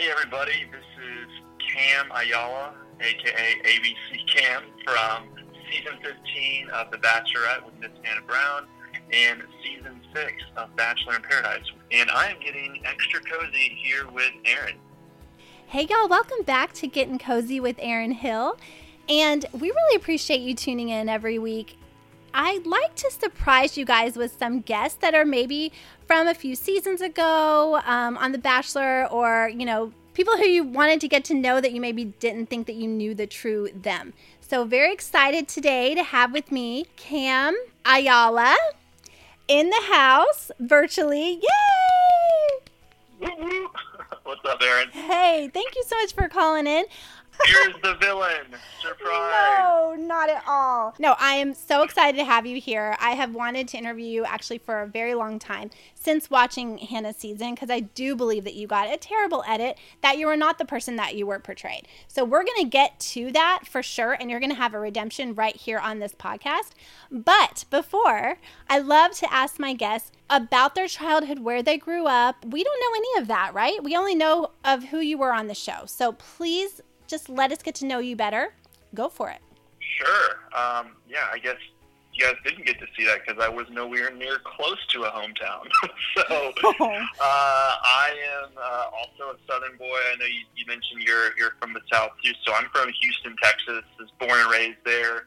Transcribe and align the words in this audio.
Hey 0.00 0.10
everybody, 0.10 0.64
this 0.72 0.80
is 0.80 1.28
Cam 1.74 2.10
Ayala, 2.12 2.72
aka 3.02 3.54
ABC 3.66 4.34
Cam, 4.34 4.62
from 4.82 5.28
season 5.70 5.92
15 6.02 6.70
of 6.70 6.90
The 6.90 6.96
Bachelorette 6.96 7.66
with 7.66 7.74
Miss 7.78 7.90
Hannah 8.02 8.24
Brown 8.26 8.66
and 9.12 9.42
season 9.62 10.00
6 10.14 10.32
of 10.56 10.74
Bachelor 10.74 11.16
in 11.16 11.22
Paradise. 11.22 11.66
And 11.92 12.10
I 12.10 12.30
am 12.30 12.40
getting 12.42 12.80
extra 12.86 13.20
cozy 13.20 13.78
here 13.82 14.08
with 14.10 14.32
Aaron. 14.46 14.76
Hey 15.66 15.86
y'all, 15.90 16.08
welcome 16.08 16.44
back 16.46 16.72
to 16.74 16.86
Getting 16.86 17.18
Cozy 17.18 17.60
with 17.60 17.76
Aaron 17.78 18.12
Hill. 18.12 18.56
And 19.06 19.44
we 19.52 19.70
really 19.70 19.96
appreciate 19.96 20.40
you 20.40 20.54
tuning 20.54 20.88
in 20.88 21.10
every 21.10 21.38
week. 21.38 21.76
I'd 22.32 22.66
like 22.66 22.94
to 22.96 23.10
surprise 23.10 23.76
you 23.76 23.84
guys 23.84 24.16
with 24.16 24.38
some 24.38 24.60
guests 24.60 24.98
that 24.98 25.14
are 25.14 25.24
maybe 25.24 25.72
from 26.06 26.28
a 26.28 26.34
few 26.34 26.54
seasons 26.54 27.00
ago 27.00 27.80
um, 27.84 28.16
on 28.18 28.32
The 28.32 28.38
Bachelor 28.38 29.06
or, 29.06 29.48
you 29.48 29.64
know, 29.66 29.92
people 30.14 30.36
who 30.36 30.44
you 30.44 30.64
wanted 30.64 31.00
to 31.00 31.08
get 31.08 31.24
to 31.24 31.34
know 31.34 31.60
that 31.60 31.72
you 31.72 31.80
maybe 31.80 32.04
didn't 32.04 32.46
think 32.46 32.66
that 32.66 32.76
you 32.76 32.86
knew 32.86 33.14
the 33.14 33.26
true 33.26 33.68
them. 33.74 34.12
So, 34.40 34.64
very 34.64 34.92
excited 34.92 35.48
today 35.48 35.94
to 35.94 36.02
have 36.02 36.32
with 36.32 36.50
me 36.50 36.86
Cam 36.96 37.56
Ayala 37.84 38.56
in 39.48 39.70
the 39.70 39.82
house 39.92 40.50
virtually. 40.58 41.40
Yay! 41.40 41.40
What's 44.24 44.44
up, 44.44 44.62
Aaron? 44.62 44.88
Hey, 44.90 45.50
thank 45.52 45.74
you 45.74 45.84
so 45.86 45.96
much 45.96 46.14
for 46.14 46.28
calling 46.28 46.66
in. 46.66 46.84
Here's 47.46 47.74
the 47.82 47.94
villain. 47.94 48.46
Surprise. 48.80 49.58
No, 49.58 49.96
not 49.98 50.28
at 50.28 50.42
all. 50.46 50.94
No, 50.98 51.14
I 51.18 51.34
am 51.34 51.54
so 51.54 51.82
excited 51.82 52.16
to 52.18 52.24
have 52.24 52.46
you 52.46 52.60
here. 52.60 52.96
I 53.00 53.12
have 53.12 53.34
wanted 53.34 53.68
to 53.68 53.78
interview 53.78 54.06
you 54.06 54.24
actually 54.24 54.58
for 54.58 54.82
a 54.82 54.86
very 54.86 55.14
long 55.14 55.38
time 55.38 55.70
since 55.94 56.30
watching 56.30 56.78
Hannah's 56.78 57.16
season 57.16 57.54
because 57.54 57.70
I 57.70 57.80
do 57.80 58.16
believe 58.16 58.44
that 58.44 58.54
you 58.54 58.66
got 58.66 58.92
a 58.92 58.96
terrible 58.96 59.44
edit, 59.46 59.78
that 60.02 60.18
you 60.18 60.26
were 60.26 60.36
not 60.36 60.58
the 60.58 60.64
person 60.64 60.96
that 60.96 61.14
you 61.14 61.26
were 61.26 61.38
portrayed. 61.38 61.86
So 62.08 62.24
we're 62.24 62.44
going 62.44 62.62
to 62.62 62.68
get 62.68 62.98
to 63.00 63.32
that 63.32 63.62
for 63.66 63.82
sure, 63.82 64.12
and 64.12 64.30
you're 64.30 64.40
going 64.40 64.50
to 64.50 64.56
have 64.56 64.74
a 64.74 64.80
redemption 64.80 65.34
right 65.34 65.56
here 65.56 65.78
on 65.78 65.98
this 65.98 66.14
podcast. 66.14 66.70
But 67.10 67.64
before, 67.70 68.38
I 68.68 68.78
love 68.78 69.12
to 69.12 69.32
ask 69.32 69.58
my 69.58 69.72
guests 69.74 70.12
about 70.28 70.74
their 70.74 70.86
childhood, 70.88 71.40
where 71.40 71.62
they 71.62 71.76
grew 71.76 72.06
up. 72.06 72.44
We 72.44 72.62
don't 72.62 72.80
know 72.80 72.96
any 72.96 73.22
of 73.22 73.28
that, 73.28 73.52
right? 73.52 73.82
We 73.82 73.96
only 73.96 74.14
know 74.14 74.52
of 74.64 74.84
who 74.84 75.00
you 75.00 75.18
were 75.18 75.32
on 75.32 75.48
the 75.48 75.54
show. 75.54 75.82
So 75.86 76.12
please 76.12 76.80
just 77.10 77.28
let 77.28 77.50
us 77.52 77.58
get 77.62 77.74
to 77.76 77.84
know 77.84 77.98
you 77.98 78.16
better. 78.16 78.54
Go 78.94 79.08
for 79.08 79.28
it. 79.30 79.40
Sure. 79.98 80.30
Um, 80.56 80.96
yeah, 81.08 81.26
I 81.32 81.38
guess 81.38 81.56
you 82.14 82.24
guys 82.24 82.36
didn't 82.44 82.64
get 82.64 82.78
to 82.78 82.86
see 82.96 83.04
that 83.04 83.20
because 83.26 83.42
I 83.42 83.48
was 83.48 83.66
nowhere 83.70 84.12
near 84.14 84.38
close 84.44 84.78
to 84.88 85.02
a 85.02 85.10
hometown. 85.10 85.68
so 86.16 86.52
uh, 86.80 87.02
I 87.20 88.10
am 88.42 88.50
uh, 88.56 88.84
also 88.96 89.36
a 89.36 89.52
Southern 89.52 89.76
boy. 89.76 89.98
I 90.12 90.16
know 90.18 90.26
you, 90.26 90.44
you 90.56 90.64
mentioned 90.66 91.02
you're 91.02 91.36
you're 91.36 91.52
from 91.60 91.72
the 91.72 91.80
South 91.92 92.10
too. 92.24 92.32
So 92.46 92.54
I'm 92.54 92.66
from 92.72 92.88
Houston, 93.00 93.36
Texas. 93.42 93.82
Was 93.98 94.08
born 94.18 94.40
and 94.40 94.50
raised 94.50 94.78
there, 94.84 95.26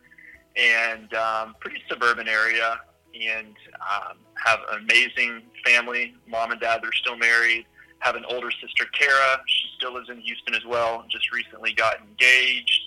and 0.55 1.13
um, 1.13 1.55
pretty 1.59 1.81
suburban 1.89 2.27
area. 2.27 2.79
And 3.13 3.55
um, 3.75 4.17
have 4.43 4.59
an 4.71 4.79
amazing 4.79 5.43
family. 5.63 6.15
Mom 6.27 6.49
and 6.49 6.59
dad, 6.59 6.79
they're 6.81 6.91
still 6.93 7.15
married 7.15 7.67
have 8.03 8.15
an 8.15 8.25
older 8.25 8.51
sister, 8.51 8.85
Kara. 8.91 9.41
She 9.47 9.69
still 9.77 9.93
lives 9.93 10.09
in 10.09 10.19
Houston 10.19 10.53
as 10.53 10.65
well. 10.65 11.05
Just 11.09 11.31
recently 11.31 11.73
got 11.73 11.99
engaged, 12.01 12.81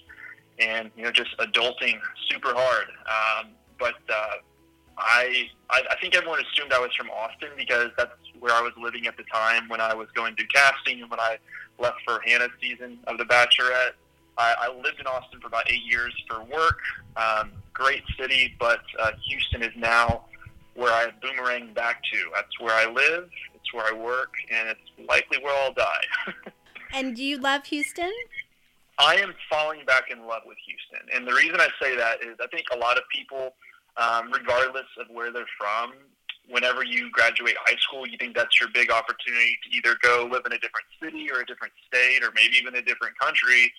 and 0.58 0.90
you 0.96 1.04
know, 1.04 1.10
just 1.10 1.36
adulting 1.38 1.98
super 2.28 2.52
hard. 2.54 2.88
Um, 3.06 3.52
but 3.78 3.94
uh, 4.12 4.36
I, 4.98 5.48
I, 5.70 5.82
I 5.90 5.96
think 6.00 6.14
everyone 6.14 6.40
assumed 6.40 6.72
I 6.72 6.78
was 6.78 6.94
from 6.94 7.10
Austin 7.10 7.48
because 7.56 7.90
that's 7.96 8.12
where 8.40 8.52
I 8.52 8.60
was 8.60 8.72
living 8.78 9.06
at 9.06 9.16
the 9.16 9.24
time 9.32 9.68
when 9.68 9.80
I 9.80 9.94
was 9.94 10.08
going 10.14 10.36
through 10.36 10.48
casting 10.54 11.00
and 11.00 11.10
when 11.10 11.20
I 11.20 11.38
left 11.78 11.96
for 12.04 12.20
Hannah's 12.24 12.50
season 12.60 12.98
of 13.06 13.18
The 13.18 13.24
Bachelorette. 13.24 13.92
I, 14.38 14.54
I 14.58 14.74
lived 14.82 15.00
in 15.00 15.06
Austin 15.06 15.40
for 15.40 15.46
about 15.46 15.70
eight 15.70 15.84
years 15.84 16.12
for 16.28 16.42
work. 16.44 16.78
Um, 17.16 17.52
great 17.72 18.02
city, 18.18 18.54
but 18.58 18.82
uh, 18.98 19.12
Houston 19.28 19.62
is 19.62 19.72
now 19.76 20.26
where 20.74 20.92
I 20.92 21.08
boomerang 21.22 21.72
back 21.72 22.02
to. 22.12 22.18
That's 22.34 22.60
where 22.60 22.74
I 22.74 22.90
live. 22.90 23.30
It's 23.66 23.74
where 23.74 23.92
I 23.92 23.96
work, 23.96 24.34
and 24.50 24.68
it's 24.68 25.08
likely 25.08 25.38
where 25.42 25.54
I'll 25.64 25.72
die. 25.72 26.04
and 26.94 27.16
do 27.16 27.24
you 27.24 27.38
love 27.38 27.66
Houston? 27.66 28.12
I 28.98 29.16
am 29.16 29.34
falling 29.50 29.84
back 29.84 30.04
in 30.10 30.24
love 30.26 30.42
with 30.46 30.56
Houston, 30.66 31.08
and 31.14 31.26
the 31.26 31.34
reason 31.34 31.60
I 31.60 31.68
say 31.82 31.96
that 31.96 32.22
is 32.22 32.36
I 32.40 32.46
think 32.46 32.66
a 32.72 32.78
lot 32.78 32.96
of 32.96 33.02
people, 33.12 33.54
um, 33.96 34.30
regardless 34.32 34.86
of 35.00 35.08
where 35.10 35.32
they're 35.32 35.44
from, 35.58 35.94
whenever 36.48 36.84
you 36.84 37.10
graduate 37.10 37.56
high 37.66 37.76
school, 37.80 38.06
you 38.06 38.16
think 38.18 38.36
that's 38.36 38.60
your 38.60 38.70
big 38.72 38.92
opportunity 38.92 39.58
to 39.64 39.76
either 39.76 39.98
go 40.00 40.28
live 40.30 40.42
in 40.46 40.52
a 40.52 40.58
different 40.58 40.86
city 41.02 41.26
or 41.30 41.40
a 41.40 41.46
different 41.46 41.72
state 41.88 42.22
or 42.22 42.30
maybe 42.36 42.56
even 42.56 42.76
a 42.76 42.82
different 42.82 43.18
country. 43.18 43.72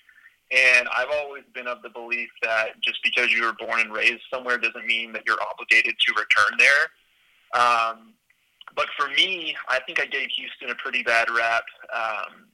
And 0.51 0.87
I've 0.95 1.09
always 1.11 1.43
been 1.53 1.67
of 1.67 1.81
the 1.81 1.89
belief 1.89 2.29
that 2.41 2.79
just 2.81 2.99
because 3.03 3.31
you 3.31 3.43
were 3.43 3.53
born 3.53 3.79
and 3.79 3.93
raised 3.93 4.21
somewhere 4.31 4.57
doesn't 4.57 4.85
mean 4.85 5.13
that 5.13 5.23
you're 5.25 5.41
obligated 5.41 5.95
to 5.97 6.13
return 6.13 6.57
there. 6.59 7.61
Um, 7.61 8.13
but 8.77 8.87
for 8.95 9.09
me, 9.09 9.55
I 9.67 9.79
think 9.85 9.99
I 9.99 10.05
gave 10.05 10.29
Houston 10.37 10.69
a 10.69 10.75
pretty 10.75 11.01
bad 11.01 11.27
rap 11.35 11.63
um, 11.91 12.45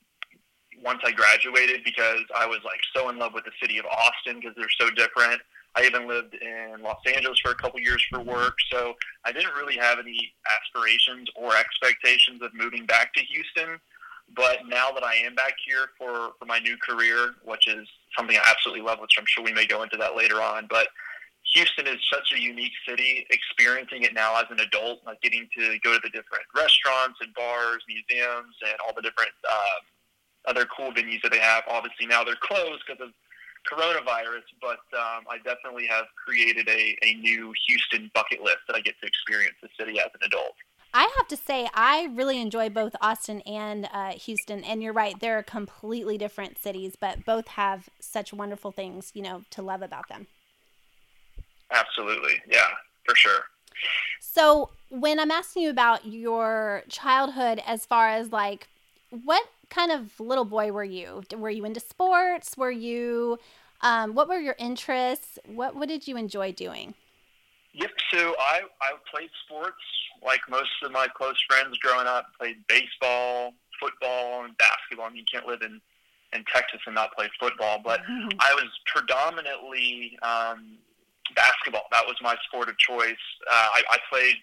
once 0.81 1.01
I 1.03 1.11
graduated 1.11 1.83
because 1.83 2.23
I 2.33 2.47
was 2.47 2.59
like 2.63 2.79
so 2.95 3.09
in 3.09 3.19
love 3.19 3.33
with 3.33 3.43
the 3.43 3.51
city 3.61 3.77
of 3.77 3.85
Austin 3.85 4.39
because 4.39 4.55
they're 4.55 4.67
so 4.79 4.89
different. 4.89 5.41
I 5.75 5.83
even 5.83 6.07
lived 6.07 6.35
in 6.35 6.81
Los 6.81 7.01
Angeles 7.13 7.39
for 7.39 7.51
a 7.51 7.55
couple 7.55 7.79
years 7.81 8.01
for 8.09 8.21
work, 8.21 8.55
so 8.71 8.93
I 9.25 9.33
didn't 9.33 9.53
really 9.53 9.75
have 9.75 9.99
any 9.99 10.33
aspirations 10.61 11.27
or 11.35 11.51
expectations 11.57 12.41
of 12.41 12.53
moving 12.53 12.85
back 12.85 13.13
to 13.15 13.23
Houston. 13.25 13.79
But 14.33 14.59
now 14.67 14.91
that 14.91 15.03
I 15.03 15.15
am 15.15 15.35
back 15.35 15.55
here 15.65 15.89
for, 15.97 16.31
for 16.39 16.45
my 16.45 16.59
new 16.59 16.77
career, 16.77 17.35
which 17.43 17.67
is 17.67 17.85
something 18.17 18.37
I 18.37 18.49
absolutely 18.49 18.85
love, 18.85 18.99
which 19.01 19.15
I'm 19.17 19.25
sure 19.27 19.43
we 19.43 19.51
may 19.51 19.65
go 19.65 19.83
into 19.83 19.97
that 19.97 20.15
later 20.15 20.41
on, 20.41 20.67
but 20.69 20.87
Houston 21.53 21.87
is 21.87 21.97
such 22.11 22.33
a 22.35 22.41
unique 22.41 22.73
city. 22.87 23.25
Experiencing 23.29 24.03
it 24.03 24.13
now 24.13 24.35
as 24.39 24.45
an 24.49 24.59
adult, 24.59 25.01
like 25.05 25.21
getting 25.21 25.47
to 25.57 25.77
go 25.83 25.93
to 25.93 25.99
the 26.01 26.09
different 26.09 26.43
restaurants 26.55 27.19
and 27.21 27.33
bars, 27.33 27.83
museums, 27.87 28.55
and 28.65 28.75
all 28.85 28.93
the 28.95 29.01
different 29.01 29.31
uh, 29.49 30.49
other 30.49 30.65
cool 30.75 30.91
venues 30.91 31.21
that 31.21 31.31
they 31.31 31.39
have. 31.39 31.63
Obviously, 31.67 32.05
now 32.05 32.23
they're 32.23 32.41
closed 32.41 32.83
because 32.87 33.01
of 33.01 33.13
coronavirus, 33.69 34.43
but 34.61 34.81
um, 34.97 35.23
I 35.29 35.37
definitely 35.43 35.87
have 35.87 36.05
created 36.25 36.67
a, 36.67 36.97
a 37.03 37.13
new 37.15 37.53
Houston 37.67 38.11
bucket 38.13 38.41
list 38.41 38.59
that 38.67 38.75
I 38.75 38.81
get 38.81 38.95
to 39.01 39.07
experience 39.07 39.55
the 39.61 39.69
city 39.79 39.99
as 39.99 40.09
an 40.13 40.25
adult. 40.25 40.55
I 40.95 41.11
have 41.17 41.27
to 41.29 41.37
say, 41.37 41.67
I 41.73 42.09
really 42.13 42.39
enjoy 42.39 42.69
both 42.69 42.95
Austin 43.01 43.41
and 43.41 43.89
uh, 43.91 44.11
Houston. 44.11 44.63
And 44.63 44.83
you're 44.83 44.93
right, 44.93 45.19
they're 45.19 45.41
completely 45.41 46.17
different 46.17 46.59
cities, 46.59 46.95
but 46.99 47.25
both 47.25 47.47
have 47.49 47.89
such 47.99 48.31
wonderful 48.31 48.71
things, 48.71 49.11
you 49.15 49.23
know, 49.23 49.41
to 49.51 49.61
love 49.63 49.81
about 49.81 50.07
them. 50.07 50.27
Absolutely. 51.71 52.41
Yeah, 52.49 52.67
for 53.05 53.15
sure. 53.15 53.45
So, 54.19 54.69
when 54.89 55.19
I'm 55.19 55.31
asking 55.31 55.63
you 55.63 55.69
about 55.69 56.05
your 56.05 56.83
childhood, 56.87 57.61
as 57.65 57.85
far 57.85 58.09
as 58.09 58.31
like, 58.31 58.67
what 59.09 59.45
kind 59.69 59.91
of 59.91 60.19
little 60.19 60.45
boy 60.45 60.71
were 60.71 60.83
you? 60.83 61.23
Were 61.35 61.49
you 61.49 61.65
into 61.65 61.79
sports? 61.79 62.55
Were 62.57 62.71
you, 62.71 63.39
um, 63.81 64.13
what 64.13 64.27
were 64.27 64.39
your 64.39 64.55
interests? 64.59 65.39
What, 65.47 65.75
what 65.75 65.87
did 65.87 66.07
you 66.07 66.15
enjoy 66.15 66.51
doing? 66.51 66.93
Yep. 67.73 67.91
So 68.13 68.35
I, 68.39 68.61
I 68.81 68.91
played 69.11 69.29
sports 69.45 69.81
like 70.23 70.41
most 70.49 70.69
of 70.83 70.91
my 70.91 71.07
close 71.07 71.41
friends 71.49 71.77
growing 71.79 72.07
up. 72.07 72.27
Played 72.39 72.57
baseball, 72.67 73.53
football, 73.79 74.45
and 74.45 74.55
basketball. 74.57 75.07
I 75.07 75.09
mean, 75.09 75.17
you 75.17 75.25
can't 75.31 75.47
live 75.47 75.61
in, 75.61 75.81
in 76.33 76.43
Texas 76.53 76.79
and 76.85 76.95
not 76.95 77.13
play 77.15 77.27
football. 77.39 77.81
But 77.83 78.01
I 78.39 78.53
was 78.53 78.69
predominantly 78.85 80.17
um, 80.21 80.77
basketball. 81.35 81.83
That 81.91 82.05
was 82.05 82.15
my 82.21 82.35
sport 82.47 82.69
of 82.69 82.77
choice. 82.77 83.23
Uh, 83.49 83.69
I, 83.73 83.83
I 83.89 83.97
played 84.09 84.35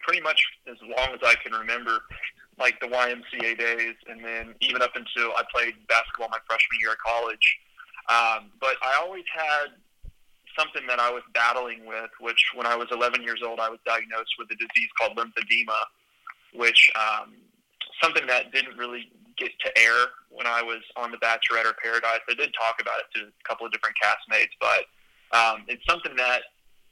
pretty 0.00 0.20
much 0.20 0.42
as 0.68 0.76
long 0.82 1.14
as 1.14 1.20
I 1.22 1.34
can 1.42 1.52
remember, 1.52 2.00
like 2.58 2.78
the 2.80 2.88
YMCA 2.88 3.58
days, 3.58 3.94
and 4.08 4.24
then 4.24 4.54
even 4.60 4.82
up 4.82 4.94
until 4.94 5.32
I 5.36 5.42
played 5.54 5.74
basketball 5.88 6.28
my 6.30 6.38
freshman 6.46 6.80
year 6.80 6.92
of 6.92 6.98
college. 6.98 7.58
Um, 8.10 8.50
but 8.60 8.76
I 8.82 8.98
always 9.00 9.24
had 9.32 9.78
something 10.58 10.86
that 10.86 10.98
I 10.98 11.10
was 11.10 11.22
battling 11.32 11.86
with, 11.86 12.10
which 12.20 12.44
when 12.54 12.66
I 12.66 12.76
was 12.76 12.88
11 12.90 13.22
years 13.22 13.40
old, 13.44 13.60
I 13.60 13.70
was 13.70 13.78
diagnosed 13.86 14.34
with 14.38 14.50
a 14.50 14.56
disease 14.56 14.90
called 14.98 15.16
lymphedema, 15.16 15.78
which 16.54 16.90
um, 16.96 17.34
something 18.02 18.26
that 18.26 18.52
didn't 18.52 18.76
really 18.76 19.08
get 19.38 19.50
to 19.64 19.78
air 19.78 20.12
when 20.28 20.46
I 20.46 20.62
was 20.62 20.82
on 20.96 21.10
The 21.10 21.16
Bachelorette 21.18 21.64
or 21.64 21.74
Paradise. 21.82 22.20
I 22.28 22.34
did 22.34 22.52
talk 22.52 22.80
about 22.80 23.00
it 23.00 23.18
to 23.18 23.26
a 23.26 23.48
couple 23.48 23.66
of 23.66 23.72
different 23.72 23.96
castmates, 24.02 24.52
but 24.60 24.84
um, 25.32 25.64
it's 25.68 25.84
something 25.88 26.14
that 26.16 26.42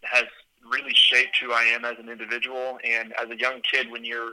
has 0.02 0.24
really 0.70 0.94
shaped 0.94 1.36
who 1.40 1.52
I 1.52 1.64
am 1.64 1.84
as 1.84 1.96
an 1.98 2.08
individual. 2.08 2.78
And 2.84 3.12
as 3.20 3.30
a 3.30 3.38
young 3.38 3.60
kid, 3.62 3.90
when 3.90 4.04
you're 4.04 4.32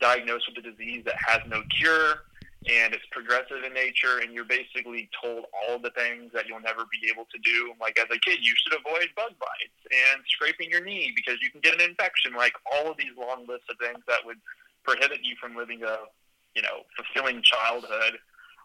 diagnosed 0.00 0.48
with 0.48 0.64
a 0.64 0.70
disease 0.70 1.04
that 1.04 1.14
has 1.26 1.40
no 1.48 1.62
cure 1.78 2.24
and 2.64 2.94
it's 2.94 3.04
progressive 3.12 3.62
in 3.62 3.74
nature, 3.74 4.20
and 4.22 4.32
you're 4.32 4.48
basically 4.48 5.10
told 5.22 5.44
all 5.52 5.78
the 5.78 5.90
things 5.90 6.32
that 6.32 6.48
you'll 6.48 6.64
never 6.64 6.84
be 6.88 7.10
able 7.12 7.26
to 7.28 7.38
do. 7.44 7.74
Like 7.78 7.98
as 7.98 8.08
a 8.08 8.18
kid, 8.18 8.40
you 8.40 8.54
should 8.56 8.72
avoid 8.80 9.08
bug 9.14 9.36
bites 9.36 9.80
and 9.92 10.24
scraping 10.28 10.70
your 10.70 10.82
knee 10.82 11.12
because 11.14 11.36
you 11.42 11.50
can 11.50 11.60
get 11.60 11.74
an 11.74 11.82
infection. 11.82 12.32
Like 12.32 12.54
all 12.72 12.90
of 12.90 12.96
these 12.96 13.12
long 13.18 13.44
lists 13.46 13.68
of 13.68 13.76
things 13.76 14.00
that 14.08 14.24
would 14.24 14.38
prohibit 14.82 15.20
you 15.22 15.36
from 15.38 15.54
living 15.54 15.82
a, 15.82 16.08
you 16.56 16.62
know, 16.62 16.88
fulfilling 16.96 17.42
childhood. 17.42 18.16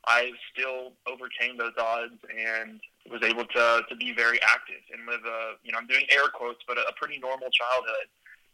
I 0.08 0.32
still 0.54 0.94
overcame 1.06 1.58
those 1.58 1.76
odds 1.78 2.24
and 2.32 2.80
was 3.10 3.22
able 3.24 3.46
to 3.46 3.82
to 3.88 3.96
be 3.96 4.14
very 4.14 4.40
active 4.42 4.82
and 4.94 5.06
live 5.06 5.22
a 5.26 5.54
you 5.64 5.72
know 5.72 5.78
I'm 5.80 5.88
doing 5.88 6.06
air 6.12 6.28
quotes, 6.34 6.60
but 6.68 6.78
a, 6.78 6.82
a 6.82 6.94
pretty 6.94 7.20
normal 7.20 7.50
childhood. 7.50 8.08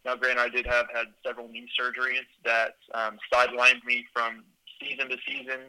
Now, 0.05 0.15
granted, 0.15 0.41
I 0.41 0.49
did 0.49 0.67
have 0.67 0.85
had 0.93 1.07
several 1.25 1.47
knee 1.47 1.67
surgeries 1.79 2.27
that 2.43 2.75
um, 2.93 3.17
sidelined 3.33 3.83
me 3.85 4.05
from 4.13 4.43
season 4.79 5.09
to 5.09 5.17
season 5.27 5.61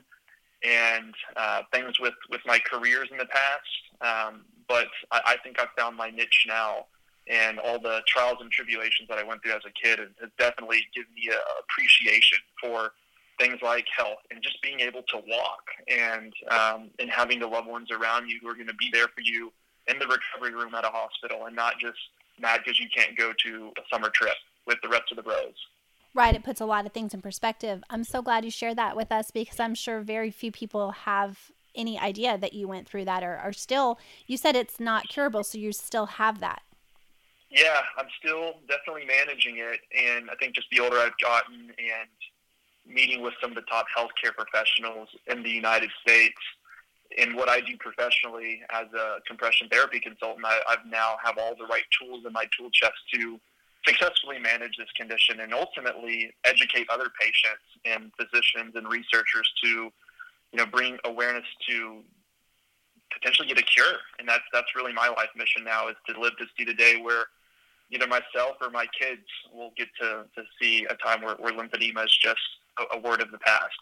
and 0.62 1.15
uh, 1.37 1.62
things 1.73 1.99
with 2.00 2.15
with 2.31 2.41
my 2.47 2.59
careers 2.71 3.09
in 3.11 3.19
the 3.19 3.27
past. 3.27 3.73
Um, 4.00 4.44
but 4.69 4.88
I, 5.11 5.21
I 5.27 5.37
think 5.43 5.61
I've 5.61 5.73
found 5.77 5.97
my 5.97 6.11
niche 6.11 6.47
now, 6.47 6.87
and 7.29 7.59
all 7.59 7.81
the 7.81 8.00
trials 8.06 8.38
and 8.41 8.50
tribulations 8.50 9.09
that 9.09 9.19
I 9.19 9.23
went 9.23 9.43
through 9.43 9.53
as 9.53 9.62
a 9.67 9.73
kid 9.73 9.99
has, 9.99 10.09
has 10.21 10.31
definitely 10.38 10.81
given 10.94 11.12
me 11.15 11.31
a 11.33 11.41
appreciation 11.61 12.38
for 12.61 12.93
things 13.38 13.59
like 13.62 13.87
health 13.94 14.19
and 14.31 14.43
just 14.43 14.61
being 14.62 14.81
able 14.81 15.03
to 15.03 15.17
walk 15.29 15.62
and 15.88 16.33
um, 16.50 16.91
and 16.99 17.11
having 17.11 17.38
the 17.38 17.47
loved 17.47 17.69
ones 17.69 17.91
around 17.91 18.29
you 18.29 18.38
who 18.43 18.49
are 18.49 18.55
going 18.55 18.67
to 18.67 18.75
be 18.75 18.91
there 18.93 19.09
for 19.09 19.23
you 19.23 19.53
in 19.88 19.99
the 19.99 20.06
recovery 20.06 20.55
room 20.55 20.75
at 20.75 20.85
a 20.85 20.88
hospital 20.88 21.47
and 21.47 21.55
not 21.55 21.79
just 21.79 21.99
mad 22.41 22.61
because 22.65 22.81
you 22.81 22.87
can't 22.94 23.17
go 23.17 23.33
to 23.44 23.71
a 23.79 23.83
summer 23.93 24.11
trip 24.11 24.37
with 24.67 24.79
the 24.83 24.88
rest 24.88 25.05
of 25.11 25.17
the 25.17 25.23
bros. 25.23 25.55
Right, 26.15 26.35
it 26.35 26.44
puts 26.44 26.62
a 26.62 26.67
lot 26.67 26.87
of 26.87 26.93
things 26.93 27.12
in 27.12 27.21
perspective. 27.21 27.85
I'm 27.91 28.03
so 28.03 28.23
glad 28.23 28.44
you 28.44 28.50
shared 28.50 28.79
that 28.79 28.97
with 28.97 29.12
us 29.12 29.31
because 29.31 29.61
I'm 29.61 29.75
sure 29.75 30.00
very 30.00 30.31
few 30.31 30.50
people 30.50 30.93
have 30.93 31.50
any 31.77 31.99
idea 31.99 32.38
that 32.38 32.55
you 32.55 32.67
went 32.67 32.88
through 32.88 33.05
that 33.05 33.23
or 33.23 33.37
are 33.37 33.53
still 33.53 33.99
you 34.27 34.37
said 34.37 34.56
it's 34.56 34.81
not 34.81 35.09
curable 35.09 35.44
so 35.44 35.59
you 35.59 35.73
still 35.73 36.06
have 36.06 36.41
that 36.41 36.62
yeah 37.50 37.83
i'm 37.99 38.06
still 38.19 38.55
definitely 38.67 39.05
managing 39.06 39.59
it 39.59 39.81
and 39.94 40.31
i 40.31 40.35
think 40.37 40.55
just 40.55 40.67
the 40.73 40.81
older 40.81 40.97
i've 40.97 41.19
gotten 41.23 41.71
and 41.79 42.09
meeting 42.88 43.23
with 43.23 43.35
some 43.41 43.50
of 43.50 43.56
the 43.56 43.62
top 43.62 43.87
healthcare 43.97 44.35
professionals 44.35 45.09
in 45.27 45.43
the 45.43 45.50
United 45.50 45.91
States. 46.00 46.38
In 47.19 47.37
what 47.37 47.49
I 47.49 47.61
do 47.61 47.77
professionally 47.79 48.61
as 48.71 48.87
a 48.93 49.19
compression 49.27 49.69
therapy 49.69 50.00
consultant, 50.00 50.44
I, 50.44 50.61
I've 50.69 50.85
now 50.88 51.17
have 51.25 51.38
all 51.38 51.55
the 51.56 51.67
right 51.67 51.85
tools 51.99 52.25
in 52.27 52.33
my 52.33 52.47
tool 52.56 52.71
chest 52.71 52.99
to 53.15 53.41
successfully 53.87 54.38
manage 54.38 54.77
this 54.77 54.91
condition 54.97 55.41
and 55.41 55.55
ultimately 55.55 56.33
educate 56.44 56.88
other 56.91 57.06
patients 57.21 57.62
and 57.85 58.11
physicians 58.19 58.75
and 58.75 58.88
researchers 58.88 59.49
to, 59.62 59.69
you 59.69 59.93
know, 60.55 60.67
bring 60.67 60.99
awareness 61.05 61.44
to 61.69 62.03
potentially 63.12 63.47
get 63.47 63.59
a 63.59 63.62
cure. 63.62 63.94
And 64.19 64.29
that's 64.29 64.44
that's 64.53 64.75
really 64.75 64.93
my 64.93 65.09
life 65.09 65.31
mission 65.37 65.62
now 65.65 65.88
is 65.88 65.97
to 66.09 66.21
live 66.21 66.37
to 66.38 66.47
see 66.59 66.65
the 66.65 66.75
day 66.75 67.00
where 67.00 67.27
either 67.91 68.06
myself 68.09 68.56
or 68.61 68.71
my 68.71 68.87
kids 68.99 69.23
will 69.55 69.73
get 69.77 69.88
to, 70.00 70.25
to 70.35 70.43
see 70.61 70.85
a 70.91 70.97
time 70.97 71.23
where, 71.23 71.37
where 71.37 71.53
lymphedema 71.53 72.05
is 72.05 72.19
just 72.21 72.41
a, 72.78 72.96
a 72.96 73.00
word 73.00 73.20
of 73.20 73.31
the 73.31 73.38
past. 73.38 73.78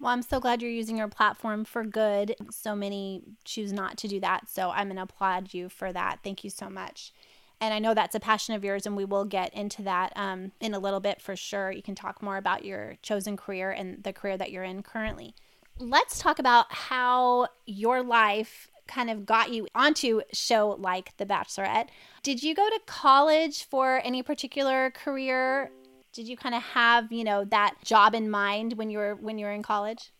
Well, 0.00 0.12
I'm 0.12 0.22
so 0.22 0.38
glad 0.38 0.62
you're 0.62 0.70
using 0.70 0.96
your 0.96 1.08
platform 1.08 1.64
for 1.64 1.84
good. 1.84 2.36
So 2.50 2.76
many 2.76 3.22
choose 3.44 3.72
not 3.72 3.96
to 3.98 4.08
do 4.08 4.20
that. 4.20 4.48
So 4.48 4.70
I'm 4.70 4.86
going 4.86 4.96
to 4.96 5.02
applaud 5.02 5.52
you 5.52 5.68
for 5.68 5.92
that. 5.92 6.20
Thank 6.22 6.44
you 6.44 6.50
so 6.50 6.70
much. 6.70 7.12
And 7.60 7.74
I 7.74 7.80
know 7.80 7.92
that's 7.92 8.14
a 8.14 8.20
passion 8.20 8.54
of 8.54 8.62
yours, 8.62 8.86
and 8.86 8.96
we 8.96 9.04
will 9.04 9.24
get 9.24 9.52
into 9.52 9.82
that 9.82 10.12
um, 10.14 10.52
in 10.60 10.74
a 10.74 10.78
little 10.78 11.00
bit 11.00 11.20
for 11.20 11.34
sure. 11.34 11.72
You 11.72 11.82
can 11.82 11.96
talk 11.96 12.22
more 12.22 12.36
about 12.36 12.64
your 12.64 12.96
chosen 13.02 13.36
career 13.36 13.72
and 13.72 14.04
the 14.04 14.12
career 14.12 14.36
that 14.36 14.52
you're 14.52 14.62
in 14.62 14.84
currently. 14.84 15.34
Let's 15.80 16.20
talk 16.20 16.38
about 16.38 16.72
how 16.72 17.48
your 17.66 18.04
life 18.04 18.70
kind 18.86 19.10
of 19.10 19.26
got 19.26 19.52
you 19.52 19.66
onto 19.74 20.20
show 20.32 20.76
like 20.78 21.16
The 21.16 21.26
Bachelorette. 21.26 21.88
Did 22.22 22.44
you 22.44 22.54
go 22.54 22.68
to 22.68 22.80
college 22.86 23.64
for 23.64 24.00
any 24.04 24.22
particular 24.22 24.90
career 24.90 25.72
did 26.12 26.28
you 26.28 26.36
kind 26.36 26.54
of 26.54 26.62
have, 26.62 27.12
you 27.12 27.24
know, 27.24 27.44
that 27.44 27.74
job 27.84 28.14
in 28.14 28.30
mind 28.30 28.74
when 28.74 28.90
you 28.90 28.98
were 28.98 29.14
when 29.14 29.38
you 29.38 29.46
were 29.46 29.52
in 29.52 29.62
college? 29.62 30.10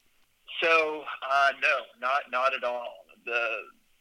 So, 0.62 1.02
uh, 1.30 1.50
no, 1.62 1.76
not 2.00 2.22
not 2.30 2.54
at 2.54 2.64
all. 2.64 2.94
The 3.24 3.48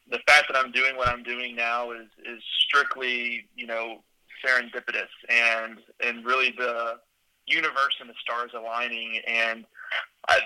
the 0.10 0.19
fact 0.28 0.45
that 0.50 0.57
I'm 0.57 0.72
doing 0.72 0.95
what 0.95 1.07
I'm 1.07 1.24
doing 1.24 1.56
now 1.56 1.92
is 1.92 2.07
is 2.25 2.42
strictly, 2.68 3.45
you 3.56 3.68
know, 3.68 4.04
serendipitous 4.45 5.12
and 5.30 5.80
and 6.04 6.25
really 6.25 6.54
the 6.57 7.00
universe 7.45 7.95
and 8.00 8.10
the 8.10 8.16
stars 8.22 8.51
aligning. 8.56 9.19
And 9.28 9.66
I, 10.28 10.40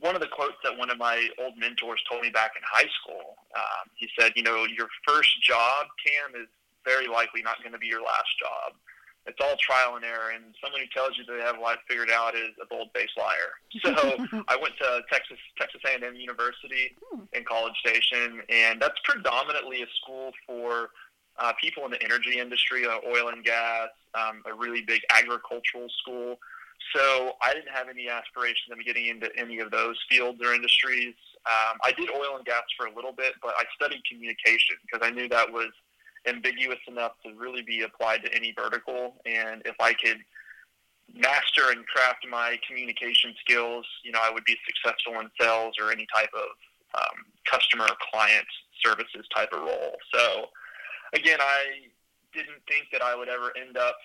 one 0.00 0.14
of 0.14 0.20
the 0.20 0.28
quotes 0.28 0.56
that 0.64 0.76
one 0.76 0.90
of 0.90 0.98
my 0.98 1.28
old 1.38 1.56
mentors 1.58 2.02
told 2.10 2.22
me 2.22 2.30
back 2.30 2.52
in 2.56 2.62
high 2.66 2.88
school, 3.02 3.36
um, 3.54 3.90
he 3.94 4.08
said, 4.18 4.32
you 4.34 4.42
know, 4.42 4.64
your 4.64 4.88
first 5.06 5.30
job, 5.42 5.86
Cam, 6.04 6.40
is 6.40 6.48
very 6.84 7.06
likely 7.06 7.42
not 7.42 7.62
going 7.62 7.72
to 7.72 7.78
be 7.78 7.86
your 7.86 8.00
last 8.00 8.38
job 8.40 8.72
it's 9.26 9.38
all 9.40 9.56
trial 9.60 9.96
and 9.96 10.04
error. 10.04 10.30
And 10.34 10.54
someone 10.62 10.80
who 10.80 10.86
tells 10.94 11.16
you 11.18 11.24
they 11.24 11.42
have 11.42 11.58
life 11.60 11.78
figured 11.88 12.10
out 12.10 12.34
is 12.34 12.50
a 12.62 12.66
bold-faced 12.66 13.16
liar. 13.18 13.58
So 13.82 14.42
I 14.48 14.56
went 14.56 14.74
to 14.78 15.02
Texas 15.10 15.38
Texas 15.58 15.80
A&M 15.86 16.14
University 16.14 16.96
hmm. 17.10 17.22
in 17.32 17.44
College 17.44 17.74
Station, 17.84 18.42
and 18.48 18.80
that's 18.80 18.98
predominantly 19.04 19.82
a 19.82 19.86
school 20.02 20.32
for 20.46 20.90
uh, 21.38 21.52
people 21.60 21.84
in 21.84 21.90
the 21.90 22.02
energy 22.02 22.38
industry, 22.38 22.86
uh, 22.86 22.98
oil 23.06 23.28
and 23.28 23.44
gas, 23.44 23.88
um, 24.14 24.42
a 24.46 24.54
really 24.54 24.82
big 24.82 25.00
agricultural 25.10 25.88
school. 26.02 26.38
So 26.94 27.32
I 27.42 27.54
didn't 27.54 27.70
have 27.72 27.88
any 27.88 28.08
aspirations 28.08 28.72
of 28.72 28.84
getting 28.84 29.06
into 29.06 29.30
any 29.36 29.60
of 29.60 29.70
those 29.70 29.96
fields 30.10 30.40
or 30.44 30.54
industries. 30.54 31.14
Um, 31.46 31.78
I 31.84 31.92
did 31.92 32.10
oil 32.10 32.36
and 32.36 32.44
gas 32.44 32.64
for 32.76 32.86
a 32.86 32.94
little 32.94 33.12
bit, 33.12 33.34
but 33.42 33.54
I 33.58 33.64
studied 33.74 34.02
communication 34.10 34.76
because 34.82 35.06
I 35.06 35.10
knew 35.10 35.28
that 35.28 35.50
was– 35.50 35.70
ambiguous 36.26 36.78
enough 36.88 37.12
to 37.24 37.32
really 37.34 37.62
be 37.62 37.82
applied 37.82 38.22
to 38.24 38.34
any 38.34 38.52
vertical. 38.56 39.14
And 39.26 39.62
if 39.64 39.74
I 39.80 39.94
could 39.94 40.18
master 41.14 41.70
and 41.70 41.86
craft 41.86 42.26
my 42.28 42.58
communication 42.66 43.34
skills, 43.40 43.86
you 44.04 44.12
know, 44.12 44.20
I 44.22 44.30
would 44.30 44.44
be 44.44 44.56
successful 44.66 45.20
in 45.20 45.30
sales 45.40 45.74
or 45.80 45.90
any 45.90 46.06
type 46.14 46.30
of 46.34 46.48
um, 46.98 47.24
customer 47.50 47.84
or 47.84 47.96
client 48.12 48.46
services 48.84 49.26
type 49.34 49.52
of 49.52 49.60
role. 49.60 49.96
So, 50.12 50.46
again, 51.14 51.38
I 51.40 51.88
didn't 52.32 52.62
think 52.68 52.86
that 52.92 53.02
I 53.02 53.14
would 53.14 53.28
ever 53.28 53.52
end 53.60 53.76
up 53.76 53.96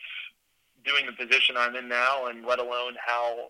doing 0.84 1.06
the 1.06 1.26
position 1.26 1.56
I'm 1.58 1.76
in 1.76 1.88
now, 1.88 2.28
and 2.28 2.46
let 2.46 2.60
alone 2.60 2.96
how 3.04 3.50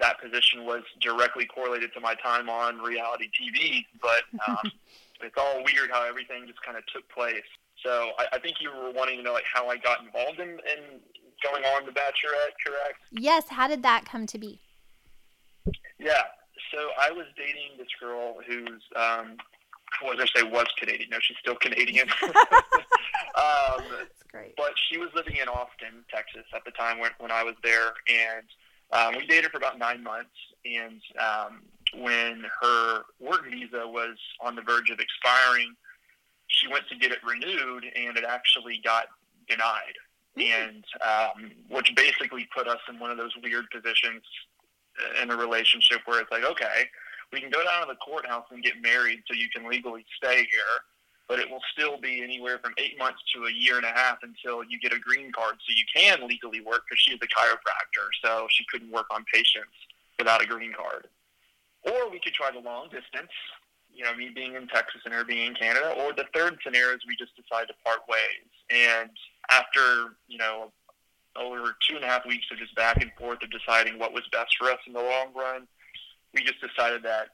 that 0.00 0.20
position 0.20 0.64
was 0.64 0.82
directly 1.00 1.46
correlated 1.46 1.92
to 1.94 2.00
my 2.00 2.14
time 2.16 2.48
on 2.48 2.78
reality 2.78 3.28
TV. 3.28 3.84
But 4.00 4.22
um, 4.48 4.72
it's 5.20 5.36
all 5.36 5.62
weird 5.64 5.90
how 5.90 6.06
everything 6.06 6.46
just 6.46 6.62
kind 6.62 6.76
of 6.76 6.84
took 6.86 7.08
place. 7.10 7.44
So 7.84 8.10
I, 8.18 8.36
I 8.36 8.38
think 8.38 8.56
you 8.60 8.70
were 8.70 8.90
wanting 8.90 9.18
to 9.18 9.22
know 9.22 9.32
like 9.32 9.44
how 9.52 9.68
I 9.68 9.76
got 9.76 10.02
involved 10.04 10.40
in, 10.40 10.48
in 10.48 11.00
going 11.42 11.64
on 11.64 11.84
The 11.84 11.92
Bachelorette, 11.92 12.56
correct? 12.66 13.00
Yes. 13.12 13.48
How 13.48 13.68
did 13.68 13.82
that 13.82 14.04
come 14.06 14.26
to 14.26 14.38
be? 14.38 14.60
Yeah. 15.98 16.22
So 16.72 16.88
I 17.00 17.10
was 17.10 17.26
dating 17.36 17.78
this 17.78 17.88
girl 18.00 18.36
who's 18.46 18.82
um, 18.96 19.36
what 20.02 20.16
did 20.16 20.28
I 20.34 20.40
say 20.40 20.42
was 20.44 20.66
Canadian? 20.78 21.10
No, 21.10 21.18
she's 21.20 21.36
still 21.38 21.54
Canadian. 21.54 22.08
um, 22.22 22.32
That's 23.90 24.22
great. 24.30 24.56
But 24.56 24.72
she 24.88 24.98
was 24.98 25.10
living 25.14 25.36
in 25.36 25.48
Austin, 25.48 26.04
Texas, 26.12 26.44
at 26.54 26.64
the 26.64 26.70
time 26.72 26.98
when 26.98 27.10
when 27.18 27.30
I 27.30 27.42
was 27.42 27.54
there, 27.62 27.92
and 28.08 28.46
um, 28.92 29.16
we 29.16 29.26
dated 29.26 29.50
for 29.50 29.58
about 29.58 29.78
nine 29.78 30.02
months. 30.02 30.30
And 30.64 31.00
um, 31.20 31.62
when 32.02 32.44
her 32.62 33.02
work 33.20 33.44
visa 33.50 33.86
was 33.86 34.16
on 34.40 34.56
the 34.56 34.62
verge 34.62 34.90
of 34.90 34.98
expiring, 34.98 35.74
she 36.60 36.68
went 36.68 36.88
to 36.88 36.96
get 36.96 37.12
it 37.12 37.18
renewed, 37.24 37.84
and 37.96 38.16
it 38.16 38.24
actually 38.26 38.80
got 38.84 39.06
denied. 39.48 39.94
Mm-hmm. 40.38 40.74
And 40.74 40.84
um, 41.02 41.50
which 41.68 41.92
basically 41.94 42.48
put 42.54 42.66
us 42.66 42.80
in 42.88 42.98
one 42.98 43.10
of 43.10 43.16
those 43.16 43.32
weird 43.42 43.66
positions 43.70 44.22
in 45.22 45.30
a 45.30 45.36
relationship 45.36 46.00
where 46.06 46.20
it's 46.20 46.30
like, 46.30 46.44
okay, 46.44 46.86
we 47.32 47.40
can 47.40 47.50
go 47.50 47.62
down 47.64 47.82
to 47.82 47.86
the 47.88 47.96
courthouse 47.96 48.46
and 48.50 48.62
get 48.62 48.80
married 48.80 49.22
so 49.26 49.34
you 49.34 49.48
can 49.54 49.68
legally 49.68 50.04
stay 50.16 50.36
here, 50.36 50.74
but 51.28 51.38
it 51.38 51.50
will 51.50 51.62
still 51.72 52.00
be 52.00 52.22
anywhere 52.22 52.58
from 52.62 52.74
eight 52.78 52.98
months 52.98 53.20
to 53.34 53.44
a 53.46 53.52
year 53.52 53.76
and 53.76 53.84
a 53.84 53.94
half 53.94 54.18
until 54.22 54.62
you 54.62 54.78
get 54.78 54.92
a 54.92 54.98
green 54.98 55.32
card 55.32 55.56
so 55.58 55.74
you 55.74 55.84
can 55.94 56.28
legally 56.28 56.60
work 56.60 56.82
because 56.88 57.00
she's 57.00 57.18
a 57.22 57.26
chiropractor, 57.26 58.06
so 58.24 58.46
she 58.50 58.64
couldn't 58.70 58.90
work 58.90 59.06
on 59.10 59.24
patients 59.32 59.74
without 60.18 60.42
a 60.42 60.46
green 60.46 60.72
card. 60.72 61.08
Or 61.82 62.10
we 62.10 62.20
could 62.20 62.34
try 62.34 62.50
the 62.50 62.60
long 62.60 62.84
distance, 62.84 63.32
you 63.94 64.04
know, 64.04 64.14
me 64.14 64.30
being 64.34 64.54
in 64.54 64.66
Texas 64.68 65.02
and 65.04 65.14
her 65.14 65.24
being 65.24 65.46
in 65.46 65.54
Canada, 65.54 65.94
or 65.98 66.12
the 66.12 66.26
third 66.34 66.58
scenario 66.64 66.94
is 66.94 67.02
we 67.06 67.16
just 67.16 67.32
decide 67.36 67.68
to 67.68 67.74
part 67.84 68.00
ways. 68.08 68.50
And 68.70 69.10
after, 69.50 70.16
you 70.28 70.38
know, 70.38 70.72
over 71.36 71.76
two 71.88 71.96
and 71.96 72.04
a 72.04 72.08
half 72.08 72.26
weeks 72.26 72.46
of 72.50 72.58
just 72.58 72.74
back 72.74 73.02
and 73.02 73.10
forth 73.18 73.42
of 73.42 73.50
deciding 73.50 73.98
what 73.98 74.12
was 74.12 74.22
best 74.32 74.56
for 74.58 74.70
us 74.70 74.78
in 74.86 74.92
the 74.92 75.02
long 75.02 75.28
run, 75.34 75.66
we 76.32 76.42
just 76.42 76.60
decided 76.60 77.02
that 77.02 77.28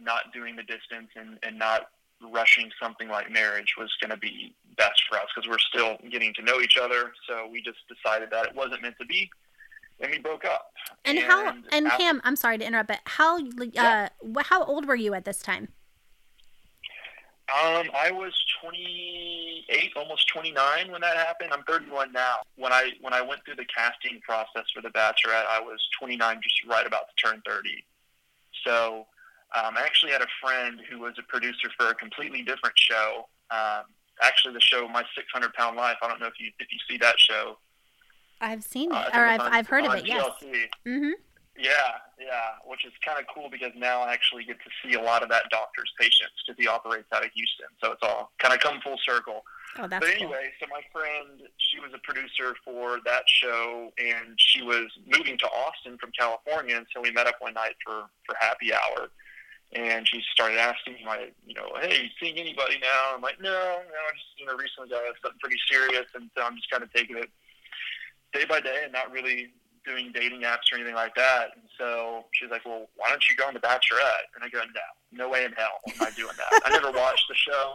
not 0.00 0.32
doing 0.32 0.56
the 0.56 0.62
distance 0.62 1.10
and, 1.16 1.38
and 1.42 1.58
not 1.58 1.88
rushing 2.32 2.70
something 2.82 3.08
like 3.08 3.30
marriage 3.30 3.74
was 3.78 3.94
going 4.00 4.10
to 4.10 4.16
be 4.16 4.54
best 4.76 5.02
for 5.08 5.16
us 5.18 5.26
because 5.34 5.48
we're 5.48 5.58
still 5.58 5.96
getting 6.10 6.32
to 6.34 6.42
know 6.42 6.60
each 6.60 6.76
other. 6.76 7.12
So 7.28 7.48
we 7.50 7.62
just 7.62 7.78
decided 7.88 8.30
that 8.30 8.46
it 8.46 8.54
wasn't 8.54 8.82
meant 8.82 8.96
to 9.00 9.06
be, 9.06 9.28
and 10.00 10.10
we 10.10 10.18
broke 10.18 10.44
up. 10.44 10.72
And, 11.04 11.18
and 11.18 11.26
how? 11.26 11.54
And 11.72 11.86
after, 11.86 11.98
Cam, 11.98 12.20
I'm 12.24 12.36
sorry 12.36 12.58
to 12.58 12.66
interrupt, 12.66 12.88
but 12.88 13.00
how? 13.04 13.38
Uh, 13.38 13.64
yeah. 13.72 14.08
how 14.38 14.64
old 14.64 14.86
were 14.86 14.96
you 14.96 15.14
at 15.14 15.24
this 15.24 15.40
time? 15.40 15.68
Um, 17.52 17.90
I 17.94 18.10
was 18.10 18.32
28, 18.62 19.92
almost 19.96 20.28
29 20.28 20.90
when 20.90 21.00
that 21.02 21.16
happened. 21.16 21.50
I'm 21.52 21.62
31 21.64 22.10
now. 22.12 22.36
When 22.56 22.72
I 22.72 22.92
when 23.02 23.12
I 23.12 23.20
went 23.20 23.44
through 23.44 23.56
the 23.56 23.66
casting 23.66 24.20
process 24.22 24.64
for 24.74 24.80
The 24.80 24.88
Bachelorette, 24.88 25.44
I 25.50 25.60
was 25.60 25.78
29, 26.00 26.40
just 26.42 26.64
right 26.66 26.86
about 26.86 27.04
to 27.08 27.26
turn 27.28 27.42
30. 27.46 27.84
So 28.64 29.06
Um, 29.54 29.76
I 29.76 29.82
actually 29.82 30.10
had 30.10 30.22
a 30.22 30.26
friend 30.42 30.80
who 30.90 30.98
was 31.00 31.14
a 31.18 31.22
producer 31.22 31.70
for 31.78 31.88
a 31.88 31.94
completely 31.94 32.42
different 32.42 32.76
show. 32.76 33.28
Um, 33.52 33.84
actually, 34.22 34.54
the 34.54 34.60
show 34.60 34.88
My 34.88 35.04
600 35.14 35.52
Pound 35.54 35.76
Life. 35.76 35.96
I 36.02 36.08
don't 36.08 36.18
know 36.20 36.26
if 36.26 36.40
you 36.40 36.50
if 36.58 36.72
you 36.72 36.78
see 36.88 36.96
that 36.98 37.20
show. 37.20 37.58
I've 38.40 38.64
seen 38.64 38.90
it, 38.90 38.96
uh, 38.96 39.10
or 39.14 39.24
I've, 39.26 39.40
on, 39.40 39.52
I've 39.52 39.66
heard 39.68 39.84
of 39.84 39.94
it. 39.94 40.06
Yes. 40.06 40.24
Mm-hmm. 40.86 41.12
Yeah, 41.56 42.02
yeah, 42.18 42.58
which 42.66 42.84
is 42.84 42.92
kind 43.04 43.18
of 43.18 43.26
cool 43.32 43.48
because 43.48 43.70
now 43.76 44.02
I 44.02 44.12
actually 44.12 44.44
get 44.44 44.58
to 44.58 44.70
see 44.82 44.94
a 44.98 45.02
lot 45.02 45.22
of 45.22 45.28
that 45.28 45.44
doctor's 45.50 45.92
patients 46.00 46.34
because 46.42 46.58
he 46.58 46.66
operates 46.66 47.06
out 47.12 47.24
of 47.24 47.30
Houston. 47.30 47.70
So 47.82 47.92
it's 47.92 48.02
all 48.02 48.32
kind 48.38 48.52
of 48.52 48.58
come 48.58 48.80
full 48.82 48.98
circle. 49.06 49.44
Oh, 49.78 49.86
that's 49.86 50.04
but 50.04 50.14
anyway, 50.14 50.50
cool. 50.58 50.66
so 50.66 50.74
my 50.74 50.82
friend, 50.90 51.46
she 51.58 51.78
was 51.78 51.90
a 51.94 52.02
producer 52.02 52.56
for 52.64 52.98
that 53.06 53.22
show, 53.26 53.92
and 53.98 54.34
she 54.36 54.62
was 54.62 54.90
moving 55.06 55.38
to 55.38 55.46
Austin 55.46 55.96
from 55.98 56.10
California, 56.18 56.76
and 56.76 56.86
so 56.92 57.00
we 57.00 57.12
met 57.12 57.28
up 57.28 57.36
one 57.38 57.54
night 57.54 57.78
for 57.86 58.10
for 58.26 58.34
happy 58.40 58.72
hour. 58.74 59.10
And 59.74 60.06
she 60.06 60.22
started 60.32 60.58
asking 60.58 60.94
me, 60.94 61.00
like, 61.04 61.34
you 61.46 61.54
know, 61.54 61.66
hey, 61.80 62.04
you 62.04 62.08
seeing 62.20 62.38
anybody 62.38 62.78
now? 62.78 63.14
I'm 63.14 63.22
like, 63.22 63.40
no, 63.40 63.50
no, 63.50 64.00
I 64.06 64.12
just, 64.14 64.38
you 64.38 64.46
know, 64.46 64.54
recently 64.54 64.88
got 64.88 65.02
something 65.18 65.40
pretty 65.40 65.58
serious, 65.68 66.06
and 66.14 66.30
so 66.36 66.44
I'm 66.44 66.54
just 66.54 66.70
kind 66.70 66.82
of 66.82 66.92
taking 66.92 67.16
it 67.16 67.30
day 68.32 68.44
by 68.44 68.60
day 68.60 68.82
and 68.84 68.92
not 68.92 69.10
really 69.10 69.50
doing 69.84 70.10
dating 70.12 70.42
apps 70.42 70.72
or 70.72 70.76
anything 70.76 70.94
like 70.94 71.14
that. 71.14 71.50
And 71.54 71.64
so 71.78 72.24
she's 72.32 72.50
like, 72.50 72.64
well, 72.64 72.88
why 72.96 73.08
don't 73.10 73.22
you 73.28 73.36
go 73.36 73.46
on 73.46 73.54
The 73.54 73.60
Bachelorette? 73.60 74.28
And 74.34 74.42
I 74.42 74.48
go, 74.48 74.58
no, 74.58 75.24
no 75.24 75.28
way 75.28 75.44
in 75.44 75.52
hell 75.52 75.80
am 75.88 76.06
I 76.06 76.10
doing 76.10 76.34
that. 76.36 76.60
I 76.64 76.70
never 76.70 76.90
watched 76.90 77.26
the 77.28 77.34
show. 77.34 77.74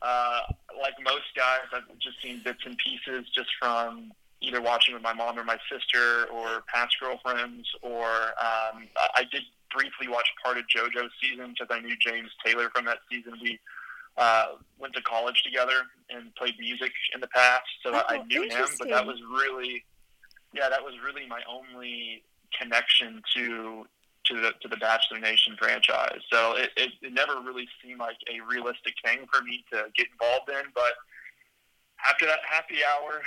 Uh, 0.00 0.40
like 0.80 0.94
most 1.02 1.26
guys, 1.36 1.66
I've 1.72 1.98
just 1.98 2.22
seen 2.22 2.40
bits 2.44 2.60
and 2.64 2.76
pieces 2.78 3.28
just 3.34 3.50
from 3.60 4.12
either 4.40 4.60
watching 4.60 4.94
with 4.94 5.02
my 5.02 5.12
mom 5.12 5.38
or 5.38 5.44
my 5.44 5.58
sister 5.70 6.26
or 6.32 6.62
past 6.72 6.94
girlfriends, 7.00 7.66
or 7.82 8.06
um, 8.06 8.86
I 9.16 9.24
did 9.32 9.42
briefly 9.74 10.08
watch 10.08 10.28
part 10.42 10.56
of 10.56 10.64
JoJo's 10.74 11.10
season 11.20 11.54
because 11.58 11.66
I 11.70 11.80
knew 11.80 11.96
James 12.00 12.30
Taylor 12.44 12.70
from 12.74 12.84
that 12.84 12.98
season. 13.10 13.34
We 13.42 13.58
uh, 14.16 14.46
went 14.78 14.94
to 14.94 15.02
college 15.02 15.42
together 15.42 15.82
and 16.10 16.34
played 16.36 16.54
music 16.58 16.92
in 17.14 17.20
the 17.20 17.26
past, 17.28 17.66
so 17.84 17.90
oh, 17.94 18.02
I 18.08 18.22
knew 18.24 18.42
him. 18.42 18.66
But 18.78 18.90
that 18.90 19.06
was 19.06 19.16
really 19.30 19.84
yeah, 20.58 20.68
that 20.68 20.82
was 20.82 20.94
really 21.04 21.26
my 21.26 21.40
only 21.48 22.22
connection 22.58 23.22
to 23.34 23.86
to 24.26 24.34
the 24.34 24.50
to 24.60 24.68
the 24.68 24.76
Bachelor 24.76 25.20
Nation 25.20 25.54
franchise. 25.58 26.20
So 26.30 26.56
it, 26.56 26.70
it, 26.76 26.90
it 27.00 27.12
never 27.12 27.40
really 27.40 27.68
seemed 27.82 28.00
like 28.00 28.18
a 28.28 28.44
realistic 28.44 28.94
thing 29.04 29.20
for 29.32 29.42
me 29.42 29.64
to 29.72 29.86
get 29.96 30.08
involved 30.10 30.50
in. 30.50 30.70
But 30.74 30.98
after 32.08 32.26
that 32.26 32.40
happy 32.48 32.78
hour, 32.82 33.22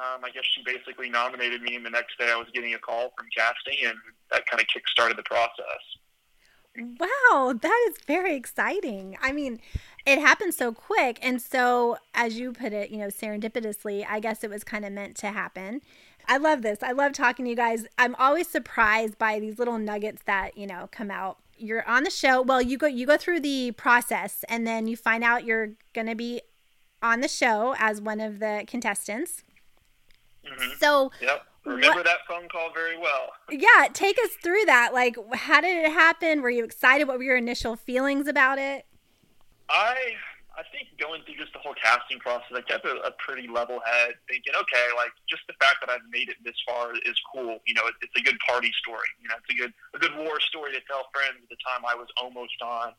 um, 0.00 0.24
I 0.24 0.30
guess 0.30 0.44
she 0.50 0.62
basically 0.64 1.10
nominated 1.10 1.62
me, 1.62 1.76
and 1.76 1.84
the 1.84 1.90
next 1.90 2.18
day 2.18 2.32
I 2.32 2.36
was 2.36 2.48
getting 2.54 2.74
a 2.74 2.78
call 2.78 3.12
from 3.16 3.26
casting, 3.36 3.86
and 3.86 3.98
that 4.32 4.46
kind 4.46 4.60
of 4.60 4.66
kick 4.68 4.88
started 4.88 5.18
the 5.18 5.22
process. 5.24 5.84
Wow, 6.78 7.52
that 7.60 7.86
is 7.88 7.96
very 8.06 8.36
exciting. 8.36 9.18
I 9.20 9.32
mean, 9.32 9.60
it 10.06 10.20
happened 10.20 10.54
so 10.54 10.72
quick. 10.72 11.18
And 11.20 11.42
so, 11.42 11.98
as 12.14 12.38
you 12.38 12.52
put 12.52 12.72
it, 12.72 12.90
you 12.90 12.98
know, 12.98 13.08
serendipitously, 13.08 14.06
I 14.08 14.20
guess 14.20 14.44
it 14.44 14.50
was 14.50 14.62
kind 14.62 14.84
of 14.84 14.92
meant 14.92 15.16
to 15.16 15.28
happen. 15.28 15.82
I 16.30 16.36
love 16.36 16.62
this. 16.62 16.78
I 16.80 16.92
love 16.92 17.12
talking 17.12 17.44
to 17.44 17.50
you 17.50 17.56
guys. 17.56 17.86
I'm 17.98 18.14
always 18.14 18.46
surprised 18.46 19.18
by 19.18 19.40
these 19.40 19.58
little 19.58 19.78
nuggets 19.78 20.22
that, 20.26 20.56
you 20.56 20.64
know, 20.64 20.88
come 20.92 21.10
out. 21.10 21.38
You're 21.58 21.84
on 21.88 22.04
the 22.04 22.10
show. 22.10 22.40
Well, 22.40 22.62
you 22.62 22.78
go 22.78 22.86
you 22.86 23.04
go 23.04 23.16
through 23.16 23.40
the 23.40 23.72
process 23.72 24.44
and 24.48 24.64
then 24.64 24.86
you 24.86 24.96
find 24.96 25.24
out 25.24 25.44
you're 25.44 25.72
going 25.92 26.06
to 26.06 26.14
be 26.14 26.40
on 27.02 27.20
the 27.20 27.26
show 27.26 27.74
as 27.78 28.00
one 28.00 28.20
of 28.20 28.38
the 28.38 28.62
contestants. 28.68 29.42
Mm-hmm. 30.46 30.70
So, 30.78 31.10
yep. 31.20 31.42
Remember 31.64 31.96
what, 31.96 32.04
that 32.04 32.20
phone 32.28 32.48
call 32.48 32.72
very 32.72 32.96
well. 32.96 33.32
Yeah, 33.50 33.88
take 33.92 34.16
us 34.22 34.30
through 34.40 34.64
that. 34.66 34.94
Like, 34.94 35.16
how 35.34 35.60
did 35.60 35.84
it 35.84 35.90
happen? 35.90 36.42
Were 36.42 36.50
you 36.50 36.62
excited? 36.62 37.08
What 37.08 37.18
were 37.18 37.24
your 37.24 37.36
initial 37.36 37.74
feelings 37.74 38.28
about 38.28 38.58
it? 38.58 38.86
I 39.68 39.96
I 40.58 40.66
think 40.74 40.90
going 40.98 41.22
through 41.22 41.38
just 41.38 41.52
the 41.52 41.62
whole 41.62 41.74
casting 41.78 42.18
process, 42.18 42.50
I 42.50 42.62
kept 42.62 42.84
a, 42.84 42.98
a 43.06 43.12
pretty 43.22 43.46
level 43.46 43.80
head, 43.86 44.18
thinking, 44.28 44.52
okay, 44.54 44.86
like 44.96 45.14
just 45.28 45.42
the 45.46 45.56
fact 45.62 45.78
that 45.80 45.90
I've 45.90 46.04
made 46.10 46.28
it 46.28 46.36
this 46.44 46.58
far 46.66 46.92
is 46.92 47.16
cool. 47.32 47.62
You 47.66 47.74
know, 47.74 47.86
it, 47.86 47.94
it's 48.02 48.16
a 48.18 48.24
good 48.24 48.38
party 48.42 48.70
story. 48.82 49.08
You 49.22 49.28
know, 49.28 49.38
it's 49.38 49.50
a 49.50 49.56
good 49.56 49.72
a 49.94 49.98
good 49.98 50.14
war 50.18 50.40
story 50.40 50.72
to 50.74 50.82
tell 50.90 51.06
friends. 51.14 51.38
At 51.42 51.48
the 51.48 51.60
time, 51.62 51.86
I 51.86 51.94
was 51.94 52.08
almost 52.20 52.58
on 52.62 52.92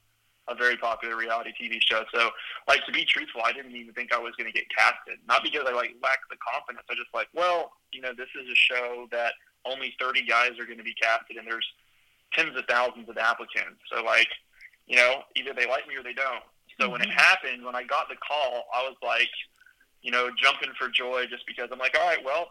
a 0.47 0.55
very 0.55 0.77
popular 0.77 1.15
reality 1.15 1.51
TV 1.53 1.77
show. 1.79 2.03
So, 2.13 2.31
like 2.67 2.85
to 2.85 2.91
be 2.91 3.05
truthful, 3.05 3.41
I 3.45 3.51
didn't 3.51 3.75
even 3.75 3.93
think 3.93 4.13
I 4.13 4.19
was 4.19 4.33
going 4.37 4.51
to 4.51 4.55
get 4.55 4.65
casted. 4.75 5.19
Not 5.27 5.43
because 5.43 5.63
I 5.67 5.73
like 5.73 5.95
lacked 6.01 6.29
the 6.29 6.37
confidence. 6.41 6.85
I 6.89 6.95
just 6.95 7.13
like, 7.13 7.27
well, 7.33 7.73
you 7.91 8.01
know, 8.01 8.13
this 8.15 8.29
is 8.33 8.49
a 8.49 8.55
show 8.55 9.07
that 9.11 9.33
only 9.65 9.93
30 9.99 10.25
guys 10.25 10.57
are 10.59 10.65
going 10.65 10.79
to 10.79 10.87
be 10.87 10.95
casted, 10.95 11.37
and 11.37 11.45
there's 11.45 11.67
tens 12.33 12.57
of 12.57 12.65
thousands 12.65 13.09
of 13.09 13.17
applicants. 13.17 13.81
So, 13.91 14.03
like, 14.03 14.29
you 14.87 14.95
know, 14.95 15.21
either 15.35 15.53
they 15.53 15.67
like 15.67 15.87
me 15.87 15.95
or 15.95 16.03
they 16.03 16.13
don't. 16.13 16.43
So 16.81 16.89
when 16.89 17.01
it 17.01 17.09
mm-hmm. 17.09 17.17
happened, 17.17 17.63
when 17.63 17.75
I 17.75 17.83
got 17.83 18.09
the 18.09 18.15
call, 18.15 18.65
I 18.73 18.81
was 18.81 18.95
like, 19.03 19.29
you 20.01 20.09
know, 20.09 20.31
jumping 20.41 20.71
for 20.79 20.89
joy 20.89 21.25
just 21.29 21.45
because 21.45 21.69
I'm 21.71 21.77
like, 21.77 21.95
all 21.99 22.07
right, 22.07 22.23
well, 22.25 22.47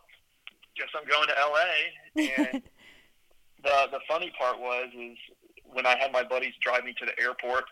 guess 0.77 0.89
I'm 0.95 1.07
going 1.09 1.27
to 1.27 1.35
LA. 1.35 2.53
And 2.55 2.63
the 3.65 3.89
the 3.91 3.99
funny 4.09 4.33
part 4.39 4.61
was 4.61 4.87
is 4.97 5.19
when 5.65 5.85
I 5.85 5.99
had 5.99 6.13
my 6.13 6.23
buddies 6.23 6.55
drive 6.63 6.85
me 6.85 6.95
to 7.01 7.07
the 7.07 7.21
airport 7.21 7.65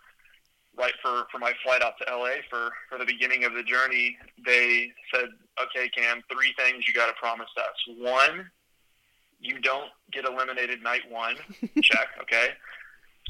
right 0.77 0.95
for, 1.01 1.27
for 1.31 1.39
my 1.39 1.53
flight 1.65 1.83
out 1.83 1.95
to 1.99 2.17
LA 2.17 2.43
for, 2.51 2.71
for 2.89 2.99
the 2.99 3.05
beginning 3.05 3.45
of 3.45 3.53
the 3.53 3.63
journey, 3.63 4.17
they 4.45 4.91
said, 5.15 5.29
Okay, 5.63 5.89
Cam, 5.89 6.23
three 6.31 6.55
things 6.59 6.89
you 6.89 6.95
gotta 6.95 7.15
promise 7.21 7.51
us. 7.57 7.97
One, 7.99 8.51
you 9.39 9.61
don't 9.61 9.91
get 10.13 10.25
eliminated 10.25 10.83
night 10.83 11.09
one. 11.09 11.37
Check, 11.83 12.09
okay. 12.21 12.49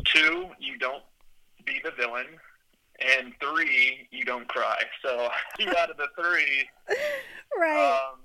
Two, 0.04 0.46
you 0.58 0.78
don't 0.78 1.02
be 1.66 1.78
the 1.84 1.90
villain 1.90 2.26
and 3.00 3.32
three, 3.40 4.08
you 4.10 4.24
don't 4.24 4.48
cry. 4.48 4.82
So 5.04 5.28
two 5.58 5.68
out 5.76 5.90
of 5.90 5.96
the 5.96 6.08
three. 6.20 6.68
Right. 7.56 7.94
Um, 7.94 8.18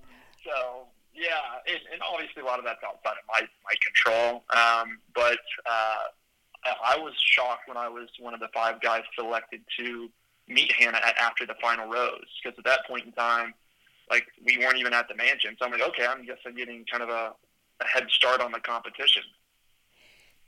so 0.45 0.87
yeah, 1.15 1.61
and, 1.67 1.79
and 1.91 2.01
obviously 2.01 2.41
a 2.41 2.45
lot 2.45 2.59
of 2.59 2.65
that's 2.65 2.83
outside 2.83 3.17
of 3.17 3.25
my 3.27 3.41
my 3.63 3.75
control. 3.81 4.43
Um, 4.53 4.99
but 5.13 5.39
uh, 5.65 6.09
I 6.83 6.97
was 6.97 7.13
shocked 7.17 7.67
when 7.67 7.77
I 7.77 7.89
was 7.89 8.09
one 8.19 8.33
of 8.33 8.39
the 8.39 8.49
five 8.53 8.81
guys 8.81 9.03
selected 9.17 9.61
to 9.79 10.09
meet 10.47 10.71
Hannah 10.73 10.99
at, 11.03 11.17
after 11.17 11.45
the 11.45 11.55
final 11.61 11.89
rose 11.89 12.25
because 12.43 12.57
at 12.57 12.65
that 12.65 12.85
point 12.87 13.05
in 13.05 13.11
time, 13.13 13.53
like 14.09 14.25
we 14.45 14.57
weren't 14.57 14.77
even 14.77 14.93
at 14.93 15.07
the 15.07 15.15
mansion. 15.15 15.55
So 15.59 15.65
I'm 15.65 15.71
like, 15.71 15.87
okay, 15.89 16.05
I'm 16.05 16.25
guess 16.25 16.37
I'm 16.45 16.55
getting 16.55 16.85
kind 16.89 17.03
of 17.03 17.09
a, 17.09 17.33
a 17.81 17.85
head 17.85 18.07
start 18.09 18.41
on 18.41 18.51
the 18.51 18.59
competition. 18.59 19.23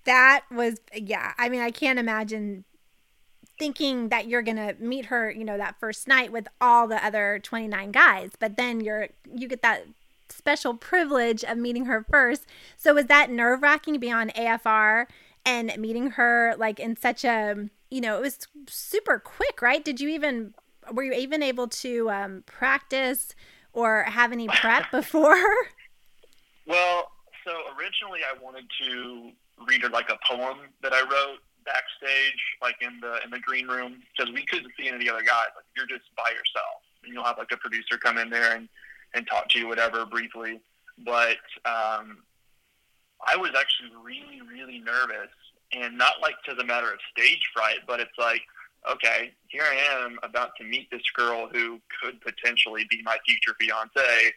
That 0.06 0.46
was 0.52 0.80
yeah. 0.94 1.34
I 1.38 1.50
mean, 1.50 1.62
I 1.62 1.72
can't 1.72 2.00
imagine 2.00 2.64
thinking 3.58 4.10
that 4.10 4.28
you're 4.28 4.42
going 4.42 4.58
to 4.58 4.76
meet 4.80 5.06
her, 5.06 5.32
you 5.32 5.46
know, 5.46 5.58
that 5.58 5.80
first 5.80 6.08
night 6.08 6.32
with 6.32 6.48
all 6.60 6.88
the 6.88 7.04
other 7.04 7.40
29 7.42 7.92
guys, 7.92 8.32
but 8.40 8.58
then 8.58 8.82
you're 8.82 9.08
you 9.34 9.48
get 9.48 9.62
that 9.62 9.86
special 10.30 10.74
privilege 10.74 11.44
of 11.44 11.58
meeting 11.58 11.86
her 11.86 12.06
first. 12.10 12.46
So 12.78 12.94
was 12.94 13.06
that 13.06 13.30
nerve-wracking 13.30 14.00
beyond 14.00 14.34
AFR 14.34 15.06
and 15.46 15.72
meeting 15.78 16.12
her 16.12 16.56
like 16.58 16.80
in 16.80 16.98
such 16.98 17.24
a, 17.24 17.70
you 17.90 18.02
know, 18.02 18.18
it 18.18 18.22
was 18.22 18.40
super 18.68 19.20
quick, 19.20 19.62
right? 19.62 19.84
Did 19.84 20.02
you 20.02 20.10
even 20.10 20.54
were 20.92 21.04
you 21.04 21.14
even 21.14 21.42
able 21.42 21.68
to 21.68 22.10
um, 22.10 22.44
practice 22.46 23.34
or 23.74 24.04
have 24.04 24.32
any 24.32 24.48
prep 24.48 24.86
before? 24.92 25.44
well, 26.68 27.12
so 27.46 27.52
originally 27.78 28.22
I 28.24 28.42
wanted 28.44 28.66
to 28.84 29.32
read 29.68 29.82
her 29.82 29.90
like 29.90 30.10
a 30.10 30.18
poem 30.28 30.58
that 30.82 30.94
I 30.94 31.02
wrote 31.02 31.40
backstage, 31.66 32.42
like 32.62 32.76
in 32.82 33.00
the 33.02 33.20
in 33.24 33.32
the 33.32 33.40
green 33.40 33.68
room, 33.68 34.02
because 34.16 34.32
we 34.34 34.46
couldn't 34.46 34.72
see 34.78 34.88
any 34.88 34.98
of 34.98 35.02
the 35.02 35.10
other 35.10 35.24
guys. 35.24 35.50
Like 35.56 35.66
you're 35.76 35.88
just 35.88 36.10
by 36.16 36.30
yourself, 36.30 36.82
and 37.04 37.14
you'll 37.14 37.24
have 37.24 37.38
like 37.38 37.52
a 37.52 37.58
producer 37.58 37.98
come 37.98 38.18
in 38.18 38.30
there 38.30 38.56
and 38.56 38.70
and 39.14 39.28
talk 39.28 39.50
to 39.50 39.60
you, 39.60 39.68
whatever, 39.68 40.06
briefly. 40.06 40.60
But 41.04 41.44
um, 41.66 42.24
I 43.28 43.36
was 43.36 43.52
actually 43.58 43.92
really, 44.04 44.42
really 44.42 44.80
nervous, 44.80 45.32
and 45.74 45.98
not 45.98 46.22
like 46.22 46.36
to 46.48 46.56
the 46.56 46.64
matter 46.64 46.92
of 46.92 47.00
stage 47.18 47.42
fright, 47.54 47.80
but 47.88 48.00
it's 48.00 48.18
like, 48.18 48.42
okay, 48.90 49.32
here 49.48 49.64
I 49.64 50.04
am 50.04 50.18
about 50.24 50.52
to 50.60 50.64
meet 50.64 50.90
this 50.92 51.02
girl 51.16 51.50
who 51.52 51.80
could 52.02 52.22
potentially 52.22 52.86
be 52.90 53.02
my 53.04 53.18
future 53.26 53.56
fiance, 53.60 54.32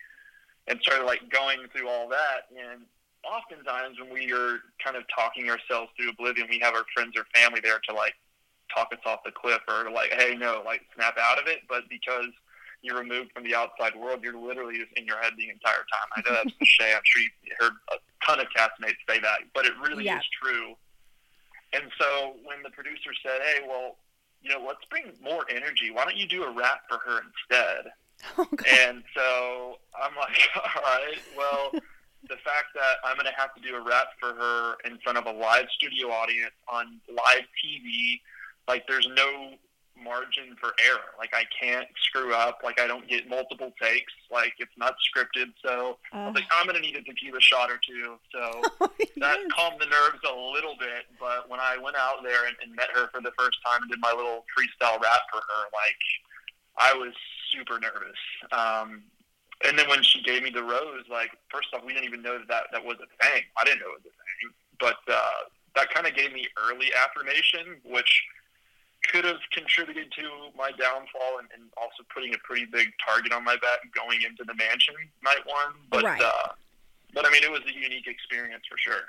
and 0.66 0.80
started 0.80 1.04
like 1.04 1.28
going 1.30 1.58
through 1.73 1.88
all 1.88 2.08
that, 2.08 2.49
and 2.50 2.82
oftentimes 3.25 3.98
when 4.00 4.12
we 4.12 4.32
are 4.32 4.60
kind 4.82 4.96
of 4.96 5.04
talking 5.14 5.50
ourselves 5.50 5.90
through 5.96 6.10
oblivion, 6.10 6.46
we 6.50 6.58
have 6.60 6.75
our 6.75 6.84
friends 6.94 7.14
or 7.16 7.25
family 7.34 7.60
there 7.60 7.80
to 7.88 7.94
like 7.94 8.14
talk 8.75 8.88
us 8.92 9.00
off 9.06 9.20
the 9.25 9.32
cliff 9.32 9.60
or 9.68 9.84
to 9.84 9.90
like, 9.90 10.12
hey, 10.12 10.34
no, 10.37 10.62
like 10.64 10.82
snap 10.94 11.16
out 11.18 11.40
of 11.40 11.46
it. 11.46 11.60
But 11.68 11.88
because 11.88 12.28
you're 12.82 12.98
removed 12.98 13.32
from 13.32 13.44
the 13.44 13.54
outside 13.54 13.94
world, 13.96 14.20
you're 14.22 14.38
literally 14.38 14.78
just 14.78 14.92
in 14.96 15.06
your 15.06 15.18
head 15.18 15.32
the 15.37 15.48
entire 15.48 15.84
time. 15.90 16.08
I 16.16 16.20
know 16.25 16.37
that's 16.37 16.56
cliche. 16.58 16.94
I'm 16.94 17.02
sure 17.04 17.22
you 17.22 17.30
heard 17.58 17.72
a 17.92 17.96
ton 18.26 18.40
of 18.40 18.46
castmates 18.56 19.00
say 19.08 19.18
that, 19.20 19.40
but 19.54 19.66
it 19.66 19.72
really 19.82 20.04
yeah. 20.04 20.18
is 20.18 20.25
true. 20.42 20.75
And 21.72 21.84
so 22.00 22.34
when 22.44 22.62
the 22.62 22.70
producer 22.70 23.10
said, 23.22 23.40
hey, 23.42 23.66
well, 23.66 23.96
you 24.40 24.50
know, 24.50 24.64
let's 24.66 24.84
bring 24.88 25.12
more 25.22 25.44
energy. 25.50 25.90
Why 25.90 26.04
don't 26.04 26.16
you 26.16 26.26
do 26.26 26.44
a 26.44 26.52
rap 26.52 26.82
for 26.88 26.98
her 26.98 27.20
instead? 27.20 27.92
Oh, 28.37 28.48
and 28.82 29.04
so 29.14 29.76
I'm 29.94 30.12
like, 30.16 30.37
all 30.56 30.82
right, 30.82 31.18
well, 31.37 31.70
the 32.22 32.37
fact 32.42 32.75
that 32.75 32.98
I'm 33.04 33.16
going 33.16 33.26
to 33.26 33.38
have 33.38 33.54
to 33.54 33.60
do 33.60 33.76
a 33.76 33.82
rap 33.82 34.08
for 34.18 34.34
her 34.34 34.75
in 34.84 34.98
front 34.98 35.18
of 35.18 35.26
a 35.26 35.32
live 35.32 35.66
studio 35.76 36.10
audience 36.10 36.54
on 36.68 37.00
live 37.08 37.46
TV, 37.62 38.20
like 38.66 38.87
there's 38.88 39.08
no 39.14 39.54
margin 40.02 40.54
for 40.60 40.72
error. 40.84 41.14
Like 41.18 41.30
I 41.34 41.44
can't 41.50 41.88
screw 42.06 42.34
up. 42.34 42.60
Like 42.62 42.80
I 42.80 42.87
don't 42.87 43.08
get 43.08 43.28
multiple 43.28 43.72
takes. 43.80 44.12
Like 44.30 44.54
it's 44.58 44.76
not 44.76 44.94
scripted. 45.02 45.52
So 45.64 45.98
uh, 46.12 46.16
I 46.16 46.26
was 46.26 46.34
like, 46.34 46.44
I'm 46.50 46.66
gonna 46.66 46.80
need 46.80 46.96
a 46.96 47.02
tequila 47.02 47.40
shot 47.40 47.70
or 47.70 47.78
two. 47.87 48.16
So 48.32 48.62
oh, 48.80 48.90
that 49.18 49.38
calmed 49.54 49.80
the 49.80 49.87
nerves 49.87 50.22
a 50.28 50.34
little 50.34 50.76
bit. 50.78 51.06
But 51.18 51.48
when 51.48 51.60
I 51.60 51.78
went 51.78 51.96
out 51.96 52.22
there 52.22 52.46
and, 52.46 52.56
and 52.62 52.75
met 52.75 52.88
her 52.94 53.08
for 53.12 53.20
the 53.20 53.32
first 53.38 53.58
time 53.64 53.82
and 53.82 53.90
did 53.90 54.00
my 54.00 54.12
little 54.12 54.44
freestyle 54.54 55.00
rap 55.00 55.22
for 55.32 55.40
her, 55.40 55.62
like 55.72 56.02
I 56.78 56.94
was 56.94 57.14
super 57.52 57.78
nervous. 57.80 58.18
Um, 58.52 59.02
and 59.66 59.78
then 59.78 59.88
when 59.88 60.02
she 60.02 60.22
gave 60.22 60.42
me 60.42 60.50
the 60.50 60.62
rose, 60.62 61.04
like 61.10 61.30
first 61.50 61.68
off, 61.74 61.82
we 61.84 61.92
didn't 61.92 62.06
even 62.06 62.22
know 62.22 62.38
that 62.38 62.48
that, 62.48 62.64
that 62.72 62.84
was 62.84 62.96
a 63.02 63.08
thing. 63.24 63.42
I 63.56 63.64
didn't 63.64 63.80
know 63.80 63.90
it 63.96 64.04
was 64.04 64.06
a 64.06 64.14
thing, 64.14 64.54
but 64.78 64.98
uh, 65.12 65.50
that 65.74 65.92
kind 65.92 66.06
of 66.06 66.14
gave 66.14 66.32
me 66.32 66.46
early 66.68 66.90
affirmation, 66.94 67.80
which 67.84 68.22
could 69.10 69.24
have 69.24 69.38
contributed 69.52 70.12
to 70.12 70.50
my 70.56 70.70
downfall 70.72 71.38
and, 71.38 71.48
and, 71.54 71.70
also 71.76 72.02
putting 72.12 72.34
a 72.34 72.38
pretty 72.38 72.66
big 72.66 72.88
target 73.04 73.32
on 73.32 73.44
my 73.44 73.54
back 73.54 73.78
going 73.94 74.18
into 74.22 74.42
the 74.44 74.54
mansion 74.54 74.94
night 75.22 75.46
one. 75.46 75.74
But 75.90 76.04
right. 76.04 76.20
uh, 76.20 76.48
but 77.14 77.24
I 77.24 77.30
mean, 77.30 77.42
it 77.42 77.50
was 77.50 77.60
a 77.66 77.72
unique 77.72 78.06
experience 78.06 78.64
for 78.68 78.76
sure. 78.76 79.06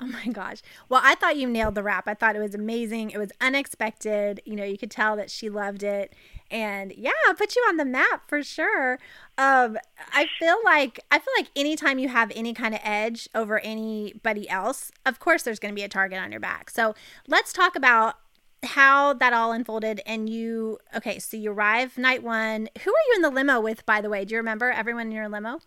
Oh 0.00 0.06
my 0.06 0.26
gosh. 0.32 0.60
Well, 0.88 1.00
I 1.04 1.14
thought 1.14 1.36
you 1.36 1.48
nailed 1.48 1.76
the 1.76 1.82
rap. 1.82 2.08
I 2.08 2.14
thought 2.14 2.34
it 2.34 2.40
was 2.40 2.54
amazing. 2.54 3.10
It 3.10 3.18
was 3.18 3.30
unexpected. 3.40 4.40
You 4.44 4.56
know, 4.56 4.64
you 4.64 4.76
could 4.76 4.90
tell 4.90 5.16
that 5.16 5.30
she 5.30 5.48
loved 5.48 5.82
it. 5.84 6.14
And 6.50 6.92
yeah, 6.96 7.12
put 7.36 7.54
you 7.54 7.62
on 7.68 7.76
the 7.76 7.84
map 7.84 8.28
for 8.28 8.42
sure. 8.42 8.98
Um, 9.36 9.78
I 10.12 10.26
feel 10.38 10.56
like 10.64 11.00
I 11.10 11.18
feel 11.18 11.32
like 11.36 11.48
anytime 11.56 11.98
you 11.98 12.08
have 12.08 12.30
any 12.36 12.54
kind 12.54 12.72
of 12.72 12.80
edge 12.84 13.28
over 13.34 13.58
anybody 13.58 14.48
else, 14.48 14.92
of 15.04 15.18
course 15.18 15.42
there's 15.42 15.58
going 15.58 15.74
to 15.74 15.76
be 15.76 15.82
a 15.82 15.88
target 15.88 16.18
on 16.20 16.30
your 16.30 16.40
back. 16.40 16.70
So 16.70 16.94
let's 17.26 17.52
talk 17.52 17.74
about 17.74 18.14
how 18.62 19.12
that 19.14 19.32
all 19.32 19.52
unfolded 19.52 20.00
and 20.06 20.28
you 20.28 20.78
okay 20.96 21.18
so 21.18 21.36
you 21.36 21.50
arrive 21.50 21.98
night 21.98 22.22
one. 22.22 22.68
Who 22.82 22.90
are 22.90 23.04
you 23.08 23.12
in 23.16 23.22
the 23.22 23.30
limo 23.30 23.60
with 23.60 23.84
by 23.86 24.00
the 24.00 24.08
way? 24.08 24.24
Do 24.24 24.34
you 24.34 24.38
remember 24.38 24.70
everyone 24.70 25.06
in 25.06 25.12
your 25.12 25.28
limo? 25.28 25.58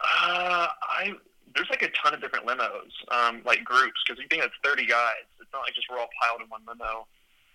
Uh 0.00 0.68
i 0.80 1.12
there's 1.56 1.70
like 1.70 1.82
a 1.82 1.90
ton 1.90 2.14
of 2.14 2.20
different 2.20 2.46
limos 2.46 2.92
um 3.10 3.42
like 3.44 3.64
groups 3.64 4.00
because 4.06 4.22
you 4.22 4.28
think 4.28 4.44
it's 4.44 4.54
30 4.62 4.86
guys. 4.86 5.26
It's 5.40 5.52
not 5.52 5.62
like 5.62 5.74
just 5.74 5.88
we're 5.90 5.98
all 5.98 6.08
piled 6.22 6.40
in 6.40 6.48
one 6.48 6.62
limo. 6.68 7.08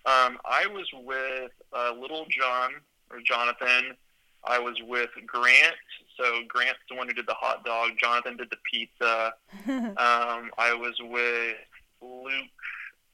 Um 0.04 0.38
i 0.44 0.66
was 0.66 0.86
with 0.92 1.52
uh, 1.72 1.92
little 1.98 2.26
john 2.28 2.72
or 3.10 3.20
jonathan 3.26 3.96
i 4.44 4.58
was 4.58 4.76
with 4.86 5.10
grant 5.26 5.74
so 6.16 6.40
grant's 6.48 6.80
the 6.88 6.96
one 6.96 7.06
who 7.08 7.14
did 7.14 7.26
the 7.26 7.34
hot 7.34 7.64
dog 7.64 7.90
jonathan 8.00 8.36
did 8.36 8.48
the 8.50 8.56
pizza 8.70 9.32
um 9.68 10.50
i 10.58 10.74
was 10.74 10.94
with 11.00 11.56
luke 12.02 12.50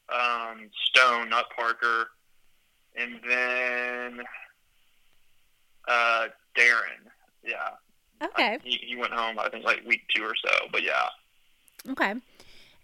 um, 0.08 0.70
Stone, 0.84 1.30
not 1.30 1.46
Parker, 1.50 2.08
and 2.96 3.20
then 3.28 4.24
uh, 5.88 6.26
Daron. 6.56 7.10
Yeah. 7.44 7.70
Okay. 8.22 8.54
Uh, 8.54 8.58
he, 8.64 8.78
he 8.82 8.96
went 8.96 9.12
home. 9.12 9.38
I 9.38 9.48
think 9.48 9.64
like 9.64 9.84
week 9.86 10.02
two 10.14 10.22
or 10.22 10.34
so. 10.34 10.66
But 10.70 10.82
yeah. 10.82 11.08
Okay. 11.90 12.14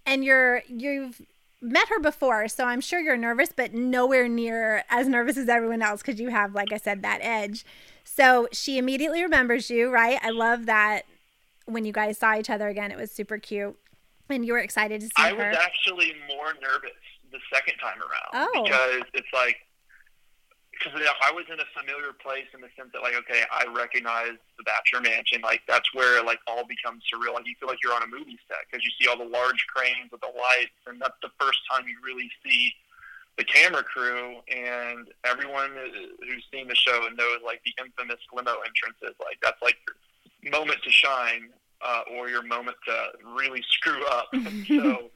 And 0.04 0.24
you're 0.24 0.62
you've 0.68 1.22
met 1.60 1.88
her 1.88 2.00
before, 2.00 2.48
so 2.48 2.64
I'm 2.64 2.80
sure 2.80 3.00
you're 3.00 3.16
nervous, 3.16 3.50
but 3.54 3.72
nowhere 3.72 4.28
near 4.28 4.84
as 4.90 5.08
nervous 5.08 5.36
as 5.36 5.48
everyone 5.48 5.80
else 5.80 6.02
because 6.02 6.20
you 6.20 6.28
have, 6.28 6.54
like 6.54 6.72
I 6.72 6.76
said, 6.76 7.02
that 7.02 7.20
edge. 7.22 7.64
So 8.04 8.48
she 8.52 8.78
immediately 8.78 9.22
remembers 9.22 9.70
you, 9.70 9.90
right? 9.90 10.18
I 10.22 10.30
love 10.30 10.66
that 10.66 11.02
when 11.66 11.84
you 11.84 11.92
guys 11.92 12.18
saw 12.18 12.36
each 12.36 12.50
other 12.50 12.68
again. 12.68 12.90
It 12.90 12.98
was 12.98 13.10
super 13.10 13.38
cute, 13.38 13.76
and 14.28 14.44
you 14.44 14.52
were 14.52 14.58
excited 14.58 15.00
to 15.00 15.06
see 15.06 15.12
I 15.16 15.34
her. 15.34 15.44
I 15.44 15.48
was 15.50 15.58
actually 15.58 16.12
more 16.28 16.54
nervous 16.60 16.98
the 17.30 17.40
second 17.52 17.78
time 17.78 17.98
around 17.98 18.30
oh. 18.34 18.62
because 18.62 19.02
it's 19.14 19.32
like 19.32 19.56
because 20.72 20.92
I 21.22 21.32
was 21.32 21.44
in 21.48 21.60
a 21.60 21.68
familiar 21.72 22.12
place 22.12 22.48
in 22.54 22.60
the 22.60 22.68
sense 22.76 22.90
that 22.92 23.02
like 23.02 23.16
okay 23.24 23.42
I 23.50 23.64
recognize 23.72 24.36
the 24.58 24.64
Bachelor 24.64 25.00
Mansion 25.00 25.40
like 25.40 25.62
that's 25.66 25.88
where 25.94 26.22
like 26.22 26.38
all 26.46 26.64
becomes 26.68 27.02
surreal 27.08 27.34
like 27.34 27.46
you 27.46 27.54
feel 27.58 27.68
like 27.68 27.80
you're 27.82 27.94
on 27.94 28.02
a 28.02 28.10
movie 28.10 28.38
set 28.48 28.68
because 28.68 28.84
you 28.84 28.92
see 29.00 29.08
all 29.08 29.16
the 29.16 29.28
large 29.28 29.64
cranes 29.72 30.12
with 30.12 30.20
the 30.20 30.32
lights 30.32 30.76
and 30.86 31.00
that's 31.00 31.16
the 31.22 31.32
first 31.40 31.60
time 31.70 31.88
you 31.88 31.96
really 32.04 32.30
see 32.44 32.72
the 33.38 33.44
camera 33.44 33.82
crew 33.82 34.36
and 34.48 35.08
everyone 35.24 35.70
who's 36.20 36.44
seen 36.52 36.68
the 36.68 36.74
show 36.74 37.06
and 37.06 37.16
knows 37.16 37.38
like 37.44 37.60
the 37.64 37.72
infamous 37.82 38.20
limo 38.32 38.52
entrances 38.66 39.16
like 39.20 39.38
that's 39.42 39.60
like 39.62 39.76
your 40.42 40.52
moment 40.52 40.78
to 40.82 40.90
shine 40.90 41.48
uh, 41.84 42.02
or 42.16 42.28
your 42.28 42.42
moment 42.42 42.76
to 42.86 42.94
really 43.34 43.62
screw 43.70 44.04
up 44.06 44.28
so 44.68 45.10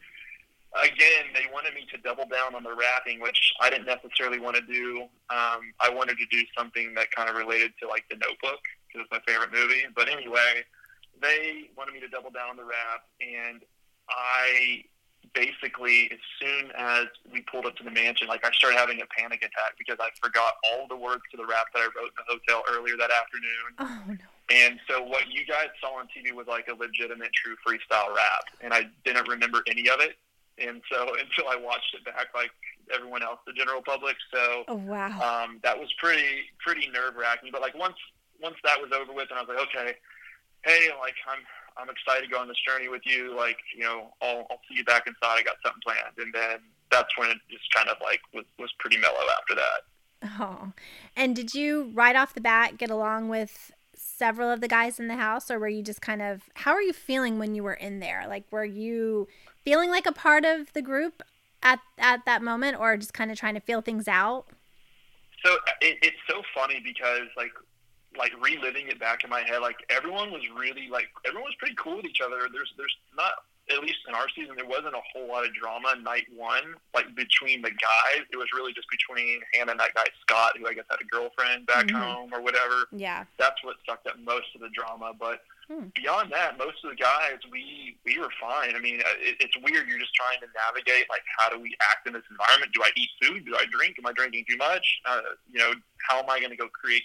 again, 0.82 1.32
they 1.34 1.46
wanted 1.52 1.74
me 1.74 1.86
to 1.92 1.98
double 1.98 2.26
down 2.26 2.54
on 2.54 2.62
the 2.62 2.74
rapping, 2.74 3.20
which 3.20 3.52
I 3.60 3.70
didn't 3.70 3.86
necessarily 3.86 4.38
want 4.38 4.56
to 4.56 4.62
do. 4.62 5.02
Um, 5.30 5.72
I 5.80 5.90
wanted 5.90 6.18
to 6.18 6.26
do 6.30 6.42
something 6.56 6.94
that 6.94 7.10
kind 7.12 7.28
of 7.28 7.36
related 7.36 7.72
to 7.82 7.88
like 7.88 8.04
The 8.10 8.16
Notebook 8.16 8.60
because 8.86 9.06
it's 9.06 9.10
my 9.10 9.20
favorite 9.26 9.52
movie. 9.52 9.84
But 9.94 10.08
anyway, 10.08 10.64
they 11.20 11.70
wanted 11.76 11.94
me 11.94 12.00
to 12.00 12.08
double 12.08 12.30
down 12.30 12.50
on 12.50 12.56
the 12.56 12.64
rap, 12.64 13.08
and 13.20 13.62
I 14.08 14.84
basically, 15.34 16.10
as 16.12 16.18
soon 16.40 16.70
as 16.76 17.06
we 17.32 17.42
pulled 17.42 17.66
up 17.66 17.76
to 17.76 17.84
the 17.84 17.90
mansion, 17.90 18.28
like 18.28 18.44
I 18.44 18.50
started 18.52 18.78
having 18.78 19.00
a 19.02 19.06
panic 19.06 19.40
attack 19.40 19.74
because 19.78 19.96
I 20.00 20.10
forgot 20.22 20.54
all 20.70 20.86
the 20.88 20.96
words 20.96 21.22
to 21.30 21.36
the 21.36 21.46
rap 21.46 21.66
that 21.74 21.80
I 21.80 21.88
wrote 21.96 22.12
in 22.12 22.18
the 22.18 22.28
hotel 22.28 22.62
earlier 22.70 22.96
that 22.96 23.10
afternoon. 23.10 23.68
Oh 23.78 24.02
no. 24.08 24.16
And 24.48 24.78
so 24.88 25.02
what 25.02 25.28
you 25.28 25.44
guys 25.44 25.68
saw 25.80 25.98
on 25.98 26.06
TV 26.06 26.32
was 26.32 26.46
like 26.46 26.68
a 26.68 26.74
legitimate, 26.74 27.30
true 27.34 27.56
freestyle 27.66 28.14
rap, 28.14 28.44
and 28.62 28.72
I 28.72 28.86
didn't 29.04 29.28
remember 29.28 29.62
any 29.66 29.88
of 29.88 30.00
it 30.00 30.16
and 30.58 30.82
so 30.90 31.08
until 31.20 31.50
I 31.50 31.56
watched 31.56 31.94
it 31.94 32.04
back 32.04 32.28
like 32.34 32.50
everyone 32.94 33.22
else, 33.22 33.38
the 33.46 33.52
general 33.52 33.82
public. 33.82 34.16
So 34.32 34.64
oh, 34.68 34.74
wow, 34.74 35.08
um, 35.20 35.60
that 35.62 35.78
was 35.78 35.92
pretty 35.98 36.50
pretty 36.58 36.88
nerve 36.88 37.16
wracking. 37.16 37.50
But 37.52 37.60
like 37.60 37.76
once 37.76 37.96
once 38.42 38.56
that 38.64 38.80
was 38.80 38.90
over 38.92 39.12
with, 39.12 39.28
and 39.30 39.38
I 39.38 39.42
was 39.42 39.48
like, 39.48 39.66
okay, 39.68 39.94
hey, 40.64 40.88
like 41.00 41.14
I'm 41.28 41.42
I'm 41.78 41.88
excited 41.90 42.26
to 42.26 42.32
go 42.32 42.40
on 42.40 42.48
this 42.48 42.56
journey 42.66 42.88
with 42.88 43.02
you. 43.04 43.36
Like 43.36 43.58
you 43.76 43.84
know, 43.84 44.12
I'll 44.22 44.46
I'll 44.50 44.60
see 44.68 44.76
you 44.76 44.84
back 44.84 45.06
inside. 45.06 45.38
I 45.38 45.42
got 45.42 45.56
something 45.64 45.82
planned, 45.84 46.16
and 46.18 46.32
then 46.32 46.58
that's 46.90 47.16
when 47.18 47.30
it 47.30 47.38
just 47.50 47.64
kind 47.74 47.88
of 47.88 47.96
like 48.02 48.20
was 48.32 48.44
was 48.58 48.72
pretty 48.78 48.98
mellow 48.98 49.24
after 49.38 49.54
that. 49.54 50.38
Oh, 50.40 50.72
and 51.14 51.36
did 51.36 51.54
you 51.54 51.90
right 51.94 52.16
off 52.16 52.34
the 52.34 52.40
bat 52.40 52.78
get 52.78 52.90
along 52.90 53.28
with 53.28 53.72
several 53.94 54.50
of 54.50 54.60
the 54.60 54.68
guys 54.68 54.98
in 54.98 55.08
the 55.08 55.16
house, 55.16 55.50
or 55.50 55.58
were 55.58 55.68
you 55.68 55.82
just 55.82 56.00
kind 56.00 56.22
of 56.22 56.48
how 56.54 56.72
are 56.72 56.82
you 56.82 56.92
feeling 56.92 57.38
when 57.38 57.54
you 57.54 57.62
were 57.62 57.74
in 57.74 58.00
there? 58.00 58.24
Like, 58.28 58.44
were 58.50 58.64
you 58.64 59.28
feeling 59.64 59.90
like 59.90 60.06
a 60.06 60.12
part 60.12 60.44
of 60.44 60.72
the 60.72 60.82
group 60.82 61.22
at 61.62 61.80
at 61.98 62.24
that 62.26 62.42
moment, 62.42 62.78
or 62.78 62.96
just 62.96 63.14
kind 63.14 63.30
of 63.30 63.38
trying 63.38 63.54
to 63.54 63.60
feel 63.60 63.80
things 63.80 64.08
out? 64.08 64.46
So 65.44 65.52
it, 65.80 65.98
it's 66.02 66.16
so 66.28 66.42
funny 66.54 66.80
because 66.82 67.28
like 67.36 67.52
like 68.18 68.32
reliving 68.40 68.88
it 68.88 68.98
back 68.98 69.24
in 69.24 69.30
my 69.30 69.42
head, 69.42 69.60
like 69.60 69.76
everyone 69.90 70.30
was 70.30 70.42
really 70.56 70.88
like 70.88 71.08
everyone 71.26 71.48
was 71.48 71.56
pretty 71.58 71.74
cool 71.76 71.96
with 71.96 72.06
each 72.06 72.20
other. 72.20 72.48
There's 72.52 72.72
there's 72.76 72.96
not 73.16 73.32
at 73.68 73.80
least 73.80 73.98
in 74.06 74.14
our 74.14 74.28
season 74.30 74.54
there 74.54 74.66
wasn't 74.66 74.94
a 74.94 75.02
whole 75.12 75.26
lot 75.26 75.44
of 75.44 75.52
drama 75.52 75.96
night 76.00 76.26
one 76.34 76.74
like 76.94 77.14
between 77.14 77.62
the 77.62 77.70
guys. 77.70 78.22
It 78.30 78.36
was 78.36 78.46
really 78.54 78.72
just 78.72 78.88
between 78.90 79.40
Hannah 79.54 79.72
and 79.72 79.80
that 79.80 79.94
guy 79.94 80.04
Scott, 80.22 80.56
who 80.58 80.66
I 80.66 80.74
guess 80.74 80.84
had 80.90 81.00
a 81.00 81.04
girlfriend 81.04 81.66
back 81.66 81.86
mm-hmm. 81.86 81.96
home 81.96 82.30
or 82.32 82.40
whatever. 82.40 82.86
Yeah, 82.92 83.24
that's 83.38 83.62
what 83.64 83.76
sucked 83.88 84.06
up 84.06 84.18
most 84.18 84.54
of 84.54 84.60
the 84.60 84.70
drama, 84.70 85.12
but 85.18 85.40
Hmm. 85.66 85.90
Beyond 85.98 86.30
that, 86.30 86.58
most 86.58 86.84
of 86.84 86.90
the 86.90 86.96
guys 86.96 87.42
we 87.50 87.98
we 88.04 88.18
were 88.18 88.30
fine. 88.40 88.76
I 88.76 88.78
mean, 88.78 89.02
it, 89.18 89.36
it's 89.40 89.56
weird. 89.56 89.88
You're 89.88 89.98
just 89.98 90.14
trying 90.14 90.38
to 90.38 90.46
navigate 90.54 91.10
like 91.10 91.26
how 91.38 91.50
do 91.50 91.58
we 91.58 91.74
act 91.90 92.06
in 92.06 92.12
this 92.12 92.22
environment? 92.30 92.70
Do 92.72 92.82
I 92.84 92.90
eat 92.94 93.10
food? 93.20 93.44
Do 93.44 93.56
I 93.56 93.66
drink? 93.74 93.98
Am 93.98 94.06
I 94.06 94.12
drinking 94.12 94.44
too 94.48 94.56
much? 94.56 95.00
Uh, 95.04 95.34
you 95.50 95.58
know, 95.58 95.72
how 96.08 96.22
am 96.22 96.30
I 96.30 96.38
going 96.38 96.52
to 96.52 96.56
go 96.56 96.68
create 96.68 97.02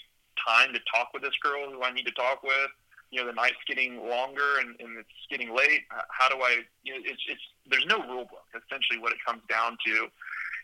time 0.47 0.73
to 0.73 0.79
talk 0.93 1.13
with 1.13 1.23
this 1.23 1.35
girl 1.41 1.69
who 1.69 1.83
I 1.83 1.91
need 1.91 2.05
to 2.05 2.11
talk 2.11 2.43
with? 2.43 2.71
You 3.11 3.21
know, 3.21 3.27
the 3.27 3.33
night's 3.33 3.59
getting 3.67 4.07
longer 4.07 4.59
and, 4.59 4.75
and 4.79 4.97
it's 4.97 5.27
getting 5.29 5.53
late. 5.55 5.81
How 6.09 6.29
do 6.29 6.35
I? 6.41 6.63
You 6.83 6.93
know, 6.93 6.99
it's 7.03 7.21
it's 7.27 7.41
there's 7.67 7.85
no 7.85 7.99
rule 8.07 8.25
book. 8.25 8.47
Essentially, 8.55 8.99
what 8.99 9.11
it 9.11 9.19
comes 9.25 9.41
down 9.49 9.77
to. 9.85 10.07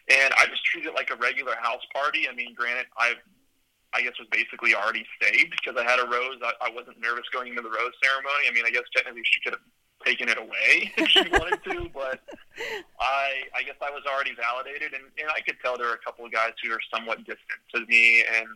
And 0.10 0.34
I 0.40 0.46
just 0.48 0.63
treat 0.63 0.86
it 0.86 0.96
like 0.96 1.12
a 1.12 1.18
regular 1.18 1.56
house 1.60 1.84
party. 1.94 2.30
I 2.32 2.34
mean, 2.34 2.56
granted, 2.56 2.88
I've 2.98 3.20
I 3.94 4.02
guess 4.02 4.13
was 4.20 4.28
basically 4.32 4.76
already 4.76 5.06
saved 5.22 5.56
because 5.58 5.80
I 5.80 5.84
had 5.90 6.00
a 6.00 6.08
rose. 6.08 6.40
I, 6.44 6.54
I 6.62 6.70
wasn't 6.72 7.00
nervous 7.00 7.28
going 7.32 7.50
into 7.50 7.62
the 7.62 7.70
rose 7.70 7.96
ceremony. 8.04 8.48
I 8.50 8.54
mean, 8.54 8.63
I 8.66 8.72
guess 8.72 8.84
technically 8.96 9.24
she 9.24 9.40
could 9.42 9.54
have 9.54 9.66
taken 10.06 10.30
it 10.30 10.38
away 10.38 10.92
if 10.98 11.10
she 11.10 11.28
wanted 11.30 11.63
to, 11.63 11.90
but 11.94 12.22
I 13.00 13.48
I 13.56 13.63
guess 13.63 13.76
I 13.82 13.90
was 13.90 14.04
already 14.06 14.36
validated, 14.36 14.94
and, 14.94 15.04
and 15.20 15.30
I 15.34 15.42
could 15.42 15.56
tell 15.63 15.78
there 15.78 15.90
are 15.90 16.00
a 16.00 16.06
couple 16.06 16.26
of 16.26 16.32
guys 16.32 16.52
who 16.63 16.72
are 16.72 16.84
somewhat 16.94 17.20
distant 17.20 17.62
to 17.76 17.86
me 17.88 18.24
and 18.24 18.48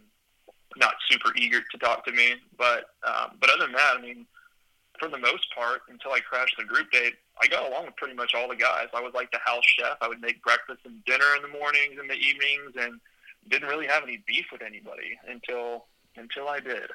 not 0.77 0.95
super 1.09 1.31
eager 1.35 1.59
to 1.71 1.77
talk 1.77 2.05
to 2.05 2.11
me. 2.11 2.35
But 2.57 2.85
um, 3.05 3.37
but 3.39 3.49
other 3.49 3.65
than 3.65 3.73
that, 3.73 3.95
I 3.97 4.01
mean, 4.01 4.25
for 4.99 5.09
the 5.09 5.17
most 5.17 5.47
part, 5.55 5.81
until 5.89 6.11
I 6.11 6.19
crashed 6.19 6.55
the 6.57 6.65
group 6.65 6.91
date, 6.91 7.15
I 7.41 7.47
got 7.47 7.69
along 7.69 7.85
with 7.85 7.95
pretty 7.95 8.13
much 8.13 8.33
all 8.35 8.47
the 8.47 8.55
guys. 8.55 8.87
I 8.93 9.01
was 9.01 9.13
like 9.13 9.31
the 9.31 9.39
house 9.43 9.63
chef. 9.77 9.97
I 10.01 10.07
would 10.07 10.21
make 10.21 10.41
breakfast 10.43 10.81
and 10.85 11.03
dinner 11.05 11.35
in 11.35 11.41
the 11.41 11.57
mornings 11.59 11.97
and 11.99 12.09
the 12.09 12.15
evenings, 12.15 12.73
and 12.79 12.99
didn't 13.49 13.69
really 13.69 13.87
have 13.87 14.03
any 14.03 14.23
beef 14.27 14.45
with 14.51 14.61
anybody 14.61 15.17
until 15.27 15.85
until 16.15 16.47
I 16.47 16.59
did. 16.59 16.89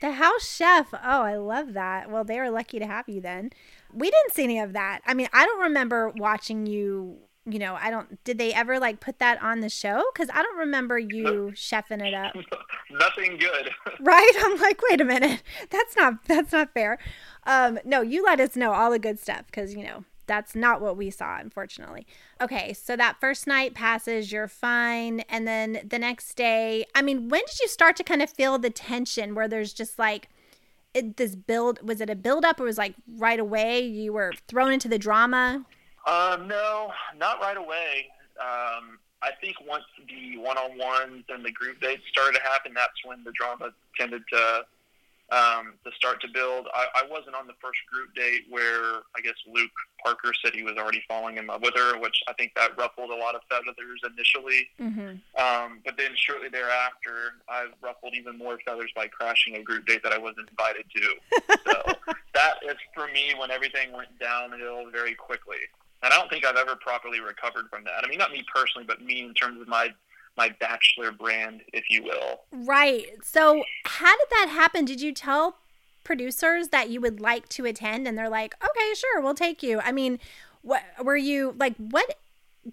The 0.00 0.12
house 0.12 0.48
chef. 0.48 0.88
Oh, 0.92 1.22
I 1.22 1.36
love 1.36 1.72
that. 1.72 2.10
Well, 2.10 2.24
they 2.24 2.38
were 2.38 2.50
lucky 2.50 2.78
to 2.78 2.86
have 2.86 3.08
you 3.08 3.20
then. 3.20 3.50
We 3.92 4.10
didn't 4.10 4.34
see 4.34 4.44
any 4.44 4.58
of 4.58 4.72
that. 4.72 5.00
I 5.06 5.14
mean, 5.14 5.28
I 5.32 5.46
don't 5.46 5.62
remember 5.62 6.10
watching 6.10 6.66
you. 6.66 7.18
You 7.46 7.58
know, 7.58 7.76
I 7.78 7.90
don't. 7.90 8.22
Did 8.24 8.38
they 8.38 8.54
ever 8.54 8.78
like 8.78 9.00
put 9.00 9.18
that 9.18 9.42
on 9.42 9.60
the 9.60 9.68
show? 9.68 10.02
Because 10.12 10.30
I 10.32 10.42
don't 10.42 10.58
remember 10.58 10.98
you 10.98 11.52
chefing 11.54 12.06
it 12.06 12.14
up. 12.14 12.34
Nothing 12.90 13.36
good. 13.36 13.70
right? 14.00 14.32
I'm 14.38 14.58
like, 14.58 14.80
wait 14.88 15.00
a 15.00 15.04
minute. 15.04 15.42
That's 15.70 15.94
not. 15.94 16.24
That's 16.26 16.52
not 16.52 16.72
fair. 16.72 16.98
Um, 17.46 17.78
no, 17.84 18.00
you 18.00 18.24
let 18.24 18.40
us 18.40 18.56
know 18.56 18.72
all 18.72 18.90
the 18.90 18.98
good 18.98 19.20
stuff 19.20 19.44
because 19.46 19.74
you 19.74 19.84
know 19.84 20.04
that's 20.26 20.54
not 20.54 20.80
what 20.80 20.96
we 20.96 21.10
saw, 21.10 21.38
unfortunately. 21.38 22.06
Okay, 22.40 22.72
so 22.72 22.96
that 22.96 23.20
first 23.20 23.46
night 23.46 23.74
passes, 23.74 24.32
you're 24.32 24.48
fine. 24.48 25.20
And 25.28 25.46
then 25.46 25.80
the 25.86 25.98
next 25.98 26.34
day, 26.34 26.86
I 26.94 27.02
mean, 27.02 27.28
when 27.28 27.42
did 27.46 27.60
you 27.60 27.68
start 27.68 27.96
to 27.96 28.04
kind 28.04 28.22
of 28.22 28.30
feel 28.30 28.58
the 28.58 28.70
tension 28.70 29.34
where 29.34 29.48
there's 29.48 29.72
just 29.72 29.98
like, 29.98 30.28
it, 30.94 31.16
this 31.16 31.34
build 31.34 31.86
was 31.86 32.00
it 32.00 32.08
a 32.08 32.14
build 32.14 32.44
up 32.44 32.60
or 32.60 32.64
was 32.64 32.78
like 32.78 32.94
right 33.16 33.40
away 33.40 33.80
you 33.80 34.12
were 34.12 34.32
thrown 34.46 34.72
into 34.72 34.86
the 34.86 34.98
drama 34.98 35.64
um 36.06 36.46
no 36.48 36.90
not 37.16 37.40
right 37.40 37.56
away 37.56 38.06
um 38.40 38.98
i 39.22 39.30
think 39.40 39.56
once 39.66 39.84
the 40.08 40.36
one-on-ones 40.38 41.24
and 41.28 41.44
the 41.44 41.52
group 41.52 41.80
dates 41.80 42.02
started 42.10 42.38
to 42.38 42.42
happen 42.42 42.72
that's 42.74 43.04
when 43.04 43.22
the 43.24 43.32
drama 43.32 43.70
tended 43.96 44.22
to 44.30 44.64
um, 45.32 45.74
to 45.84 45.90
start 45.96 46.20
to 46.20 46.28
build. 46.28 46.68
I, 46.74 46.86
I 46.94 47.02
wasn't 47.10 47.34
on 47.34 47.46
the 47.46 47.54
first 47.60 47.80
group 47.90 48.14
date 48.14 48.44
where 48.50 49.02
I 49.16 49.20
guess 49.22 49.34
Luke 49.50 49.70
Parker 50.04 50.32
said 50.44 50.54
he 50.54 50.62
was 50.62 50.76
already 50.76 51.02
falling 51.08 51.38
in 51.38 51.46
love 51.46 51.62
with 51.62 51.74
her, 51.76 51.98
which 51.98 52.22
I 52.28 52.34
think 52.34 52.52
that 52.56 52.76
ruffled 52.76 53.10
a 53.10 53.16
lot 53.16 53.34
of 53.34 53.40
feathers 53.48 54.00
initially. 54.04 54.68
Mm-hmm. 54.80 55.16
Um, 55.40 55.80
but 55.84 55.96
then 55.96 56.10
shortly 56.14 56.48
thereafter, 56.48 57.40
I 57.48 57.66
ruffled 57.82 58.14
even 58.14 58.36
more 58.36 58.58
feathers 58.66 58.90
by 58.94 59.08
crashing 59.08 59.56
a 59.56 59.62
group 59.62 59.86
date 59.86 60.02
that 60.02 60.12
I 60.12 60.18
wasn't 60.18 60.50
invited 60.50 60.84
to. 60.94 61.14
so 61.66 62.12
that 62.34 62.54
is 62.68 62.76
for 62.94 63.06
me 63.08 63.34
when 63.38 63.50
everything 63.50 63.92
went 63.92 64.18
downhill 64.20 64.90
very 64.92 65.14
quickly. 65.14 65.58
And 66.04 66.12
I 66.12 66.16
don't 66.18 66.28
think 66.28 66.44
I've 66.44 66.56
ever 66.56 66.76
properly 66.76 67.20
recovered 67.20 67.70
from 67.70 67.82
that. 67.84 68.04
I 68.04 68.08
mean, 68.08 68.18
not 68.18 68.30
me 68.30 68.44
personally, 68.54 68.84
but 68.86 69.02
me 69.02 69.22
in 69.22 69.34
terms 69.34 69.60
of 69.60 69.68
my 69.68 69.88
my 70.36 70.50
bachelor 70.60 71.12
brand, 71.12 71.62
if 71.72 71.84
you 71.88 72.02
will. 72.02 72.40
Right. 72.52 73.06
So, 73.22 73.64
how 73.84 74.16
did 74.16 74.26
that 74.30 74.48
happen? 74.50 74.84
Did 74.84 75.00
you 75.00 75.12
tell 75.12 75.58
producers 76.02 76.68
that 76.68 76.90
you 76.90 77.00
would 77.00 77.20
like 77.20 77.48
to 77.50 77.64
attend 77.64 78.06
and 78.06 78.18
they're 78.18 78.28
like, 78.28 78.54
"Okay, 78.62 78.94
sure, 78.94 79.20
we'll 79.22 79.34
take 79.34 79.62
you." 79.62 79.80
I 79.80 79.92
mean, 79.92 80.18
what 80.62 80.82
were 81.02 81.16
you 81.16 81.54
like 81.58 81.76
what 81.76 82.18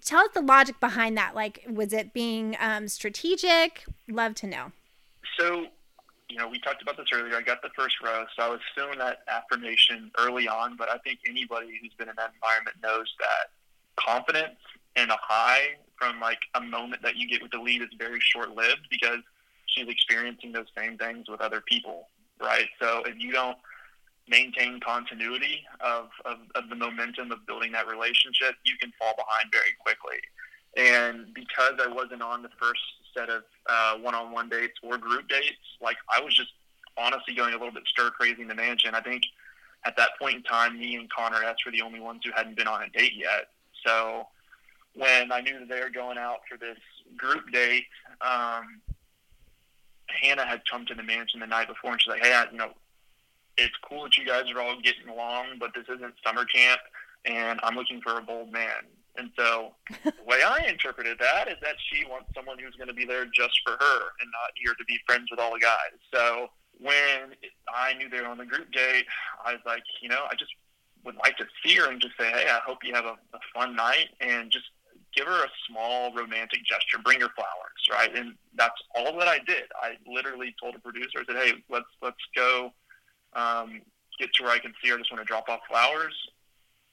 tell 0.04 0.20
us 0.20 0.30
the 0.34 0.42
logic 0.42 0.80
behind 0.80 1.16
that. 1.16 1.34
Like 1.34 1.64
was 1.68 1.92
it 1.92 2.12
being 2.12 2.56
um, 2.60 2.88
strategic? 2.88 3.84
Love 4.08 4.34
to 4.36 4.46
know. 4.46 4.72
So, 5.38 5.66
you 6.32 6.38
know, 6.38 6.48
we 6.48 6.58
talked 6.58 6.80
about 6.80 6.96
this 6.96 7.08
earlier. 7.12 7.36
I 7.36 7.42
got 7.42 7.60
the 7.60 7.68
first 7.76 7.96
row, 8.02 8.24
so 8.34 8.42
I 8.42 8.48
was 8.48 8.60
feeling 8.74 8.98
that 8.98 9.18
affirmation 9.28 10.10
early 10.18 10.48
on, 10.48 10.76
but 10.78 10.88
I 10.88 10.96
think 10.98 11.18
anybody 11.28 11.78
who's 11.80 11.92
been 11.98 12.08
in 12.08 12.14
that 12.16 12.32
environment 12.34 12.78
knows 12.82 13.12
that 13.18 13.50
confidence 13.96 14.56
and 14.96 15.10
a 15.10 15.18
high 15.20 15.76
from 15.98 16.20
like 16.20 16.38
a 16.54 16.60
moment 16.62 17.02
that 17.02 17.16
you 17.16 17.28
get 17.28 17.42
with 17.42 17.50
the 17.50 17.58
lead 17.58 17.82
is 17.82 17.88
very 17.98 18.18
short 18.18 18.56
lived 18.56 18.88
because 18.90 19.18
she's 19.66 19.86
experiencing 19.88 20.52
those 20.52 20.66
same 20.76 20.96
things 20.96 21.28
with 21.28 21.42
other 21.42 21.60
people, 21.60 22.08
right? 22.40 22.68
So 22.80 23.02
if 23.04 23.14
you 23.18 23.30
don't 23.30 23.58
maintain 24.26 24.80
continuity 24.80 25.64
of, 25.80 26.08
of, 26.24 26.38
of 26.54 26.70
the 26.70 26.76
momentum 26.76 27.30
of 27.30 27.46
building 27.46 27.72
that 27.72 27.86
relationship, 27.86 28.54
you 28.64 28.76
can 28.80 28.90
fall 28.98 29.14
behind 29.16 29.52
very 29.52 29.76
quickly. 29.78 30.16
And 30.78 31.34
because 31.34 31.74
I 31.78 31.92
wasn't 31.92 32.22
on 32.22 32.42
the 32.42 32.48
first 32.58 32.80
set 33.16 33.28
of 33.28 33.42
uh, 33.68 33.96
one-on-one 33.98 34.48
dates 34.48 34.74
or 34.82 34.98
group 34.98 35.28
dates, 35.28 35.76
like 35.80 35.96
I 36.14 36.20
was 36.20 36.34
just 36.34 36.50
honestly 36.96 37.34
going 37.34 37.54
a 37.54 37.56
little 37.56 37.72
bit 37.72 37.86
stir 37.86 38.10
crazy 38.10 38.42
in 38.42 38.48
the 38.48 38.54
mansion. 38.54 38.94
I 38.94 39.00
think 39.00 39.22
at 39.84 39.96
that 39.96 40.10
point 40.20 40.36
in 40.36 40.42
time, 40.42 40.78
me 40.78 40.96
and 40.96 41.10
Connor 41.10 41.42
S 41.42 41.56
were 41.64 41.72
the 41.72 41.82
only 41.82 42.00
ones 42.00 42.22
who 42.24 42.30
hadn't 42.34 42.56
been 42.56 42.68
on 42.68 42.82
a 42.82 42.88
date 42.90 43.14
yet. 43.14 43.48
So 43.84 44.26
when 44.94 45.32
I 45.32 45.40
knew 45.40 45.58
that 45.58 45.68
they 45.68 45.80
were 45.80 45.90
going 45.90 46.18
out 46.18 46.40
for 46.48 46.56
this 46.56 46.78
group 47.16 47.50
date, 47.52 47.84
um, 48.20 48.80
Hannah 50.06 50.46
had 50.46 50.62
come 50.70 50.86
to 50.86 50.94
the 50.94 51.02
mansion 51.02 51.40
the 51.40 51.46
night 51.46 51.68
before, 51.68 51.92
and 51.92 52.00
she's 52.00 52.10
like, 52.10 52.22
"Hey, 52.22 52.34
I, 52.34 52.50
you 52.50 52.58
know, 52.58 52.72
it's 53.56 53.74
cool 53.88 54.04
that 54.04 54.16
you 54.16 54.26
guys 54.26 54.50
are 54.50 54.60
all 54.60 54.80
getting 54.80 55.08
along, 55.08 55.58
but 55.58 55.72
this 55.74 55.84
isn't 55.88 56.14
summer 56.24 56.44
camp, 56.44 56.80
and 57.24 57.58
I'm 57.62 57.74
looking 57.74 58.00
for 58.02 58.18
a 58.18 58.22
bold 58.22 58.52
man." 58.52 58.86
And 59.16 59.30
so, 59.36 59.72
the 60.04 60.12
way 60.26 60.40
I 60.42 60.64
interpreted 60.68 61.18
that 61.20 61.48
is 61.48 61.56
that 61.62 61.76
she 61.90 62.04
wants 62.06 62.30
someone 62.34 62.58
who's 62.58 62.76
going 62.76 62.88
to 62.88 62.94
be 62.94 63.04
there 63.04 63.26
just 63.26 63.60
for 63.64 63.72
her 63.72 63.98
and 64.20 64.30
not 64.32 64.52
here 64.54 64.72
to 64.72 64.84
be 64.86 64.98
friends 65.06 65.28
with 65.30 65.38
all 65.38 65.52
the 65.52 65.60
guys. 65.60 65.98
So 66.14 66.48
when 66.80 67.36
I 67.74 67.94
knew 67.94 68.08
they 68.08 68.20
were 68.20 68.28
on 68.28 68.38
the 68.38 68.46
group 68.46 68.72
date, 68.72 69.04
I 69.44 69.52
was 69.52 69.60
like, 69.66 69.82
you 70.00 70.08
know, 70.08 70.24
I 70.30 70.34
just 70.34 70.52
would 71.04 71.16
like 71.16 71.36
to 71.36 71.46
see 71.64 71.74
her 71.76 71.90
and 71.90 72.00
just 72.00 72.16
say, 72.18 72.30
hey, 72.30 72.46
I 72.48 72.60
hope 72.64 72.78
you 72.82 72.94
have 72.94 73.04
a, 73.04 73.16
a 73.34 73.40
fun 73.54 73.76
night, 73.76 74.08
and 74.20 74.50
just 74.50 74.66
give 75.14 75.26
her 75.26 75.44
a 75.44 75.48
small 75.68 76.12
romantic 76.14 76.64
gesture, 76.64 76.98
bring 77.02 77.20
her 77.20 77.28
flowers, 77.34 77.82
right? 77.90 78.16
And 78.16 78.34
that's 78.54 78.80
all 78.94 79.18
that 79.18 79.28
I 79.28 79.38
did. 79.38 79.64
I 79.80 79.96
literally 80.06 80.54
told 80.60 80.74
a 80.74 80.78
producer, 80.78 81.18
I 81.18 81.24
said, 81.26 81.36
hey, 81.36 81.52
let's 81.68 81.86
let's 82.00 82.16
go 82.34 82.72
um, 83.34 83.82
get 84.18 84.32
to 84.34 84.44
where 84.44 84.52
I 84.52 84.58
can 84.58 84.72
see 84.82 84.90
her. 84.90 84.94
I 84.94 84.98
just 84.98 85.12
want 85.12 85.20
to 85.20 85.26
drop 85.26 85.48
off 85.48 85.60
flowers, 85.68 86.14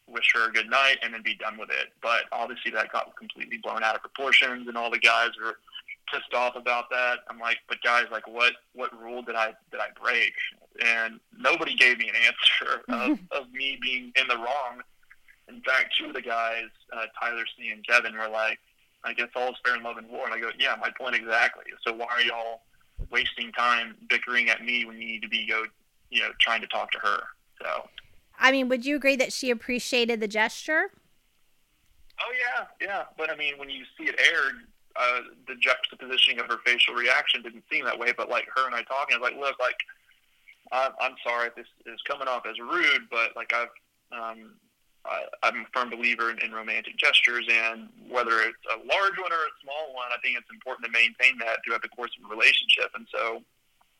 wish 0.09 0.31
her 0.35 0.49
a 0.49 0.51
good 0.51 0.69
night, 0.69 0.97
and 1.01 1.13
then 1.13 1.21
be 1.23 1.35
done 1.35 1.57
with 1.57 1.69
it. 1.69 1.89
But 2.01 2.23
obviously 2.31 2.71
that 2.71 2.91
got 2.91 3.15
completely 3.15 3.57
blown 3.57 3.83
out 3.83 3.95
of 3.95 4.01
proportions, 4.01 4.67
and 4.67 4.77
all 4.77 4.91
the 4.91 4.99
guys 4.99 5.29
were 5.41 5.57
pissed 6.11 6.33
off 6.33 6.55
about 6.55 6.89
that. 6.89 7.19
I'm 7.29 7.39
like, 7.39 7.57
but 7.67 7.81
guys, 7.83 8.05
like, 8.11 8.27
what 8.27 8.53
what 8.73 8.97
rule 8.99 9.21
did 9.21 9.35
I 9.35 9.53
did 9.71 9.79
I 9.79 9.87
break? 10.01 10.33
And 10.83 11.19
nobody 11.37 11.75
gave 11.75 11.97
me 11.97 12.09
an 12.09 12.15
answer 12.15 12.81
of, 12.87 13.19
of 13.31 13.51
me 13.51 13.77
being 13.81 14.13
in 14.15 14.27
the 14.29 14.37
wrong 14.37 14.81
in 15.49 15.61
fact, 15.61 15.97
two 15.97 16.05
of 16.05 16.13
the 16.13 16.21
guys, 16.21 16.69
uh, 16.93 17.05
Tyler 17.19 17.43
C 17.57 17.69
and 17.69 17.85
Kevin, 17.85 18.15
were 18.15 18.29
like, 18.29 18.59
"I 19.03 19.13
guess 19.13 19.29
all 19.35 19.49
is 19.49 19.55
fair 19.65 19.75
in 19.75 19.83
love 19.83 19.97
and 19.97 20.07
war." 20.07 20.25
And 20.25 20.33
I 20.33 20.39
go, 20.39 20.51
"Yeah, 20.57 20.75
my 20.79 20.91
point 20.91 21.15
exactly. 21.15 21.65
So 21.85 21.93
why 21.93 22.05
are 22.05 22.21
y'all 22.21 22.61
wasting 23.09 23.51
time 23.53 23.97
bickering 24.07 24.49
at 24.49 24.63
me 24.63 24.85
when 24.85 25.01
you 25.01 25.07
need 25.07 25.21
to 25.23 25.27
be 25.27 25.47
go, 25.47 25.65
you 26.09 26.21
know, 26.21 26.31
trying 26.39 26.61
to 26.61 26.67
talk 26.67 26.91
to 26.91 26.99
her?" 26.99 27.23
So. 27.61 27.89
I 28.39 28.51
mean, 28.51 28.69
would 28.69 28.85
you 28.85 28.95
agree 28.95 29.17
that 29.17 29.33
she 29.33 29.51
appreciated 29.51 30.19
the 30.19 30.27
gesture? 30.27 30.91
Oh 32.19 32.33
yeah, 32.33 32.65
yeah. 32.81 33.03
But 33.17 33.29
I 33.29 33.35
mean, 33.35 33.57
when 33.57 33.69
you 33.69 33.83
see 33.97 34.05
it 34.05 34.19
aired, 34.19 34.55
uh, 34.95 35.21
the 35.47 35.55
juxtaposition 35.55 36.39
of 36.39 36.47
her 36.47 36.57
facial 36.65 36.93
reaction 36.93 37.41
didn't 37.41 37.63
seem 37.71 37.85
that 37.85 37.99
way. 37.99 38.13
But 38.15 38.29
like 38.29 38.47
her 38.55 38.65
and 38.65 38.75
I 38.75 38.83
talking, 38.83 39.15
I 39.15 39.19
was 39.19 39.31
like, 39.31 39.39
look, 39.39 39.59
like 39.59 39.77
I'm, 40.71 40.91
I'm 41.01 41.15
sorry 41.23 41.47
if 41.47 41.55
this 41.55 41.67
is 41.85 42.01
coming 42.07 42.27
off 42.27 42.45
as 42.45 42.59
rude, 42.59 43.07
but 43.11 43.35
like 43.35 43.53
I've 43.53 43.69
um, 44.11 44.55
I, 45.05 45.23
I'm 45.43 45.61
a 45.61 45.65
firm 45.73 45.89
believer 45.89 46.29
in, 46.31 46.39
in 46.39 46.51
romantic 46.51 46.97
gestures, 46.97 47.45
and 47.49 47.89
whether 48.09 48.41
it's 48.41 48.63
a 48.71 48.77
large 48.77 49.17
one 49.17 49.31
or 49.31 49.43
a 49.43 49.53
small 49.63 49.93
one, 49.93 50.07
I 50.11 50.19
think 50.21 50.37
it's 50.37 50.49
important 50.51 50.85
to 50.85 50.91
maintain 50.91 51.37
that 51.39 51.59
throughout 51.63 51.81
the 51.81 51.89
course 51.89 52.11
of 52.19 52.29
a 52.29 52.33
relationship. 52.33 52.91
And 52.95 53.07
so, 53.13 53.41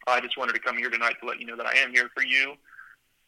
I 0.08 0.20
just 0.20 0.38
wanted 0.38 0.54
to 0.54 0.60
come 0.60 0.78
here 0.78 0.90
tonight 0.90 1.16
to 1.22 1.28
let 1.28 1.40
you 1.40 1.46
know 1.46 1.56
that 1.56 1.66
I 1.66 1.76
am 1.78 1.92
here 1.92 2.10
for 2.16 2.24
you, 2.24 2.56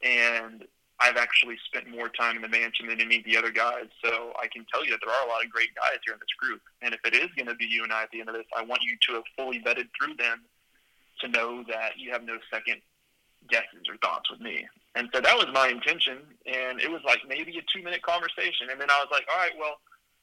and 0.04 0.66
I've 1.02 1.18
actually 1.18 1.58
spent 1.66 1.90
more 1.90 2.10
time 2.10 2.36
in 2.36 2.42
the 2.42 2.50
mansion 2.50 2.88
than 2.88 3.02
any 3.02 3.18
of 3.18 3.26
the 3.26 3.38
other 3.38 3.52
guys. 3.52 3.88
So 4.04 4.34
I 4.42 4.48
can 4.48 4.66
tell 4.72 4.86
you 4.86 4.92
that 4.92 5.00
there 5.04 5.14
are 5.14 5.26
a 5.26 5.30
lot 5.30 5.44
of 5.44 5.50
great 5.50 5.74
guys 5.76 6.00
here 6.06 6.14
in 6.14 6.20
this 6.20 6.36
group. 6.38 6.62
And 6.82 6.94
if 6.94 7.02
it 7.06 7.14
is 7.14 7.30
going 7.36 7.48
to 7.48 7.56
be 7.56 7.66
you 7.66 7.84
and 7.84 7.92
I 7.92 8.04
at 8.04 8.12
the 8.12 8.20
end 8.20 8.30
of 8.30 8.36
this, 8.36 8.46
I 8.56 8.64
want 8.64 8.82
you 8.84 8.98
to 9.08 9.14
have 9.16 9.24
fully 9.38 9.60
vetted 9.60 9.90
through 9.98 10.16
them 10.18 10.42
to 11.22 11.28
know 11.28 11.64
that 11.70 11.98
you 11.98 12.12
have 12.12 12.24
no 12.24 12.38
second 12.54 12.82
guesses 13.50 13.90
or 13.90 13.98
thoughts 13.98 14.30
with 14.30 14.42
me. 14.42 14.68
And 14.96 15.10
so 15.14 15.22
that 15.22 15.36
was 15.36 15.48
my 15.54 15.70
intention. 15.70 16.20
And 16.46 16.80
it 16.80 16.92
was 16.92 17.02
like 17.06 17.20
maybe 17.28 17.58
a 17.58 17.64
two 17.74 17.84
minute 17.84 18.02
conversation. 18.04 18.70
And 18.70 18.80
then 18.80 18.90
I 18.90 19.00
was 19.00 19.08
like, 19.12 19.26
all 19.32 19.40
right, 19.40 19.58
well, 19.58 19.78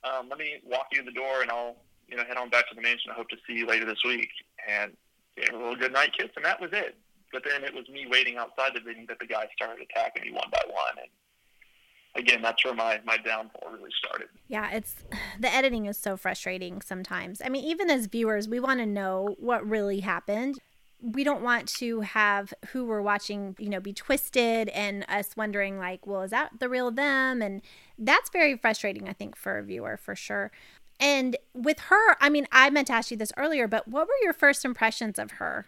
um, 0.05 0.29
let 0.29 0.39
me 0.39 0.61
walk 0.65 0.87
you 0.93 1.01
in 1.01 1.07
the 1.07 1.13
door 1.13 1.43
and 1.43 1.51
I'll, 1.51 1.77
you 2.07 2.17
know, 2.17 2.25
head 2.25 2.37
on 2.37 2.51
back 2.51 2.69
to 2.69 2.75
the 2.75 2.83
mansion. 2.83 3.11
I 3.11 3.15
hope 3.15 3.29
to 3.31 3.37
see 3.47 3.55
you 3.55 3.67
later 3.67 3.85
this 3.85 4.05
week. 4.05 4.31
And 4.69 4.93
gave 5.39 5.55
a 5.55 5.57
little 5.57 5.77
good 5.77 5.93
night 5.93 6.13
kiss, 6.17 6.31
and 6.37 6.45
that 6.45 6.61
was 6.61 6.71
it. 6.73 6.97
But 7.33 7.43
then 7.45 7.65
it 7.65 7.75
was 7.75 7.89
me 7.89 8.07
waiting 8.11 8.37
outside 8.37 8.73
the 8.75 8.81
venue 8.81 9.07
that 9.07 9.19
the 9.19 9.27
guys 9.27 9.49
started 9.55 9.87
attacking 9.91 10.23
me 10.23 10.33
one 10.33 10.49
by 10.51 10.63
one. 10.67 11.03
And 11.03 12.25
again, 12.25 12.43
that's 12.43 12.65
where 12.65 12.75
my, 12.75 13.01
my 13.05 13.19
downfall 13.19 13.71
really 13.71 13.91
started. 13.99 14.29
Yeah, 14.49 14.71
it's 14.71 14.97
the 15.41 15.53
editing 15.53 15.87
is 15.87 15.99
so 15.99 16.17
frustrating 16.17 16.81
sometimes. 16.81 17.43
I 17.45 17.49
mean, 17.49 17.65
even 17.65 17.91
as 17.91 18.07
viewers, 18.07 18.49
we 18.49 18.61
want 18.61 18.81
to 18.81 18.87
know 18.87 19.37
what 19.39 19.67
really 19.69 20.01
happened 20.01 20.59
we 21.01 21.23
don't 21.23 21.43
want 21.43 21.69
to 21.69 22.01
have 22.01 22.53
who 22.71 22.85
we're 22.85 23.03
watching, 23.03 23.55
you 23.59 23.69
know, 23.69 23.81
be 23.81 23.93
twisted 23.93 24.69
and 24.71 25.05
us 25.09 25.37
wondering 25.37 25.79
like, 25.79 26.07
well, 26.07 26.23
is 26.23 26.33
that 26.33 26.59
the 26.59 26.69
real 26.69 26.91
them? 26.91 27.41
And 27.41 27.63
that's 27.99 28.31
very 28.31 28.57
frustrating, 28.57 29.09
I 29.09 29.13
think, 29.13 29.37
for 29.37 29.59
a 29.59 29.63
viewer 29.63 29.97
for 29.97 30.17
sure. 30.17 30.51
And 30.99 31.37
with 31.55 31.79
her, 31.79 32.17
I 32.21 32.29
mean, 32.29 32.49
I 32.51 32.71
meant 32.71 32.89
to 32.89 32.95
ask 32.95 33.13
you 33.13 33.17
this 33.17 33.33
earlier, 33.37 33.69
but 33.69 33.87
what 33.87 34.09
were 34.09 34.15
your 34.23 34.33
first 34.33 34.65
impressions 34.65 35.19
of 35.19 35.33
her? 35.33 35.67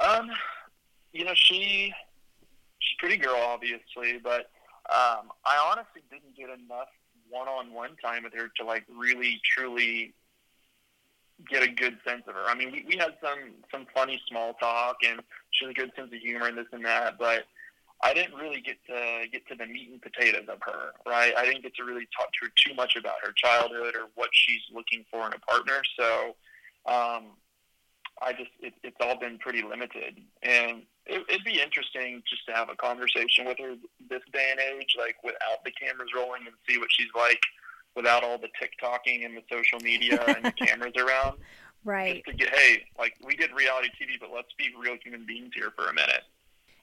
Um, 0.00 0.30
you 1.12 1.24
know, 1.24 1.34
she 1.34 1.92
she's 2.78 2.96
pretty 2.98 3.16
girl, 3.16 3.36
obviously, 3.36 4.18
but 4.22 4.50
um, 4.90 5.30
I 5.44 5.70
honestly 5.70 6.02
didn't 6.10 6.36
get 6.36 6.50
enough 6.50 6.88
one-on-one 7.30 7.96
time 8.04 8.24
with 8.24 8.34
her 8.34 8.50
to 8.56 8.64
like 8.64 8.84
really 8.88 9.40
truly 9.44 10.14
get 11.50 11.62
a 11.62 11.68
good 11.68 11.98
sense 12.06 12.22
of 12.28 12.34
her. 12.34 12.44
I 12.46 12.54
mean, 12.54 12.70
we, 12.70 12.84
we 12.86 12.96
had 12.96 13.14
some 13.22 13.38
some 13.70 13.86
funny 13.94 14.20
small 14.28 14.54
talk, 14.54 14.96
and 15.06 15.20
she 15.50 15.64
has 15.64 15.70
a 15.70 15.74
good 15.74 15.92
sense 15.96 16.12
of 16.12 16.18
humor 16.18 16.46
and 16.46 16.58
this 16.58 16.66
and 16.72 16.84
that, 16.84 17.18
but 17.18 17.44
I 18.02 18.12
didn't 18.12 18.34
really 18.34 18.60
get 18.60 18.76
to 18.86 19.26
get 19.32 19.46
to 19.48 19.54
the 19.54 19.66
meat 19.66 19.88
and 19.90 20.02
potatoes 20.02 20.46
of 20.48 20.58
her, 20.62 20.92
right? 21.06 21.32
I 21.36 21.44
didn't 21.46 21.62
get 21.62 21.74
to 21.76 21.84
really 21.84 22.06
talk 22.16 22.28
to 22.32 22.46
her 22.46 22.52
too 22.66 22.74
much 22.74 22.96
about 22.96 23.14
her 23.24 23.32
childhood 23.32 23.94
or 23.96 24.08
what 24.14 24.28
she's 24.32 24.60
looking 24.72 25.04
for 25.10 25.26
in 25.26 25.32
a 25.32 25.38
partner. 25.38 25.80
So, 25.98 26.36
um, 26.86 27.30
I 28.22 28.32
just 28.32 28.50
it, 28.60 28.74
it's 28.82 28.96
all 29.00 29.18
been 29.18 29.38
pretty 29.38 29.62
limited, 29.62 30.20
and 30.42 30.82
it, 31.06 31.24
it'd 31.28 31.44
be 31.44 31.60
interesting 31.60 32.22
just 32.28 32.46
to 32.46 32.52
have 32.52 32.68
a 32.68 32.76
conversation 32.76 33.44
with 33.46 33.58
her 33.58 33.74
this 34.08 34.22
day 34.32 34.48
and 34.52 34.60
age, 34.60 34.94
like 34.98 35.16
without 35.24 35.64
the 35.64 35.72
cameras 35.72 36.10
rolling, 36.14 36.42
and 36.46 36.54
see 36.68 36.78
what 36.78 36.88
she's 36.90 37.10
like 37.16 37.40
without 37.96 38.24
all 38.24 38.38
the 38.38 38.48
TikToking 38.60 39.24
and 39.24 39.36
the 39.36 39.42
social 39.50 39.78
media 39.80 40.22
and 40.26 40.44
the 40.44 40.52
cameras 40.66 40.94
around. 40.96 41.38
Right. 41.84 42.24
Just 42.24 42.38
to 42.38 42.44
get 42.44 42.54
hey, 42.54 42.84
like 42.98 43.14
we 43.24 43.36
did 43.36 43.50
reality 43.52 43.88
TV, 44.00 44.18
but 44.18 44.30
let's 44.34 44.52
be 44.58 44.70
real 44.78 44.96
human 45.02 45.26
beings 45.26 45.50
here 45.54 45.72
for 45.76 45.88
a 45.88 45.94
minute. 45.94 46.22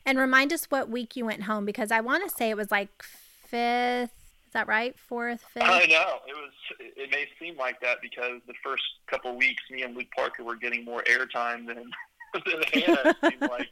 And 0.06 0.18
remind 0.18 0.52
us 0.52 0.66
what 0.66 0.90
week 0.90 1.16
you 1.16 1.26
went 1.26 1.44
home 1.44 1.66
because 1.66 1.92
I 1.92 2.02
want 2.02 2.28
to 2.28 2.36
say 2.36 2.50
it 2.50 2.58
was 2.58 2.72
like 2.72 2.90
fifth. 3.04 4.21
Is 4.52 4.54
that 4.56 4.68
right? 4.68 4.94
Fourth, 5.08 5.46
fifth? 5.54 5.64
I 5.64 5.86
know 5.86 6.20
it 6.28 6.36
was. 6.36 6.52
It 6.78 7.10
may 7.10 7.26
seem 7.40 7.58
like 7.58 7.80
that 7.80 8.02
because 8.02 8.42
the 8.48 8.54
first 8.62 8.84
couple 9.08 9.34
weeks, 9.38 9.64
me 9.72 9.84
and 9.84 9.96
Luke 9.96 10.10
Parker 10.14 10.44
were 10.44 10.58
getting 10.58 10.84
more 10.84 11.02
airtime 11.04 11.66
than 11.66 11.78
than 12.34 12.62
Hannah. 12.74 13.16
It 13.24 13.40
seemed 13.40 13.42
like. 13.50 13.70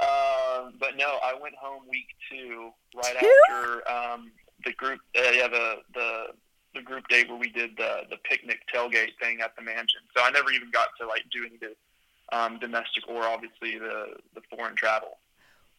Um, 0.00 0.72
but 0.80 0.96
no, 0.96 1.18
I 1.22 1.34
went 1.38 1.54
home 1.54 1.82
week 1.90 2.06
two, 2.30 2.70
right 2.96 3.14
Two? 3.20 3.30
after 3.50 3.92
um, 3.92 4.32
the 4.64 4.72
group. 4.72 5.00
Uh, 5.14 5.32
yeah, 5.32 5.48
the 5.48 5.74
the 5.92 6.26
the 6.74 6.80
group 6.80 7.06
date 7.08 7.28
where 7.28 7.38
we 7.38 7.50
did 7.50 7.76
the 7.76 8.04
the 8.08 8.16
picnic 8.24 8.60
tailgate 8.74 9.18
thing 9.20 9.42
at 9.42 9.54
the 9.54 9.60
mansion. 9.60 10.00
So 10.16 10.24
I 10.24 10.30
never 10.30 10.50
even 10.50 10.70
got 10.70 10.88
to 11.02 11.06
like 11.06 11.24
do 11.30 11.44
any 11.44 11.56
of 11.56 11.60
the 11.60 12.38
um, 12.38 12.58
domestic 12.58 13.06
or 13.06 13.24
obviously 13.24 13.78
the 13.78 14.14
the 14.34 14.40
foreign 14.48 14.76
travel. 14.76 15.18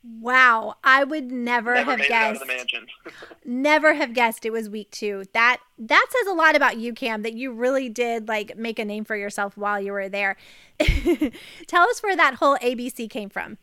Wow, 0.04 0.76
I 0.84 1.04
would 1.04 1.32
never, 1.32 1.76
Never 1.76 1.92
have 1.92 2.00
made 2.00 2.06
it 2.06 2.12
out 2.12 2.42
of 2.42 2.48
guessed. 2.48 2.76
Never 3.46 3.94
have 3.94 4.14
guessed 4.14 4.46
it 4.46 4.52
was 4.52 4.68
week 4.68 4.90
two. 4.90 5.26
That 5.34 5.58
that 5.78 6.06
says 6.10 6.28
a 6.28 6.34
lot 6.34 6.56
about 6.56 6.78
you, 6.78 6.94
Cam. 6.94 7.22
That 7.22 7.34
you 7.34 7.52
really 7.52 7.88
did 7.88 8.28
like 8.28 8.58
make 8.58 8.80
a 8.80 8.86
name 8.86 9.06
for 9.06 9.16
yourself 9.16 9.56
while 9.58 9.80
you 9.80 9.92
were 9.92 10.10
there. 10.10 10.38
Tell 11.68 11.88
us 11.88 12.02
where 12.02 12.16
that 12.16 12.36
whole 12.36 12.58
ABC 12.58 13.10
came 13.10 13.30
from. 13.30 13.58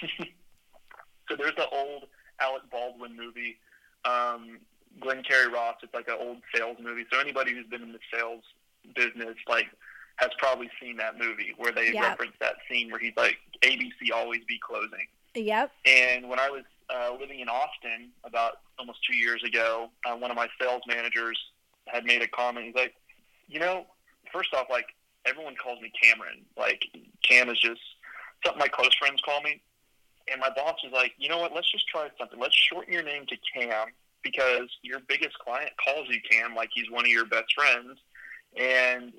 so 0.18 1.36
there's 1.36 1.54
the 1.56 1.68
old 1.68 2.06
Alec 2.40 2.62
Baldwin 2.70 3.16
movie, 3.16 3.58
um, 4.04 4.58
Glengarry 5.00 5.48
Ross. 5.48 5.76
It's 5.82 5.94
like 5.94 6.08
an 6.08 6.16
old 6.18 6.38
sales 6.54 6.78
movie. 6.82 7.04
So 7.12 7.20
anybody 7.20 7.52
who's 7.52 7.66
been 7.66 7.82
in 7.82 7.92
the 7.92 8.00
sales 8.12 8.42
business, 8.96 9.36
like, 9.48 9.66
has 10.16 10.30
probably 10.38 10.70
seen 10.80 10.96
that 10.96 11.16
movie 11.18 11.54
where 11.58 11.70
they 11.72 11.92
Yep. 11.92 12.02
reference 12.02 12.32
that 12.40 12.56
scene 12.68 12.90
where 12.90 12.98
he's 13.00 13.16
like, 13.16 13.38
"ABC 13.62 14.10
always 14.12 14.44
be 14.46 14.58
closing." 14.58 15.06
Yep. 15.34 15.72
And 15.86 16.28
when 16.28 16.38
I 16.38 16.50
was 16.50 16.64
uh, 16.88 17.16
living 17.18 17.40
in 17.40 17.48
Austin 17.48 18.10
about 18.24 18.58
almost 18.78 18.98
two 19.08 19.16
years 19.16 19.42
ago, 19.44 19.88
uh, 20.04 20.16
one 20.16 20.30
of 20.30 20.36
my 20.36 20.48
sales 20.60 20.82
managers 20.86 21.38
had 21.86 22.04
made 22.04 22.22
a 22.22 22.28
comment. 22.28 22.66
He's 22.66 22.74
like, 22.74 22.94
you 23.48 23.60
know, 23.60 23.86
first 24.32 24.54
off, 24.54 24.66
like 24.70 24.86
everyone 25.26 25.54
calls 25.56 25.80
me 25.80 25.92
Cameron. 26.00 26.44
Like 26.56 26.84
Cam 27.22 27.48
is 27.48 27.60
just 27.60 27.80
something 28.44 28.58
my 28.58 28.68
close 28.68 28.94
friends 28.98 29.20
call 29.24 29.40
me. 29.42 29.62
And 30.30 30.40
my 30.40 30.50
boss 30.50 30.76
was 30.84 30.92
like, 30.92 31.12
you 31.18 31.28
know 31.28 31.38
what? 31.38 31.54
Let's 31.54 31.70
just 31.70 31.88
try 31.88 32.08
something. 32.18 32.38
Let's 32.38 32.54
shorten 32.54 32.92
your 32.92 33.02
name 33.02 33.26
to 33.26 33.36
Cam 33.52 33.88
because 34.22 34.68
your 34.82 35.00
biggest 35.00 35.38
client 35.38 35.70
calls 35.84 36.06
you 36.08 36.20
Cam 36.30 36.54
like 36.54 36.70
he's 36.72 36.90
one 36.90 37.04
of 37.04 37.10
your 37.10 37.24
best 37.24 37.52
friends, 37.54 37.98
and 38.56 39.12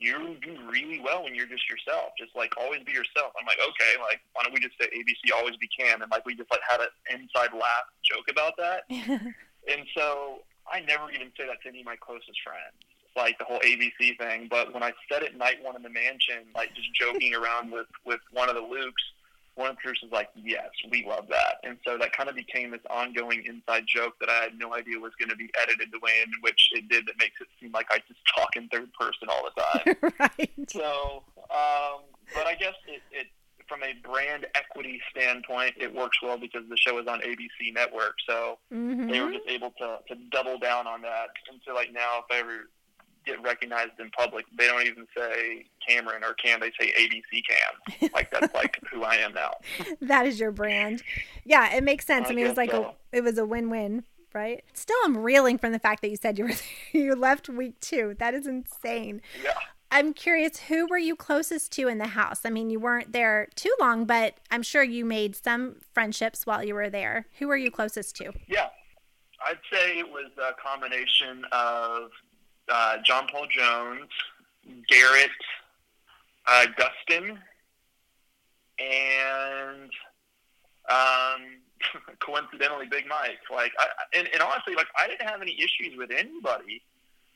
you 0.00 0.36
do 0.42 0.56
really 0.70 1.00
well 1.00 1.24
when 1.24 1.34
you're 1.34 1.46
just 1.46 1.68
yourself. 1.68 2.12
Just 2.18 2.34
like 2.36 2.52
always 2.56 2.82
be 2.84 2.92
yourself. 2.92 3.32
I'm 3.38 3.46
like, 3.46 3.58
okay, 3.58 4.00
like 4.00 4.20
why 4.32 4.42
don't 4.42 4.52
we 4.52 4.60
just 4.60 4.74
say 4.80 4.86
ABC 4.86 5.34
always 5.34 5.56
be 5.56 5.68
Cam? 5.68 6.02
And 6.02 6.10
like 6.10 6.24
we 6.26 6.34
just 6.34 6.50
like 6.50 6.60
had 6.68 6.80
an 6.80 6.88
inside 7.10 7.52
laugh 7.52 7.86
joke 8.02 8.26
about 8.30 8.54
that. 8.58 8.84
And 9.66 9.86
so 9.96 10.40
I 10.70 10.80
never 10.80 11.10
even 11.10 11.32
say 11.36 11.46
that 11.46 11.62
to 11.62 11.68
any 11.68 11.80
of 11.80 11.86
my 11.86 11.96
closest 11.96 12.38
friends, 12.44 12.76
like 13.16 13.38
the 13.38 13.44
whole 13.44 13.60
ABC 13.60 14.18
thing. 14.18 14.48
But 14.50 14.74
when 14.74 14.82
I 14.82 14.92
said 15.10 15.22
it 15.22 15.36
night 15.36 15.62
one 15.62 15.76
in 15.76 15.82
the 15.82 15.90
mansion, 15.90 16.44
like 16.54 16.74
just 16.74 16.92
joking 16.94 17.34
around 17.40 17.70
with 17.70 17.86
with 18.04 18.20
one 18.32 18.48
of 18.48 18.54
the 18.54 18.62
Lukes, 18.62 19.04
one 19.56 19.70
of 19.70 19.76
the 19.76 19.80
producers 19.80 20.10
was 20.10 20.12
like, 20.12 20.30
"Yes, 20.34 20.70
we 20.90 21.04
love 21.06 21.26
that." 21.28 21.58
And 21.62 21.78
so 21.86 21.96
that 21.98 22.12
kind 22.12 22.28
of 22.28 22.36
became 22.36 22.70
this 22.70 22.80
ongoing 22.90 23.44
inside 23.46 23.84
joke 23.86 24.14
that 24.20 24.28
I 24.28 24.42
had 24.44 24.58
no 24.58 24.74
idea 24.74 24.98
was 24.98 25.12
going 25.18 25.30
to 25.30 25.36
be 25.36 25.50
edited 25.62 25.92
the 25.92 25.98
way 26.00 26.22
in 26.22 26.32
which 26.40 26.70
it 26.72 26.88
did. 26.88 27.06
That 27.06 27.18
makes 27.18 27.40
it 27.40 27.48
seem 27.60 27.72
like 27.72 27.86
I 27.90 27.98
just 28.08 28.20
talk 28.34 28.56
in 28.56 28.68
third 28.68 28.92
person 28.94 29.28
all 29.28 29.44
the 29.44 29.60
time. 29.60 30.12
right. 30.20 30.70
So, 30.70 31.22
um, 31.50 32.02
but 32.34 32.46
I 32.46 32.54
guess 32.58 32.74
it, 32.88 33.02
it, 33.10 33.26
from 33.68 33.82
a 33.82 33.94
brand 34.06 34.46
equity 34.54 35.00
standpoint, 35.10 35.74
it 35.78 35.94
works 35.94 36.18
well 36.22 36.38
because 36.38 36.62
the 36.68 36.76
show 36.76 36.98
is 36.98 37.06
on 37.06 37.20
ABC 37.20 37.72
Network. 37.72 38.14
So 38.28 38.58
hmm 38.70 39.08
they 39.08 39.20
were 39.20 39.30
just 39.30 39.46
able 39.48 39.70
to, 39.78 39.98
to 40.08 40.14
double 40.30 40.58
down 40.58 40.86
on 40.86 41.02
that. 41.02 41.28
And 41.50 41.60
so, 41.66 41.74
like 41.74 41.92
now, 41.92 42.20
if 42.20 42.24
I 42.30 42.40
ever 42.40 42.70
get 43.24 43.42
recognized 43.42 43.92
in 43.98 44.10
public, 44.10 44.44
they 44.56 44.66
don't 44.66 44.86
even 44.86 45.06
say 45.16 45.66
Cameron 45.86 46.22
or 46.24 46.34
Cam; 46.34 46.60
they 46.60 46.72
say 46.78 46.92
ABC 46.98 47.42
Cam. 47.48 48.10
Like 48.14 48.30
that's 48.30 48.54
like 48.54 48.78
who 48.92 49.02
I 49.02 49.16
am 49.16 49.32
now. 49.34 49.52
That 50.00 50.26
is 50.26 50.38
your 50.38 50.52
brand. 50.52 51.02
Yeah, 51.44 51.74
it 51.74 51.82
makes 51.82 52.06
sense. 52.06 52.28
I, 52.28 52.32
I 52.32 52.34
mean, 52.34 52.46
it 52.46 52.48
was 52.48 52.56
like 52.56 52.72
a 52.72 52.92
it 53.12 53.22
was 53.22 53.38
a 53.38 53.44
win-win, 53.44 54.04
right? 54.32 54.62
Still, 54.72 54.96
I'm 55.04 55.16
reeling 55.16 55.58
from 55.58 55.72
the 55.72 55.78
fact 55.78 56.02
that 56.02 56.10
you 56.10 56.16
said 56.16 56.38
you 56.38 56.44
were 56.44 56.52
you 56.92 57.14
left 57.14 57.48
week 57.48 57.80
two. 57.80 58.14
That 58.18 58.34
is 58.34 58.46
insane. 58.46 59.20
Yeah. 59.42 59.52
I'm 59.90 60.12
curious, 60.12 60.58
who 60.58 60.88
were 60.88 60.98
you 60.98 61.14
closest 61.14 61.70
to 61.74 61.86
in 61.86 61.98
the 61.98 62.08
house? 62.08 62.40
I 62.44 62.50
mean, 62.50 62.68
you 62.68 62.80
weren't 62.80 63.12
there 63.12 63.48
too 63.54 63.72
long, 63.78 64.06
but 64.06 64.34
I'm 64.50 64.64
sure 64.64 64.82
you 64.82 65.04
made 65.04 65.36
some 65.36 65.76
friendships 65.92 66.46
while 66.46 66.64
you 66.64 66.74
were 66.74 66.90
there. 66.90 67.26
Who 67.38 67.46
were 67.46 67.56
you 67.56 67.70
closest 67.70 68.16
to? 68.16 68.32
Yeah, 68.48 68.70
I'd 69.46 69.58
say 69.72 69.98
it 69.98 70.08
was 70.08 70.32
a 70.36 70.52
combination 70.60 71.44
of 71.52 72.10
uh, 72.72 72.96
John 73.04 73.26
Paul 73.30 73.46
Jones, 73.50 74.08
Garrett, 74.88 75.30
uh, 76.46 76.66
Dustin, 76.76 77.38
and 78.78 79.90
um, 80.90 81.40
coincidentally 82.20 82.86
Big 82.90 83.06
Mike. 83.08 83.38
Like, 83.50 83.72
I, 83.78 83.86
and, 84.18 84.28
and 84.32 84.42
honestly, 84.42 84.74
like 84.74 84.86
I 84.98 85.06
didn't 85.06 85.28
have 85.28 85.42
any 85.42 85.56
issues 85.58 85.96
with 85.96 86.10
anybody. 86.10 86.82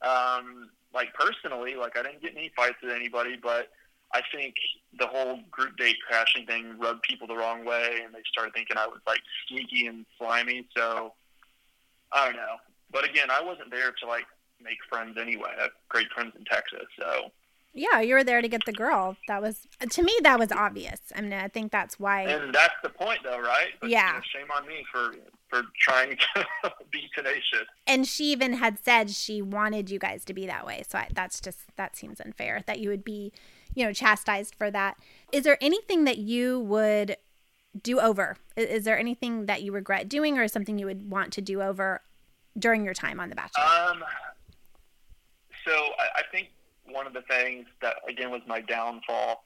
Um, 0.03 0.71
like 0.95 1.13
personally, 1.15 1.75
like 1.75 1.99
I 1.99 2.03
didn't 2.03 2.23
get 2.23 2.33
any 2.37 2.51
fights 2.57 2.77
with 2.83 2.93
anybody, 2.93 3.37
but 3.41 3.69
I 4.13 4.23
think 4.35 4.55
the 4.99 5.07
whole 5.07 5.41
group 5.51 5.77
date 5.77 5.97
crashing 6.07 6.47
thing 6.47 6.79
rubbed 6.79 7.03
people 7.03 7.27
the 7.27 7.37
wrong 7.37 7.65
way, 7.65 8.01
and 8.05 8.15
they 8.15 8.23
started 8.31 8.55
thinking 8.55 8.77
I 8.77 8.87
was 8.87 9.01
like 9.07 9.21
sneaky 9.49 9.87
and 9.87 10.07
slimy. 10.19 10.67
So 10.77 11.13
I 12.13 12.27
don't 12.27 12.37
know. 12.37 12.57
But 12.91 13.05
again, 13.05 13.29
I 13.31 13.43
wasn't 13.43 13.71
there 13.71 13.93
to 13.93 14.07
like 14.07 14.25
make 14.63 14.79
friends 14.89 15.17
anyway. 15.21 15.51
I 15.59 15.63
have 15.63 15.71
great 15.89 16.09
friends 16.15 16.33
in 16.39 16.45
Texas, 16.45 16.87
so 16.99 17.31
Yeah, 17.75 18.01
you 18.01 18.15
were 18.15 18.25
there 18.25 18.41
to 18.43 18.49
get 18.49 18.65
the 18.67 18.73
girl. 18.73 19.17
That 19.29 19.41
was 19.43 19.67
to 19.91 20.03
me 20.03 20.13
that 20.23 20.39
was 20.39 20.51
obvious. 20.53 21.01
I 21.15 21.21
mean, 21.21 21.33
I 21.33 21.49
think 21.49 21.71
that's 21.71 21.99
why. 22.01 22.23
and 22.23 22.53
that's 22.55 22.75
the 22.83 22.89
point, 22.89 23.21
though, 23.25 23.39
right? 23.41 23.69
But, 23.81 23.91
Yeah. 23.91 24.09
you 24.09 24.15
know, 24.15 24.21
shame 24.33 24.47
on 24.57 24.67
me 24.67 24.85
for 24.93 25.15
for 25.49 25.63
trying 25.81 26.17
to 26.35 26.47
be 26.93 27.09
tenacious. 27.15 27.67
And 27.87 28.07
she 28.07 28.25
even 28.33 28.55
had 28.55 28.79
said 28.85 29.11
she 29.11 29.41
wanted 29.41 29.91
you 29.91 29.99
guys 29.99 30.25
to 30.27 30.35
be 30.35 30.47
that 30.47 30.67
way. 30.67 30.83
So 30.89 30.99
I, 30.99 31.09
that's 31.15 31.41
just 31.41 31.61
that 31.77 31.97
seems 31.97 32.21
unfair 32.21 32.63
that 32.67 32.81
you 32.81 32.91
would 32.91 33.05
be, 33.05 33.33
you 33.75 33.85
know, 33.85 33.93
chastised 33.93 34.55
for 34.55 34.71
that. 34.71 34.97
Is 35.33 35.45
there 35.45 35.57
anything 35.61 36.05
that 36.05 36.19
you 36.19 36.59
would 36.61 37.17
do 37.81 38.01
over? 38.01 38.37
I- 38.57 38.63
Is 38.63 38.85
there 38.85 38.99
anything 38.99 39.47
that 39.47 39.63
you 39.63 39.73
regret 39.73 40.09
doing, 40.09 40.37
or 40.39 40.49
something 40.49 40.79
you 40.79 40.87
would 40.87 41.11
want 41.11 41.33
to 41.35 41.41
do 41.41 41.63
over 41.63 42.03
during 42.59 42.85
your 42.85 42.95
time 42.95 43.21
on 43.21 43.29
The 43.31 43.37
Bachelor? 43.37 43.65
Um, 43.65 44.05
so 45.69 45.75
I, 45.99 46.21
I 46.21 46.23
think 46.33 46.49
one 46.87 47.07
of 47.07 47.13
the 47.13 47.23
things 47.23 47.67
that 47.83 47.97
again 48.09 48.31
was 48.31 48.41
my 48.47 48.61
downfall, 48.61 49.45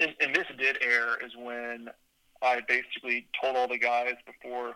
and, 0.00 0.14
and 0.20 0.34
this 0.34 0.46
did 0.58 0.78
air, 0.82 1.16
is 1.24 1.32
when 1.36 1.88
I 2.42 2.60
basically 2.66 3.26
told 3.40 3.56
all 3.56 3.68
the 3.68 3.78
guys 3.78 4.14
before 4.26 4.74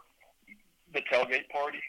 the 0.94 1.00
tailgate 1.12 1.48
party. 1.48 1.82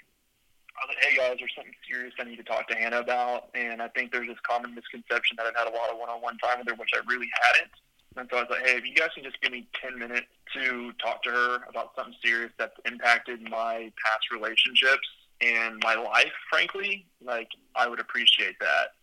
I 0.73 0.87
was 0.87 0.95
like, 0.95 1.05
"Hey 1.05 1.17
guys, 1.17 1.35
there's 1.39 1.53
something 1.55 1.73
serious 1.87 2.13
I 2.19 2.23
need 2.23 2.37
to 2.37 2.43
talk 2.43 2.67
to 2.69 2.75
Hannah 2.75 2.99
about," 2.99 3.49
and 3.53 3.81
I 3.81 3.87
think 3.89 4.11
there's 4.11 4.27
this 4.27 4.39
common 4.41 4.73
misconception 4.73 5.37
that 5.37 5.45
I've 5.45 5.55
had 5.55 5.67
a 5.67 5.75
lot 5.75 5.91
of 5.91 5.99
one-on-one 5.99 6.37
time 6.39 6.59
with 6.59 6.67
her, 6.67 6.75
which 6.75 6.89
I 6.95 7.01
really 7.07 7.29
hadn't. 7.41 7.71
And 8.15 8.27
so 8.29 8.37
I 8.37 8.41
was 8.41 8.49
like, 8.49 8.65
"Hey, 8.65 8.77
if 8.77 8.85
you 8.85 8.95
guys 8.95 9.09
can 9.13 9.23
just 9.23 9.39
give 9.41 9.51
me 9.51 9.67
ten 9.79 9.99
minutes 9.99 10.27
to 10.55 10.91
talk 10.93 11.21
to 11.23 11.31
her 11.31 11.57
about 11.69 11.95
something 11.95 12.15
serious 12.23 12.51
that's 12.57 12.75
impacted 12.85 13.41
my 13.41 13.91
past 14.03 14.31
relationships 14.31 15.07
and 15.41 15.81
my 15.83 15.95
life, 15.95 16.31
frankly, 16.49 17.05
like 17.23 17.49
I 17.75 17.87
would 17.87 17.99
appreciate 17.99 18.59
that." 18.59 18.93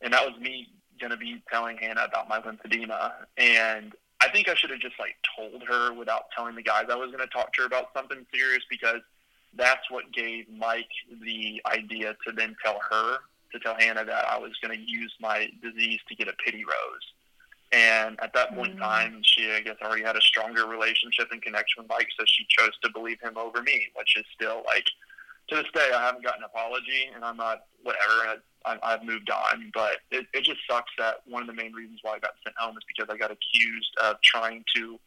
And 0.00 0.12
that 0.12 0.24
was 0.24 0.38
me 0.40 0.68
going 1.00 1.10
to 1.10 1.16
be 1.16 1.42
telling 1.50 1.76
Hannah 1.76 2.04
about 2.04 2.28
my 2.28 2.40
lymphedema, 2.40 3.12
and 3.36 3.94
I 4.20 4.28
think 4.28 4.48
I 4.48 4.54
should 4.54 4.70
have 4.70 4.80
just 4.80 4.98
like 4.98 5.16
told 5.36 5.62
her 5.68 5.92
without 5.92 6.24
telling 6.36 6.54
the 6.54 6.62
guys 6.62 6.86
I 6.90 6.96
was 6.96 7.10
going 7.10 7.26
to 7.26 7.32
talk 7.32 7.52
to 7.54 7.62
her 7.62 7.66
about 7.66 7.90
something 7.94 8.26
serious 8.34 8.62
because 8.68 9.00
that's 9.54 9.90
what 9.90 10.12
gave 10.12 10.46
Mike 10.48 10.90
the 11.22 11.62
idea 11.66 12.16
to 12.26 12.32
then 12.32 12.56
tell 12.64 12.80
her 12.90 13.18
to 13.52 13.58
tell 13.60 13.76
Hannah 13.78 14.04
that 14.04 14.26
I 14.28 14.38
was 14.38 14.52
going 14.62 14.76
to 14.76 14.90
use 14.90 15.14
my 15.20 15.48
disease 15.62 16.00
to 16.08 16.14
get 16.14 16.28
a 16.28 16.32
pity 16.44 16.64
rose. 16.64 17.12
And 17.70 18.18
at 18.20 18.32
that 18.34 18.54
point 18.54 18.72
in 18.72 18.76
mm. 18.78 18.80
time, 18.80 19.20
she, 19.22 19.50
I 19.52 19.60
guess, 19.60 19.76
already 19.82 20.02
had 20.02 20.16
a 20.16 20.20
stronger 20.20 20.66
relationship 20.66 21.28
and 21.30 21.40
connection 21.40 21.82
with 21.82 21.90
Mike, 21.90 22.08
so 22.18 22.24
she 22.26 22.46
chose 22.48 22.72
to 22.82 22.90
believe 22.90 23.20
him 23.20 23.36
over 23.36 23.62
me, 23.62 23.88
which 23.94 24.16
is 24.16 24.24
still 24.34 24.62
like, 24.66 24.86
to 25.48 25.56
this 25.56 25.66
day, 25.74 25.90
I 25.94 26.06
haven't 26.06 26.24
gotten 26.24 26.42
an 26.42 26.50
apology, 26.52 27.10
and 27.14 27.24
I'm 27.24 27.36
not, 27.36 27.64
whatever, 27.82 28.40
I, 28.64 28.78
I've 28.82 29.04
moved 29.04 29.30
on. 29.30 29.70
But 29.74 29.98
it, 30.10 30.26
it 30.34 30.44
just 30.44 30.60
sucks 30.70 30.92
that 30.98 31.16
one 31.26 31.42
of 31.42 31.48
the 31.48 31.54
main 31.54 31.72
reasons 31.72 32.00
why 32.02 32.12
I 32.14 32.18
got 32.18 32.32
sent 32.44 32.56
home 32.58 32.76
is 32.76 32.84
because 32.86 33.12
I 33.12 33.16
got 33.16 33.30
accused 33.30 33.90
of 34.02 34.16
trying 34.22 34.64
to 34.76 34.98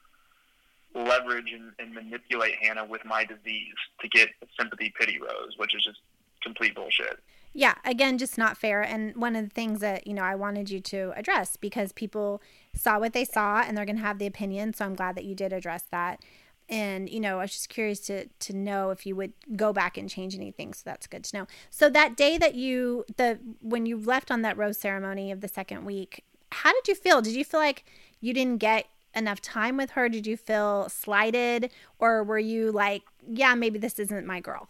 leverage 0.93 1.54
and, 1.54 1.71
and 1.80 1.93
manipulate 1.93 2.56
Hannah 2.62 2.86
with 2.86 3.06
my 3.06 3.23
disease 3.23 3.75
to 4.01 4.08
get 4.10 4.30
sympathy 4.60 4.93
pity 4.99 5.19
rose, 5.19 5.54
which 5.58 5.75
is 5.75 5.84
just 5.84 5.99
complete 6.41 6.75
bullshit. 6.75 7.19
Yeah, 7.54 7.75
again, 7.84 8.17
just 8.17 8.38
not 8.38 8.58
fair. 8.58 8.82
And 8.82 9.15
one 9.15 9.36
of 9.36 9.43
the 9.43 9.54
things 9.54 9.82
that, 9.82 10.08
you 10.08 10.13
know, 10.13 10.23
I 10.23 10.36
wanted 10.36 10.69
you 10.69 10.80
to 10.80 11.12
address 11.17 11.58
because 11.58 11.91
people 11.91 12.41
saw 12.73 12.97
what 12.97 13.13
they 13.13 13.25
saw 13.25 13.62
and 13.62 13.75
they're 13.75 13.86
going 13.86 13.97
to 13.97 14.01
have 14.01 14.19
the 14.19 14.27
opinion. 14.27 14.73
So 14.73 14.86
I'm 14.86 14.95
glad 14.95 15.15
that 15.15 15.25
you 15.25 15.36
did 15.36 15.51
address 15.51 15.84
that. 15.91 16.23
And, 16.71 17.10
you 17.10 17.19
know, 17.19 17.39
I 17.39 17.41
was 17.41 17.51
just 17.51 17.67
curious 17.67 17.99
to, 18.01 18.27
to 18.27 18.55
know 18.55 18.91
if 18.91 19.05
you 19.05 19.13
would 19.17 19.34
go 19.57 19.73
back 19.73 19.97
and 19.97 20.10
change 20.10 20.34
anything. 20.36 20.73
So 20.73 20.84
that's 20.86 21.05
good 21.05 21.25
to 21.25 21.38
know. 21.38 21.47
So 21.69 21.89
that 21.89 22.15
day 22.15 22.38
that 22.38 22.55
you, 22.55 23.03
the, 23.17 23.39
when 23.60 23.86
you 23.86 23.97
left 23.97 24.31
on 24.31 24.41
that 24.43 24.57
rose 24.57 24.77
ceremony 24.77 25.31
of 25.31 25.41
the 25.41 25.49
second 25.49 25.84
week, 25.84 26.23
how 26.53 26.71
did 26.71 26.88
you 26.88 26.95
feel? 26.95 27.21
Did 27.21 27.36
you 27.36 27.43
feel 27.43 27.60
like 27.60 27.84
you 28.21 28.34
didn't 28.34 28.60
get 28.60 28.88
enough 29.13 29.41
time 29.41 29.75
with 29.75 29.91
her? 29.91 30.07
Did 30.07 30.25
you 30.25 30.38
feel 30.38 30.88
slighted? 30.88 31.71
Or 31.99 32.23
were 32.23 32.39
you 32.39 32.71
like, 32.71 33.03
yeah, 33.27 33.53
maybe 33.53 33.77
this 33.77 33.99
isn't 33.99 34.25
my 34.25 34.39
girl? 34.39 34.69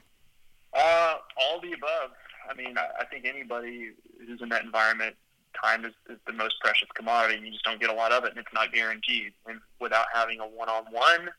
Uh, 0.73 1.17
all 1.39 1.61
the 1.61 1.73
above. 1.73 2.11
I 2.49 2.55
mean, 2.55 2.75
I, 2.77 3.05
think 3.05 3.25
anybody 3.25 3.91
who's 4.25 4.41
in 4.41 4.49
that 4.49 4.63
environment, 4.63 5.15
time 5.61 5.85
is, 5.85 5.93
is 6.09 6.17
the 6.25 6.33
most 6.33 6.55
precious 6.61 6.87
commodity, 6.95 7.35
and 7.35 7.45
you 7.45 7.51
just 7.51 7.63
don't 7.63 7.79
get 7.79 7.89
a 7.89 7.93
lot 7.93 8.11
of 8.11 8.23
it, 8.23 8.31
and 8.31 8.39
it's 8.39 8.53
not 8.53 8.73
guaranteed. 8.73 9.33
And 9.45 9.59
without 9.79 10.07
having 10.13 10.39
a 10.39 10.47
one-on-one 10.47 11.29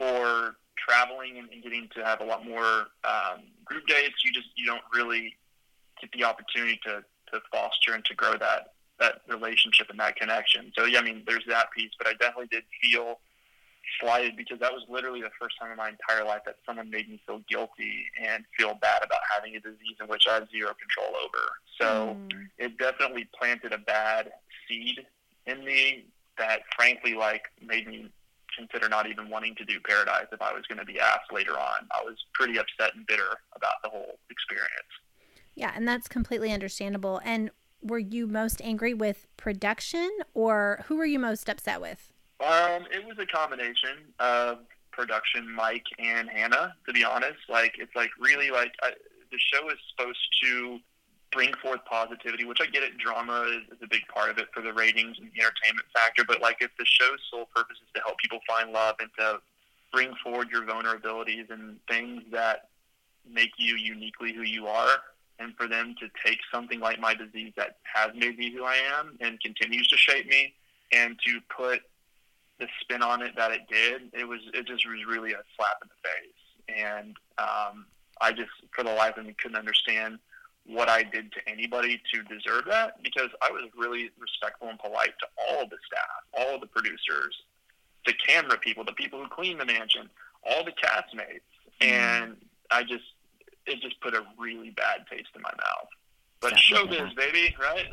or 0.00 0.56
traveling 0.76 1.38
and, 1.38 1.48
and 1.50 1.62
getting 1.62 1.88
to 1.94 2.04
have 2.04 2.20
a 2.20 2.24
lot 2.24 2.46
more 2.46 2.86
um, 3.04 3.42
group 3.64 3.86
dates, 3.86 4.24
you 4.24 4.32
just 4.32 4.48
you 4.56 4.66
don't 4.66 4.82
really 4.92 5.36
get 6.00 6.10
the 6.12 6.24
opportunity 6.24 6.78
to 6.84 7.04
to 7.32 7.40
foster 7.50 7.94
and 7.94 8.04
to 8.04 8.14
grow 8.14 8.32
that 8.38 8.74
that 9.00 9.22
relationship 9.28 9.88
and 9.90 9.98
that 9.98 10.16
connection. 10.16 10.72
So 10.76 10.84
yeah, 10.84 11.00
I 11.00 11.02
mean, 11.02 11.22
there's 11.26 11.44
that 11.48 11.70
piece, 11.76 11.90
but 11.98 12.06
I 12.06 12.12
definitely 12.12 12.48
did 12.50 12.64
feel 12.82 13.18
slighted 14.00 14.36
because 14.36 14.58
that 14.60 14.72
was 14.72 14.82
literally 14.88 15.20
the 15.20 15.30
first 15.40 15.56
time 15.60 15.70
in 15.70 15.76
my 15.76 15.90
entire 15.90 16.24
life 16.24 16.40
that 16.46 16.56
someone 16.64 16.90
made 16.90 17.08
me 17.08 17.20
feel 17.26 17.40
guilty 17.48 18.06
and 18.20 18.44
feel 18.56 18.74
bad 18.80 19.02
about 19.04 19.20
having 19.34 19.56
a 19.56 19.60
disease 19.60 19.96
in 20.00 20.06
which 20.06 20.24
I 20.28 20.34
have 20.34 20.48
zero 20.50 20.72
control 20.74 21.14
over. 21.22 21.38
So 21.80 22.16
mm. 22.16 22.48
it 22.58 22.78
definitely 22.78 23.28
planted 23.38 23.72
a 23.72 23.78
bad 23.78 24.32
seed 24.66 25.04
in 25.46 25.64
me 25.64 26.06
that 26.38 26.60
frankly 26.74 27.14
like 27.14 27.44
made 27.64 27.86
me 27.86 28.10
consider 28.56 28.88
not 28.88 29.08
even 29.08 29.28
wanting 29.28 29.54
to 29.56 29.64
do 29.64 29.78
paradise 29.80 30.26
if 30.32 30.40
I 30.40 30.52
was 30.52 30.64
going 30.66 30.78
to 30.78 30.84
be 30.84 30.98
asked 30.98 31.32
later 31.32 31.52
on. 31.52 31.88
I 31.92 32.04
was 32.04 32.16
pretty 32.32 32.58
upset 32.58 32.94
and 32.94 33.06
bitter 33.06 33.38
about 33.54 33.74
the 33.82 33.90
whole 33.90 34.18
experience. 34.30 34.70
Yeah, 35.54 35.72
and 35.74 35.86
that's 35.86 36.08
completely 36.08 36.52
understandable. 36.52 37.20
And 37.24 37.50
were 37.82 37.98
you 37.98 38.26
most 38.26 38.60
angry 38.62 38.94
with 38.94 39.26
production 39.36 40.10
or 40.32 40.84
who 40.86 40.96
were 40.96 41.04
you 41.04 41.18
most 41.18 41.48
upset 41.48 41.80
with? 41.80 42.10
Um, 42.40 42.86
it 42.90 43.06
was 43.06 43.16
a 43.18 43.26
combination 43.26 44.12
of 44.18 44.58
production, 44.90 45.50
Mike 45.50 45.86
and 45.98 46.28
Hannah. 46.28 46.74
To 46.86 46.92
be 46.92 47.04
honest, 47.04 47.38
like 47.48 47.76
it's 47.78 47.94
like 47.94 48.10
really 48.18 48.50
like 48.50 48.72
I, 48.82 48.90
the 49.30 49.38
show 49.38 49.68
is 49.68 49.76
supposed 49.90 50.18
to 50.42 50.78
bring 51.34 51.52
forth 51.54 51.80
positivity, 51.84 52.44
which 52.44 52.60
I 52.62 52.66
get 52.66 52.82
it. 52.82 52.96
Drama 52.96 53.42
is, 53.42 53.76
is 53.76 53.82
a 53.82 53.88
big 53.88 54.02
part 54.08 54.30
of 54.30 54.38
it 54.38 54.46
for 54.54 54.62
the 54.62 54.72
ratings 54.72 55.18
and 55.18 55.28
the 55.34 55.42
entertainment 55.42 55.86
factor. 55.92 56.24
But 56.24 56.40
like 56.40 56.58
if 56.60 56.70
the 56.78 56.86
show's 56.86 57.18
sole 57.30 57.48
purpose 57.54 57.76
is 57.82 57.90
to 57.94 58.00
help 58.00 58.16
people 58.18 58.38
find 58.46 58.72
love 58.72 58.94
and 59.00 59.10
to 59.18 59.40
bring 59.92 60.14
forward 60.22 60.48
your 60.50 60.62
vulnerabilities 60.62 61.50
and 61.50 61.76
things 61.88 62.22
that 62.30 62.68
make 63.30 63.50
you 63.58 63.76
uniquely 63.76 64.32
who 64.32 64.42
you 64.42 64.66
are, 64.66 64.98
and 65.40 65.54
for 65.56 65.66
them 65.66 65.96
to 65.98 66.06
take 66.24 66.38
something 66.52 66.78
like 66.78 67.00
my 67.00 67.12
disease 67.12 67.52
that 67.56 67.78
has 67.82 68.12
made 68.14 68.38
me 68.38 68.52
who 68.52 68.64
I 68.64 68.76
am 68.98 69.16
and 69.20 69.40
continues 69.40 69.88
to 69.88 69.96
shape 69.96 70.28
me, 70.28 70.54
and 70.92 71.18
to 71.26 71.40
put 71.54 71.80
the 72.60 72.68
spin 72.80 73.02
on 73.02 73.20
it 73.20 73.32
that 73.36 73.50
it 73.50 73.62
did, 73.68 74.02
it 74.12 74.28
was 74.28 74.40
it 74.52 74.66
just 74.66 74.86
was 74.86 75.04
really 75.08 75.32
a 75.32 75.42
slap 75.56 75.78
in 75.82 75.88
the 75.88 76.08
face. 76.08 76.76
And 76.86 77.16
um, 77.38 77.86
I 78.20 78.30
just, 78.30 78.50
for 78.70 78.84
the 78.84 78.94
life 78.94 79.16
of 79.16 79.26
me, 79.26 79.34
couldn't 79.36 79.56
understand 79.56 80.18
what 80.66 80.88
I 80.88 81.02
did 81.02 81.32
to 81.32 81.48
anybody 81.48 82.00
to 82.12 82.22
deserve 82.22 82.64
that 82.70 83.02
because 83.02 83.28
I 83.42 83.50
was 83.50 83.68
really 83.76 84.10
respectful 84.18 84.68
and 84.68 84.78
polite 84.78 85.12
to 85.20 85.26
all 85.36 85.66
the 85.68 85.76
staff, 85.86 86.24
all 86.32 86.58
the 86.58 86.66
producers, 86.66 87.36
the 88.06 88.14
camera 88.26 88.58
people, 88.58 88.84
the 88.84 88.92
people 88.92 89.22
who 89.22 89.28
clean 89.28 89.58
the 89.58 89.66
mansion, 89.66 90.08
all 90.48 90.64
the 90.64 90.72
castmates, 90.72 91.40
mm-hmm. 91.80 91.92
and 91.92 92.36
I 92.70 92.82
just 92.82 93.04
it 93.66 93.80
just 93.80 94.00
put 94.00 94.14
a 94.14 94.22
really 94.38 94.70
bad 94.70 95.06
taste 95.10 95.28
in 95.34 95.42
my 95.42 95.50
mouth. 95.50 95.88
But 96.40 96.54
showbiz, 96.54 97.16
baby, 97.16 97.54
right? 97.58 97.86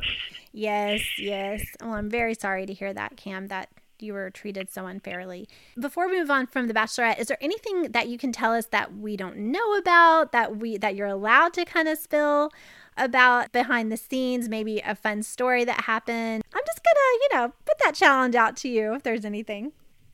Yes, 0.52 1.00
yes. 1.18 1.62
Well, 1.80 1.94
I'm 1.94 2.10
very 2.10 2.34
sorry 2.34 2.66
to 2.66 2.72
hear 2.74 2.92
that, 2.92 3.16
Cam. 3.16 3.48
That 3.48 3.70
you 3.98 4.12
were 4.12 4.30
treated 4.30 4.70
so 4.70 4.86
unfairly. 4.86 5.48
Before 5.78 6.08
we 6.08 6.18
move 6.18 6.30
on 6.30 6.46
from 6.46 6.68
the 6.68 6.74
Bachelorette, 6.74 7.18
is 7.18 7.28
there 7.28 7.38
anything 7.40 7.92
that 7.92 8.08
you 8.08 8.18
can 8.18 8.32
tell 8.32 8.52
us 8.52 8.66
that 8.66 8.96
we 8.96 9.16
don't 9.16 9.36
know 9.36 9.74
about 9.76 10.32
that 10.32 10.56
we 10.56 10.76
that 10.78 10.94
you're 10.94 11.06
allowed 11.06 11.52
to 11.54 11.64
kind 11.64 11.88
of 11.88 11.98
spill 11.98 12.50
about 12.96 13.52
behind 13.52 13.92
the 13.92 13.96
scenes? 13.96 14.48
Maybe 14.48 14.80
a 14.80 14.94
fun 14.94 15.22
story 15.22 15.64
that 15.64 15.82
happened. 15.82 16.42
I'm 16.54 16.62
just 16.66 16.80
gonna, 16.84 17.18
you 17.20 17.28
know, 17.32 17.52
put 17.64 17.78
that 17.84 17.94
challenge 17.94 18.34
out 18.34 18.56
to 18.58 18.68
you 18.68 18.94
if 18.94 19.02
there's 19.02 19.24
anything. 19.24 19.72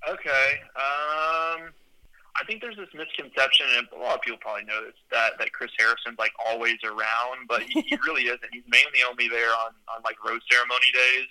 Okay. 0.08 0.60
Um. 0.76 1.72
I 2.40 2.44
think 2.46 2.62
there's 2.62 2.76
this 2.76 2.94
misconception, 2.94 3.66
and 3.76 3.88
a 3.96 3.98
lot 3.98 4.14
of 4.14 4.20
people 4.20 4.38
probably 4.38 4.62
know 4.62 4.84
this, 4.84 4.94
that, 5.10 5.32
that 5.40 5.52
Chris 5.52 5.72
Harrison's 5.76 6.18
like 6.20 6.30
always 6.46 6.76
around, 6.84 7.48
but 7.48 7.62
he, 7.62 7.80
he 7.82 7.98
really 8.06 8.30
isn't. 8.30 8.46
He's 8.52 8.62
mainly 8.68 9.02
only 9.08 9.26
there 9.26 9.50
on, 9.50 9.74
on 9.90 10.02
like 10.04 10.22
rose 10.24 10.40
ceremony 10.48 10.86
days. 10.94 11.26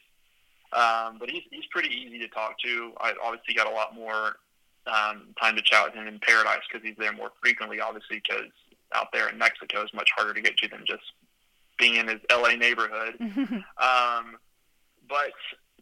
Um, 0.74 1.18
but 1.20 1.30
he's 1.30 1.44
he's 1.52 1.66
pretty 1.72 1.90
easy 1.90 2.20
to 2.20 2.28
talk 2.28 2.60
to. 2.60 2.92
I 3.00 3.14
obviously 3.24 3.54
got 3.54 3.68
a 3.68 3.76
lot 3.76 3.96
more 3.96 4.36
um, 4.86 5.34
time 5.42 5.56
to 5.56 5.62
chat 5.62 5.86
with 5.86 5.94
him 5.94 6.08
in 6.08 6.20
Paradise 6.20 6.62
because 6.72 6.86
he's 6.86 6.98
there 6.98 7.14
more 7.14 7.32
frequently. 7.42 7.80
Obviously, 7.80 8.22
because 8.28 8.52
out 8.94 9.08
there 9.14 9.30
in 9.30 9.38
Mexico 9.38 9.84
is 9.84 9.94
much 9.94 10.10
harder 10.16 10.34
to 10.34 10.42
get 10.42 10.58
to 10.58 10.68
than 10.68 10.84
just 10.86 11.04
being 11.78 11.96
in 11.96 12.08
his 12.08 12.20
LA 12.32 12.56
neighborhood. 12.56 13.16
um, 13.20 14.38
but 15.08 15.32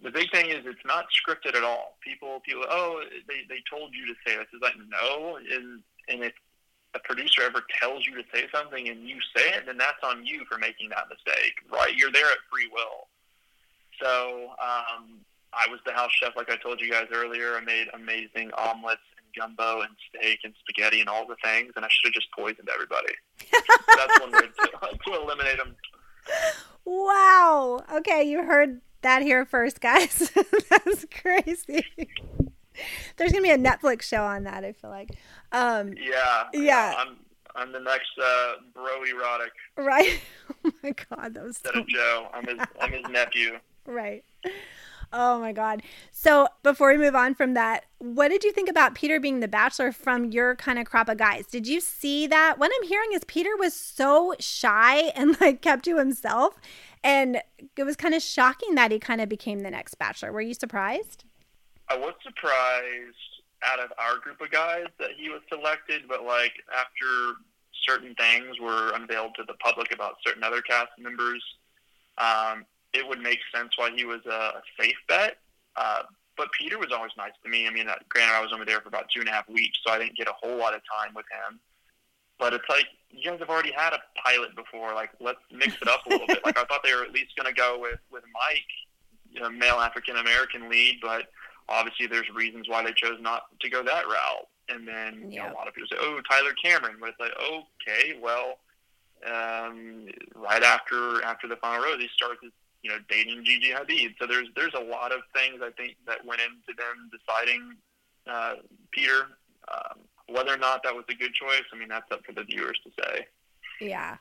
the 0.04 0.12
big 0.12 0.30
thing 0.32 0.50
is 0.50 0.66
it's 0.66 0.86
not 0.86 1.06
scripted 1.10 1.56
at 1.56 1.64
all. 1.64 1.98
People, 2.04 2.42
people, 2.46 2.64
oh, 2.70 3.02
they 3.28 3.42
they 3.50 3.62
told 3.70 3.94
you 3.94 4.06
to 4.08 4.14
say 4.26 4.38
this. 4.38 4.48
It's 4.54 4.62
like 4.62 4.76
no, 4.90 5.38
and 5.38 5.82
and 6.10 6.24
if 6.24 6.34
a 6.94 7.00
producer 7.00 7.42
ever 7.44 7.64
tells 7.82 8.06
you 8.08 8.16
to 8.16 8.24
say 8.34 8.46
something 8.54 8.88
and 8.88 9.08
you 9.08 9.18
say 9.36 9.50
it, 9.50 9.66
then 9.66 9.78
that's 9.78 10.00
on 10.04 10.26
you 10.26 10.46
for 10.50 10.58
making 10.58 10.90
that 10.90 11.06
mistake. 11.10 11.56
Right? 11.72 11.96
You're 11.96 12.12
there 12.12 12.28
at 12.28 12.38
free 12.52 12.70
will. 12.72 13.08
So 14.02 14.50
um, 14.62 15.20
I 15.54 15.70
was 15.70 15.80
the 15.86 15.94
house 15.94 16.12
chef, 16.12 16.36
like 16.36 16.50
I 16.50 16.58
told 16.58 16.82
you 16.82 16.92
guys 16.92 17.08
earlier. 17.14 17.56
I 17.56 17.62
made 17.62 17.88
amazing 17.94 18.52
omelets 18.58 19.02
and 19.18 19.26
gumbo 19.36 19.82
and 19.82 19.92
steak 20.10 20.40
and 20.44 20.54
spaghetti 20.60 21.00
and 21.00 21.10
all 21.10 21.28
the 21.28 21.36
things, 21.44 21.74
and 21.76 21.86
I 21.86 21.88
should 21.90 22.08
have 22.08 22.14
just 22.14 22.32
poisoned 22.32 22.70
everybody. 22.74 23.14
That's 23.98 24.20
one 24.20 24.32
way 24.32 24.42
to, 24.42 24.98
to 25.06 25.22
eliminate 25.22 25.58
them. 25.58 25.76
Wow. 26.84 27.82
Okay, 27.98 28.24
you 28.24 28.44
heard 28.44 28.82
that 29.02 29.22
here 29.22 29.46
first, 29.46 29.82
guys. 29.82 30.32
That's 30.70 31.06
crazy. 31.22 31.86
There's 33.18 33.32
gonna 33.32 33.44
be 33.44 33.52
a 33.52 33.58
Netflix 33.58 34.04
show 34.04 34.24
on 34.24 34.44
that. 34.44 34.66
I 34.66 34.74
feel 34.74 34.90
like. 34.90 35.12
Um, 35.52 35.94
yeah. 35.98 36.44
Yeah. 36.54 36.96
I'm 36.98 37.18
I'm 37.56 37.72
the 37.72 37.80
next 37.80 38.12
uh, 38.22 38.54
bro 38.74 39.04
erotic. 39.04 39.52
Right. 39.78 40.20
Oh 40.66 40.72
my 40.84 40.96
god, 41.10 41.36
that 41.36 41.44
was. 41.44 41.58
Instead 41.58 41.74
so... 41.74 41.80
of 41.82 41.88
Joe, 41.88 42.28
I'm 42.34 42.48
his 42.48 42.60
I'm 42.82 42.92
his 42.92 43.08
nephew. 43.10 43.60
Right. 43.86 44.24
Oh 45.14 45.40
my 45.40 45.54
God. 45.54 45.82
So 46.12 46.48
before 46.64 46.92
we 46.92 46.98
move 46.98 47.16
on 47.16 47.36
from 47.36 47.54
that, 47.54 47.86
what 48.00 48.30
did 48.30 48.44
you 48.44 48.52
think 48.52 48.70
about 48.70 48.96
Peter 48.96 49.20
being 49.20 49.40
the 49.40 49.48
bachelor 49.48 49.92
from 49.92 50.26
your 50.26 50.56
kind 50.56 50.78
of 50.78 50.86
crop 50.86 51.08
of 51.08 51.18
guys? 51.18 51.48
Did 51.48 51.68
you 51.68 51.80
see 51.80 52.28
that? 52.28 52.58
What 52.58 52.72
I'm 52.76 52.88
hearing 52.88 53.10
is 53.14 53.24
Peter 53.26 53.56
was 53.58 53.74
so 53.74 54.36
shy 54.40 55.10
and 55.16 55.40
like 55.40 55.62
kept 55.62 55.86
to 55.86 55.98
himself. 55.98 56.60
And 57.04 57.42
it 57.78 57.84
was 57.84 57.96
kind 57.96 58.14
of 58.14 58.22
shocking 58.22 58.76
that 58.76 58.92
he 58.92 59.00
kind 59.00 59.22
of 59.22 59.30
became 59.30 59.60
the 59.60 59.72
next 59.72 59.96
bachelor. 59.96 60.32
Were 60.32 60.42
you 60.42 60.54
surprised? 60.54 61.24
I 61.88 61.96
was 61.96 62.14
surprised 62.24 63.16
out 63.64 63.80
of 63.80 63.92
our 63.98 64.18
group 64.18 64.42
of 64.42 64.52
guys 64.52 64.88
that 65.00 65.12
he 65.18 65.30
was 65.30 65.42
selected, 65.50 66.04
but 66.10 66.26
like 66.26 66.54
after 66.76 67.40
certain 67.88 68.16
things 68.16 68.60
were 68.60 68.92
unveiled 68.96 69.36
to 69.36 69.44
the 69.48 69.54
public 69.64 69.94
about 69.94 70.16
certain 70.26 70.44
other 70.44 70.62
cast 70.62 70.90
members, 71.00 71.44
um, 72.18 72.66
it 72.96 73.08
would 73.08 73.20
make 73.20 73.40
sense 73.54 73.72
why 73.78 73.92
he 73.96 74.06
was 74.06 74.26
a 74.26 74.62
safe 74.80 74.96
bet. 75.08 75.38
Uh, 75.76 76.04
but 76.38 76.48
Peter 76.58 76.78
was 76.80 76.92
always 76.92 77.12
nice 77.18 77.32
to 77.44 77.50
me. 77.50 77.68
I 77.68 77.72
mean, 77.72 77.88
uh, 77.88 77.96
granted, 78.10 78.36
I 78.36 78.42
was 78.42 78.52
only 78.54 78.66
there 78.66 78.82
for 78.82 78.90
about 78.90 79.10
two 79.14 79.20
and 79.22 79.30
a 79.30 79.32
half 79.32 79.48
weeks, 79.50 79.78
so 79.86 79.94
I 79.94 80.00
didn't 80.00 80.18
get 80.18 80.28
a 80.28 80.34
whole 80.34 80.58
lot 80.58 80.74
of 80.74 80.82
time 80.90 81.14
with 81.16 81.26
him. 81.32 81.60
but 82.40 82.54
it's 82.54 82.68
like 82.70 82.88
you 83.10 83.30
guys 83.30 83.40
have 83.40 83.50
already 83.50 83.72
had 83.72 83.94
a 83.94 84.00
pilot 84.22 84.56
before. 84.56 84.94
Like, 84.94 85.12
let's 85.22 85.40
mix 85.52 85.74
it 85.82 85.88
up 85.88 86.06
a 86.06 86.10
little 86.10 86.28
bit. 86.28 86.44
Like, 86.44 86.58
I 86.58 86.66
thought 86.66 86.82
they 86.84 86.94
were 86.94 87.04
at 87.04 87.12
least 87.12 87.36
going 87.38 87.48
to 87.48 87.54
go 87.54 87.78
with 87.80 88.00
with 88.12 88.24
Mike, 88.34 88.72
you 89.32 89.40
know, 89.42 89.50
male 89.50 89.76
African 89.80 90.18
American 90.18 90.70
lead, 90.70 91.00
but 91.02 91.28
obviously 91.70 92.08
there's 92.08 92.30
reasons 92.36 92.68
why 92.70 92.84
they 92.84 92.92
chose 92.94 93.18
not 93.22 93.44
to 93.62 93.70
go 93.70 93.84
that 93.84 94.06
route. 94.06 94.48
And 94.68 94.86
then 94.88 95.32
you 95.32 95.40
know, 95.40 95.48
a 95.52 95.56
lot 95.56 95.68
of 95.70 95.74
people 95.74 95.88
say, 95.92 95.98
"Oh, 96.02 96.20
Tyler 96.30 96.54
Cameron," 96.62 96.98
but 97.00 97.10
it's 97.10 97.20
like, 97.20 97.34
okay, 97.40 98.20
well, 98.22 98.60
um, 99.26 100.08
right 100.36 100.64
after 100.64 101.24
after 101.24 101.48
the 101.48 101.56
final 101.58 101.84
rose, 101.84 102.02
he 102.02 102.10
starts 102.14 102.42
you 102.86 102.92
know 102.92 103.00
dating 103.10 103.44
Gigi 103.44 103.72
Hadid. 103.72 104.14
So 104.22 104.28
there's 104.28 104.48
there's 104.56 104.76
a 104.76 104.84
lot 104.84 105.12
of 105.12 105.22
things 105.34 105.60
I 105.64 105.72
think 105.72 105.98
that 106.06 106.24
went 106.24 106.40
into 106.40 106.78
them 106.78 107.10
deciding 107.10 107.74
uh, 108.30 108.54
Peter. 108.92 109.28
Um, 109.68 110.02
whether 110.28 110.54
or 110.54 110.58
not 110.58 110.84
that 110.84 110.94
was 110.94 111.06
a 111.10 111.16
good 111.16 111.34
choice, 111.34 111.64
I 111.74 111.78
mean, 111.78 111.90
that's 111.90 112.12
up 112.12 112.24
for 112.24 112.32
the 112.32 112.44
viewers 112.44 112.80
to 112.84 112.92
say. 113.04 113.26
Yeah. 113.82 114.18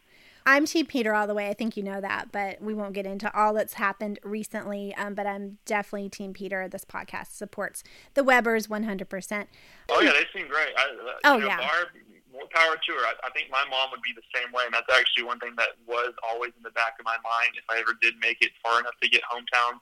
I'm 0.47 0.67
Team 0.67 0.85
Peter 0.85 1.15
all 1.15 1.27
the 1.27 1.35
way. 1.35 1.49
I 1.49 1.55
think 1.55 1.77
you 1.77 1.83
know 1.83 2.03
that, 2.03 2.31
but 2.31 2.61
we 2.61 2.75
won't 2.75 2.93
get 2.93 3.07
into 3.07 3.35
all 3.35 3.55
that's 3.55 3.75
happened 3.75 4.19
recently. 4.23 4.95
Um, 4.95 5.15
but 5.15 5.27
I'm 5.27 5.57
definitely 5.65 6.11
Team 6.11 6.35
Peter. 6.35 6.69
This 6.69 6.85
podcast 6.85 7.33
supports 7.33 7.83
the 8.13 8.23
Webers 8.23 8.67
100%. 8.67 9.47
Oh, 9.89 10.01
yeah, 10.03 10.13
they 10.13 10.39
seem 10.39 10.49
great. 10.49 10.69
I, 10.77 10.83
uh, 10.83 11.13
oh, 11.25 11.39
know, 11.39 11.47
yeah. 11.47 11.57
Barb, 11.57 11.89
more 12.35 12.51
power 12.51 12.75
to 12.75 12.93
her. 12.99 13.05
I, 13.07 13.15
I 13.23 13.31
think 13.31 13.49
my 13.49 13.63
mom 13.71 13.95
would 13.95 14.03
be 14.03 14.11
the 14.13 14.27
same 14.35 14.51
way. 14.51 14.67
And 14.67 14.75
that's 14.75 14.91
actually 14.91 15.25
one 15.25 15.39
thing 15.39 15.55
that 15.57 15.79
was 15.87 16.13
always 16.27 16.51
in 16.59 16.67
the 16.67 16.75
back 16.75 16.99
of 16.99 17.07
my 17.07 17.17
mind 17.23 17.55
if 17.55 17.65
I 17.71 17.79
ever 17.79 17.95
did 18.03 18.19
make 18.19 18.43
it 18.43 18.51
far 18.59 18.83
enough 18.83 18.99
to 18.99 19.09
get 19.09 19.23
hometown 19.25 19.79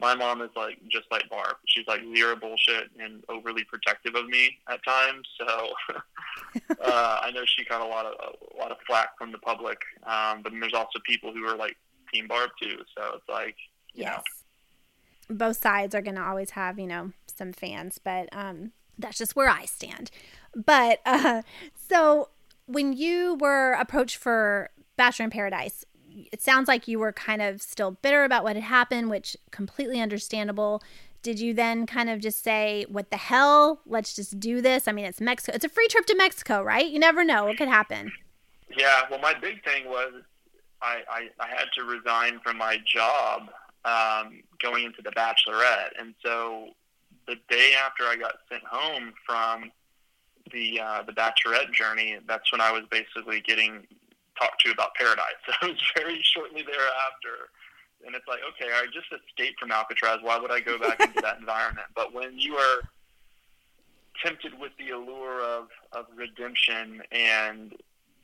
my 0.00 0.14
mom 0.14 0.42
is 0.42 0.50
like 0.54 0.78
just 0.90 1.06
like 1.10 1.28
Barb. 1.30 1.56
She's 1.66 1.86
like 1.86 2.00
zero 2.14 2.36
bullshit 2.36 2.90
and 3.00 3.22
overly 3.28 3.64
protective 3.64 4.14
of 4.14 4.26
me 4.26 4.58
at 4.68 4.84
times. 4.84 5.26
So 5.38 5.70
uh, 6.84 7.20
I 7.22 7.30
know 7.32 7.44
she 7.46 7.64
got 7.64 7.80
a 7.80 7.86
lot 7.86 8.06
of 8.06 8.12
a 8.12 8.58
lot 8.58 8.70
of 8.70 8.78
flack 8.86 9.16
from 9.18 9.32
the 9.32 9.38
public, 9.38 9.78
um, 10.06 10.42
but 10.42 10.52
there's 10.60 10.74
also 10.74 10.98
people 11.06 11.32
who 11.32 11.44
are 11.44 11.56
like 11.56 11.76
Team 12.12 12.28
Barb 12.28 12.50
too. 12.60 12.76
So 12.96 13.14
it's 13.14 13.28
like 13.28 13.56
yes, 13.94 14.22
know. 15.28 15.36
both 15.36 15.56
sides 15.56 15.94
are 15.94 16.02
going 16.02 16.16
to 16.16 16.24
always 16.24 16.50
have 16.50 16.78
you 16.78 16.86
know 16.86 17.12
some 17.34 17.52
fans, 17.52 17.98
but 18.02 18.28
um, 18.32 18.72
that's 18.98 19.18
just 19.18 19.36
where 19.36 19.48
I 19.48 19.64
stand. 19.64 20.10
But 20.54 21.00
uh, 21.04 21.42
so 21.74 22.30
when 22.66 22.92
you 22.92 23.36
were 23.40 23.72
approached 23.72 24.16
for 24.16 24.70
Bachelor 24.96 25.24
in 25.24 25.30
Paradise, 25.30 25.84
it 26.32 26.42
sounds 26.42 26.68
like 26.68 26.88
you 26.88 26.98
were 26.98 27.12
kind 27.12 27.42
of 27.42 27.60
still 27.60 27.92
bitter 27.92 28.24
about 28.24 28.42
what 28.42 28.56
had 28.56 28.64
happened, 28.64 29.10
which 29.10 29.36
completely 29.50 30.00
understandable. 30.00 30.82
Did 31.22 31.40
you 31.40 31.52
then 31.54 31.86
kind 31.86 32.08
of 32.08 32.20
just 32.20 32.42
say, 32.42 32.86
"What 32.88 33.10
the 33.10 33.16
hell? 33.16 33.80
Let's 33.84 34.14
just 34.14 34.40
do 34.40 34.60
this"? 34.60 34.88
I 34.88 34.92
mean, 34.92 35.04
it's 35.04 35.20
Mexico. 35.20 35.54
It's 35.54 35.64
a 35.64 35.68
free 35.68 35.88
trip 35.88 36.06
to 36.06 36.16
Mexico, 36.16 36.62
right? 36.62 36.88
You 36.88 36.98
never 36.98 37.24
know 37.24 37.44
what 37.44 37.58
could 37.58 37.68
happen. 37.68 38.12
Yeah. 38.76 39.02
Well, 39.10 39.20
my 39.20 39.34
big 39.34 39.62
thing 39.64 39.86
was 39.86 40.12
I 40.80 41.02
I, 41.08 41.28
I 41.40 41.48
had 41.48 41.66
to 41.74 41.84
resign 41.84 42.40
from 42.42 42.58
my 42.58 42.78
job 42.86 43.50
um, 43.84 44.42
going 44.62 44.84
into 44.84 45.02
the 45.02 45.10
Bachelorette, 45.10 45.90
and 45.98 46.14
so 46.24 46.68
the 47.26 47.36
day 47.48 47.72
after 47.74 48.04
I 48.04 48.16
got 48.16 48.34
sent 48.50 48.62
home 48.64 49.12
from 49.26 49.70
the 50.52 50.80
uh, 50.80 51.02
the 51.02 51.12
Bachelorette 51.12 51.72
journey, 51.72 52.18
that's 52.26 52.50
when 52.52 52.60
I 52.60 52.70
was 52.70 52.82
basically 52.90 53.40
getting 53.40 53.86
talked 54.38 54.60
to 54.64 54.70
about 54.70 54.94
Paradise. 54.94 55.34
So 55.60 55.68
it 55.68 55.72
was 55.72 55.82
very 55.96 56.20
shortly 56.22 56.62
thereafter. 56.62 57.50
And 58.06 58.14
it's 58.14 58.28
like, 58.28 58.40
okay, 58.50 58.70
I 58.72 58.86
just 58.86 59.06
escaped 59.10 59.58
from 59.58 59.72
Alcatraz. 59.72 60.18
Why 60.22 60.38
would 60.38 60.52
I 60.52 60.60
go 60.60 60.78
back 60.78 61.00
into 61.00 61.20
that 61.22 61.38
environment? 61.40 61.86
But 61.94 62.12
when 62.12 62.38
you 62.38 62.54
are 62.56 62.82
tempted 64.22 64.58
with 64.58 64.72
the 64.78 64.90
allure 64.90 65.40
of, 65.42 65.68
of 65.92 66.06
redemption 66.14 67.02
and 67.10 67.74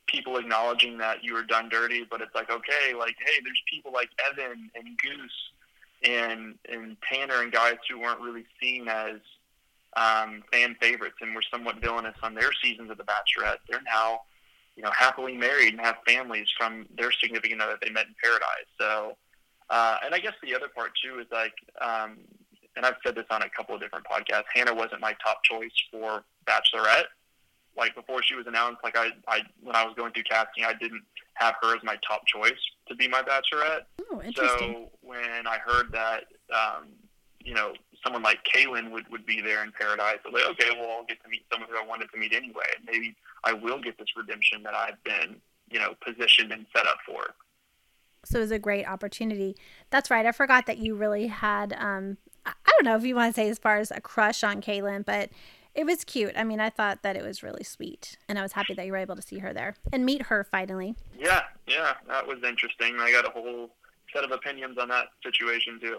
people 0.07 0.37
acknowledging 0.37 0.99
that 0.99 1.25
you 1.25 1.35
were 1.35 1.43
done 1.43 1.69
dirty, 1.69 2.07
but 2.09 2.21
it's 2.21 2.35
like, 2.35 2.51
okay, 2.51 2.95
like, 2.97 3.17
hey, 3.27 3.41
there's 3.43 3.63
people 3.69 3.93
like 3.93 4.11
Evan 4.31 4.71
and 4.75 4.99
Goose 4.99 5.51
and 6.05 6.59
and 6.69 6.97
Tanner 7.11 7.43
and 7.43 7.53
guys 7.53 7.77
who 7.91 8.01
weren't 8.01 8.21
really 8.21 8.45
seen 8.61 8.89
as 8.89 9.21
um, 9.97 10.43
fan 10.53 10.77
favorites 10.81 11.17
and 11.21 11.35
were 11.35 11.43
somewhat 11.51 11.81
villainous 11.81 12.17
on 12.23 12.35
their 12.35 12.51
seasons 12.63 12.91
of 12.91 12.99
The 12.99 13.05
Bachelorette. 13.05 13.59
They're 13.69 13.83
now 13.83 14.21
you 14.77 14.83
know, 14.83 14.91
happily 14.91 15.37
married 15.37 15.75
and 15.75 15.81
have 15.81 15.97
families 16.07 16.49
from 16.57 16.87
their 16.97 17.13
significant 17.13 17.61
other 17.61 17.77
they 17.81 17.91
met 17.91 18.07
in 18.07 18.15
paradise. 18.23 18.69
So, 18.81 19.17
uh, 19.71 19.97
and 20.05 20.15
I 20.15 20.19
guess 20.19 20.33
the 20.43 20.55
other 20.55 20.69
part 20.75 20.93
too 21.03 21.21
is 21.21 21.27
like, 21.31 21.55
um, 21.81 22.19
and 22.77 22.87
I've 22.87 22.97
said 23.05 23.15
this 23.15 23.27
on 23.31 23.43
a 23.43 23.51
couple 23.51 23.75
of 23.75 23.81
different 23.81 24.07
podcasts. 24.07 24.45
Hannah 24.55 24.75
wasn't 24.75 25.01
my 25.01 25.15
top 25.25 25.43
choice 25.45 25.73
for 25.91 26.25
Bachelorette. 26.47 27.05
Like 27.77 27.95
before 27.95 28.23
she 28.23 28.35
was 28.35 28.47
announced, 28.47 28.81
like 28.85 28.97
I, 28.97 29.09
I 29.27 29.41
when 29.63 29.75
I 29.75 29.85
was 29.85 29.95
going 29.97 30.13
through 30.13 30.25
casting, 30.25 30.65
I 30.65 30.75
didn't 30.75 31.03
have 31.35 31.55
her 31.63 31.75
as 31.75 31.83
my 31.83 31.97
top 32.07 32.27
choice 32.27 32.53
to 32.89 32.95
be 32.95 33.09
my 33.09 33.23
Bachelorette. 33.23 33.83
Oh, 34.11 34.21
interesting. 34.21 34.75
So 34.75 34.91
when 35.01 35.47
I 35.47 35.59
heard 35.59 35.91
that, 35.93 36.25
um, 36.55 36.89
you 37.45 37.55
know, 37.55 37.73
someone 38.05 38.23
like 38.23 38.41
Caelynn 38.45 38.91
would, 38.91 39.09
would 39.11 39.25
be 39.25 39.41
there 39.41 39.65
in 39.65 39.73
Paradise. 39.73 40.19
I 40.25 40.29
was 40.29 40.43
like, 40.43 40.51
okay, 40.53 40.79
well, 40.79 40.91
I'll 40.91 41.05
get 41.05 41.23
to 41.23 41.29
meet 41.29 41.45
someone 41.51 41.69
who 41.71 41.77
I 41.77 41.87
wanted 41.87 42.11
to 42.13 42.19
meet 42.19 42.33
anyway. 42.35 42.65
And 42.77 42.87
maybe 42.87 43.17
I 43.45 43.53
will 43.53 43.81
get 43.81 43.99
this 43.99 44.09
redemption 44.17 44.63
that 44.65 44.75
I've 44.75 45.03
been, 45.05 45.37
you 45.71 45.79
know, 45.79 45.95
positioned 46.05 46.53
and 46.53 46.67
set 46.75 46.87
up 46.87 46.99
for. 47.07 47.35
So 48.25 48.39
it 48.39 48.43
was 48.43 48.51
a 48.51 48.59
great 48.59 48.87
opportunity. 48.87 49.57
That's 49.91 50.11
right. 50.11 50.27
I 50.27 50.33
forgot 50.33 50.67
that 50.67 50.79
you 50.79 50.95
really 50.95 51.29
had, 51.29 51.73
um, 51.79 52.19
I 52.47 52.53
don't 52.67 52.85
know 52.85 52.97
if 52.97 53.05
you 53.05 53.15
want 53.15 53.35
to 53.35 53.41
say 53.41 53.49
as 53.49 53.59
far 53.59 53.79
as 53.79 53.91
a 53.91 54.01
crush 54.01 54.45
on 54.45 54.61
Caelynn, 54.61 55.05
but 55.05 55.31
it 55.75 55.87
was 55.87 56.05
cute. 56.05 56.33
I 56.37 56.45
mean, 56.45 56.61
I 56.61 56.71
thought 56.71 57.03
that 57.03 57.17
it 57.17 57.25
was 57.25 57.43
really 57.43 57.65
sweet, 57.65 58.17
and 58.29 58.39
I 58.39 58.43
was 58.43 58.53
happy 58.53 58.75
that 58.75 58.85
you 58.85 58.93
were 58.93 58.99
able 58.99 59.17
to 59.17 59.23
see 59.23 59.39
her 59.39 59.53
there 59.53 59.75
and 59.93 60.05
meet 60.05 60.23
her 60.23 60.45
finally. 60.45 60.97
Yeah, 61.19 61.43
yeah, 61.67 61.95
that 62.09 62.27
was 62.27 62.39
interesting. 62.47 62.97
I 62.99 63.11
got 63.11 63.27
a 63.27 63.31
whole 63.31 63.71
set 64.13 64.25
of 64.25 64.31
opinions 64.31 64.77
on 64.79 64.89
that 64.89 65.07
situation 65.25 65.81
too. 65.81 65.99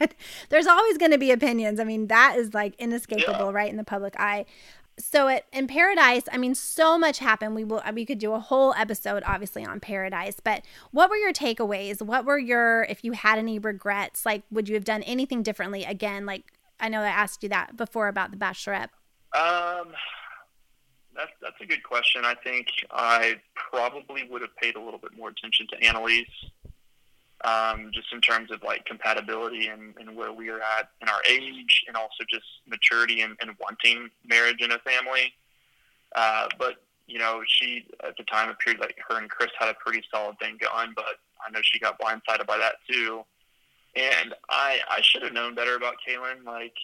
There's 0.50 0.66
always 0.66 0.98
going 0.98 1.12
to 1.12 1.18
be 1.18 1.30
opinions. 1.30 1.80
I 1.80 1.84
mean, 1.84 2.08
that 2.08 2.36
is 2.36 2.52
like 2.52 2.74
inescapable, 2.78 3.46
yeah. 3.46 3.52
right, 3.52 3.70
in 3.70 3.76
the 3.76 3.84
public 3.84 4.14
eye. 4.18 4.44
So 4.98 5.28
at 5.28 5.46
in 5.52 5.66
Paradise, 5.66 6.24
I 6.30 6.36
mean, 6.36 6.54
so 6.54 6.98
much 6.98 7.18
happened. 7.18 7.54
We 7.54 7.64
will 7.64 7.80
uh, 7.84 7.92
we 7.94 8.04
could 8.04 8.18
do 8.18 8.34
a 8.34 8.38
whole 8.38 8.74
episode, 8.74 9.22
obviously, 9.26 9.64
on 9.64 9.80
Paradise. 9.80 10.36
But 10.42 10.62
what 10.90 11.08
were 11.08 11.16
your 11.16 11.32
takeaways? 11.32 12.02
What 12.02 12.26
were 12.26 12.38
your 12.38 12.84
if 12.84 13.02
you 13.02 13.12
had 13.12 13.38
any 13.38 13.58
regrets? 13.58 14.26
Like, 14.26 14.42
would 14.50 14.68
you 14.68 14.74
have 14.74 14.84
done 14.84 15.02
anything 15.04 15.42
differently? 15.42 15.84
Again, 15.84 16.26
like 16.26 16.52
I 16.82 16.88
know 16.88 17.00
I 17.00 17.08
asked 17.08 17.42
you 17.42 17.48
that 17.48 17.76
before 17.76 18.08
about 18.08 18.30
the 18.30 18.36
Bachelorette. 18.36 18.90
Um, 19.34 19.94
that's 21.16 21.32
that's 21.40 21.60
a 21.62 21.66
good 21.66 21.82
question. 21.82 22.22
I 22.24 22.34
think 22.34 22.66
I 22.90 23.36
probably 23.54 24.28
would 24.28 24.42
have 24.42 24.54
paid 24.56 24.76
a 24.76 24.80
little 24.80 24.98
bit 24.98 25.16
more 25.16 25.30
attention 25.30 25.66
to 25.68 25.86
Annalise 25.86 26.26
um, 27.44 27.90
just 27.92 28.12
in 28.12 28.20
terms 28.20 28.50
of 28.50 28.62
like 28.62 28.84
compatibility 28.84 29.68
and, 29.68 29.94
and 29.98 30.16
where 30.16 30.32
we 30.32 30.48
are 30.48 30.60
at 30.78 30.90
in 31.00 31.08
our 31.08 31.20
age 31.28 31.84
and 31.88 31.96
also 31.96 32.24
just 32.30 32.44
maturity 32.66 33.22
and, 33.22 33.36
and 33.40 33.50
wanting 33.60 34.08
marriage 34.24 34.58
and 34.60 34.72
a 34.72 34.78
family. 34.80 35.32
Uh, 36.14 36.48
but, 36.58 36.76
you 37.06 37.18
know, 37.18 37.42
she, 37.46 37.86
at 38.06 38.16
the 38.16 38.24
time, 38.24 38.48
appeared 38.48 38.78
like 38.78 38.96
her 39.08 39.18
and 39.18 39.28
Chris 39.30 39.50
had 39.58 39.68
a 39.68 39.74
pretty 39.74 40.02
solid 40.12 40.38
thing 40.38 40.58
going, 40.60 40.92
but 40.94 41.18
I 41.44 41.50
know 41.50 41.60
she 41.62 41.78
got 41.78 42.00
blindsided 42.00 42.46
by 42.46 42.58
that 42.58 42.76
too. 42.88 43.24
And 43.94 44.34
I, 44.48 44.78
I 44.88 45.00
should 45.02 45.22
have 45.22 45.32
known 45.32 45.54
better 45.54 45.76
about 45.76 45.96
Caelynn. 46.06 46.44
Like, 46.44 46.74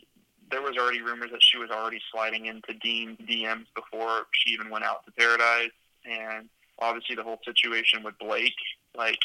there 0.51 0.63
was 0.63 0.77
already 0.77 1.01
rumors 1.01 1.31
that 1.31 1.43
she 1.43 1.59
was 1.59 1.71
already 1.71 2.01
sliding 2.13 2.47
into 2.47 2.75
Dean's 2.75 3.19
DMs 3.19 3.67
before 3.75 4.27
she 4.33 4.51
even 4.51 4.71
went 4.71 4.85
out 4.85 5.05
to 5.07 5.13
Paradise. 5.13 5.71
And 6.05 6.49
obviously 6.79 7.17
the 7.17 7.23
whole 7.23 7.41
situation 7.45 8.03
with 8.03 8.19
Blake, 8.19 8.55
like, 8.97 9.19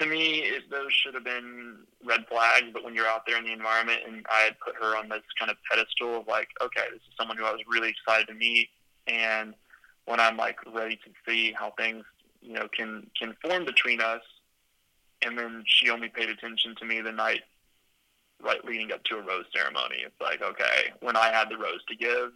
to 0.00 0.06
me, 0.06 0.40
it, 0.40 0.70
those 0.70 0.92
should 0.92 1.14
have 1.14 1.24
been 1.24 1.78
red 2.04 2.24
flags. 2.30 2.66
But 2.72 2.84
when 2.84 2.94
you're 2.94 3.06
out 3.06 3.22
there 3.26 3.36
in 3.36 3.44
the 3.44 3.52
environment, 3.52 4.00
and 4.06 4.24
I 4.30 4.40
had 4.40 4.58
put 4.60 4.76
her 4.76 4.96
on 4.96 5.08
this 5.08 5.22
kind 5.38 5.50
of 5.50 5.56
pedestal 5.70 6.20
of 6.20 6.26
like, 6.26 6.48
okay, 6.62 6.84
this 6.92 7.00
is 7.00 7.14
someone 7.18 7.36
who 7.36 7.44
I 7.44 7.52
was 7.52 7.60
really 7.68 7.90
excited 7.90 8.28
to 8.28 8.34
meet, 8.34 8.68
and 9.06 9.54
when 10.04 10.20
I'm 10.20 10.36
like 10.36 10.58
ready 10.72 10.96
to 10.96 11.10
see 11.26 11.52
how 11.52 11.72
things, 11.76 12.04
you 12.40 12.52
know, 12.54 12.68
can 12.76 13.10
can 13.20 13.36
form 13.42 13.64
between 13.64 14.00
us, 14.00 14.22
and 15.22 15.38
then 15.38 15.64
she 15.66 15.90
only 15.90 16.08
paid 16.08 16.28
attention 16.28 16.74
to 16.76 16.84
me 16.84 17.00
the 17.00 17.12
night 17.12 17.42
right 18.42 18.64
leading 18.64 18.92
up 18.92 19.02
to 19.04 19.16
a 19.16 19.22
rose 19.22 19.46
ceremony. 19.52 19.96
It's 20.04 20.20
like, 20.20 20.42
okay, 20.42 20.92
when 21.00 21.16
I 21.16 21.30
had 21.30 21.50
the 21.50 21.56
rose 21.56 21.84
to 21.88 21.96
give, 21.96 22.30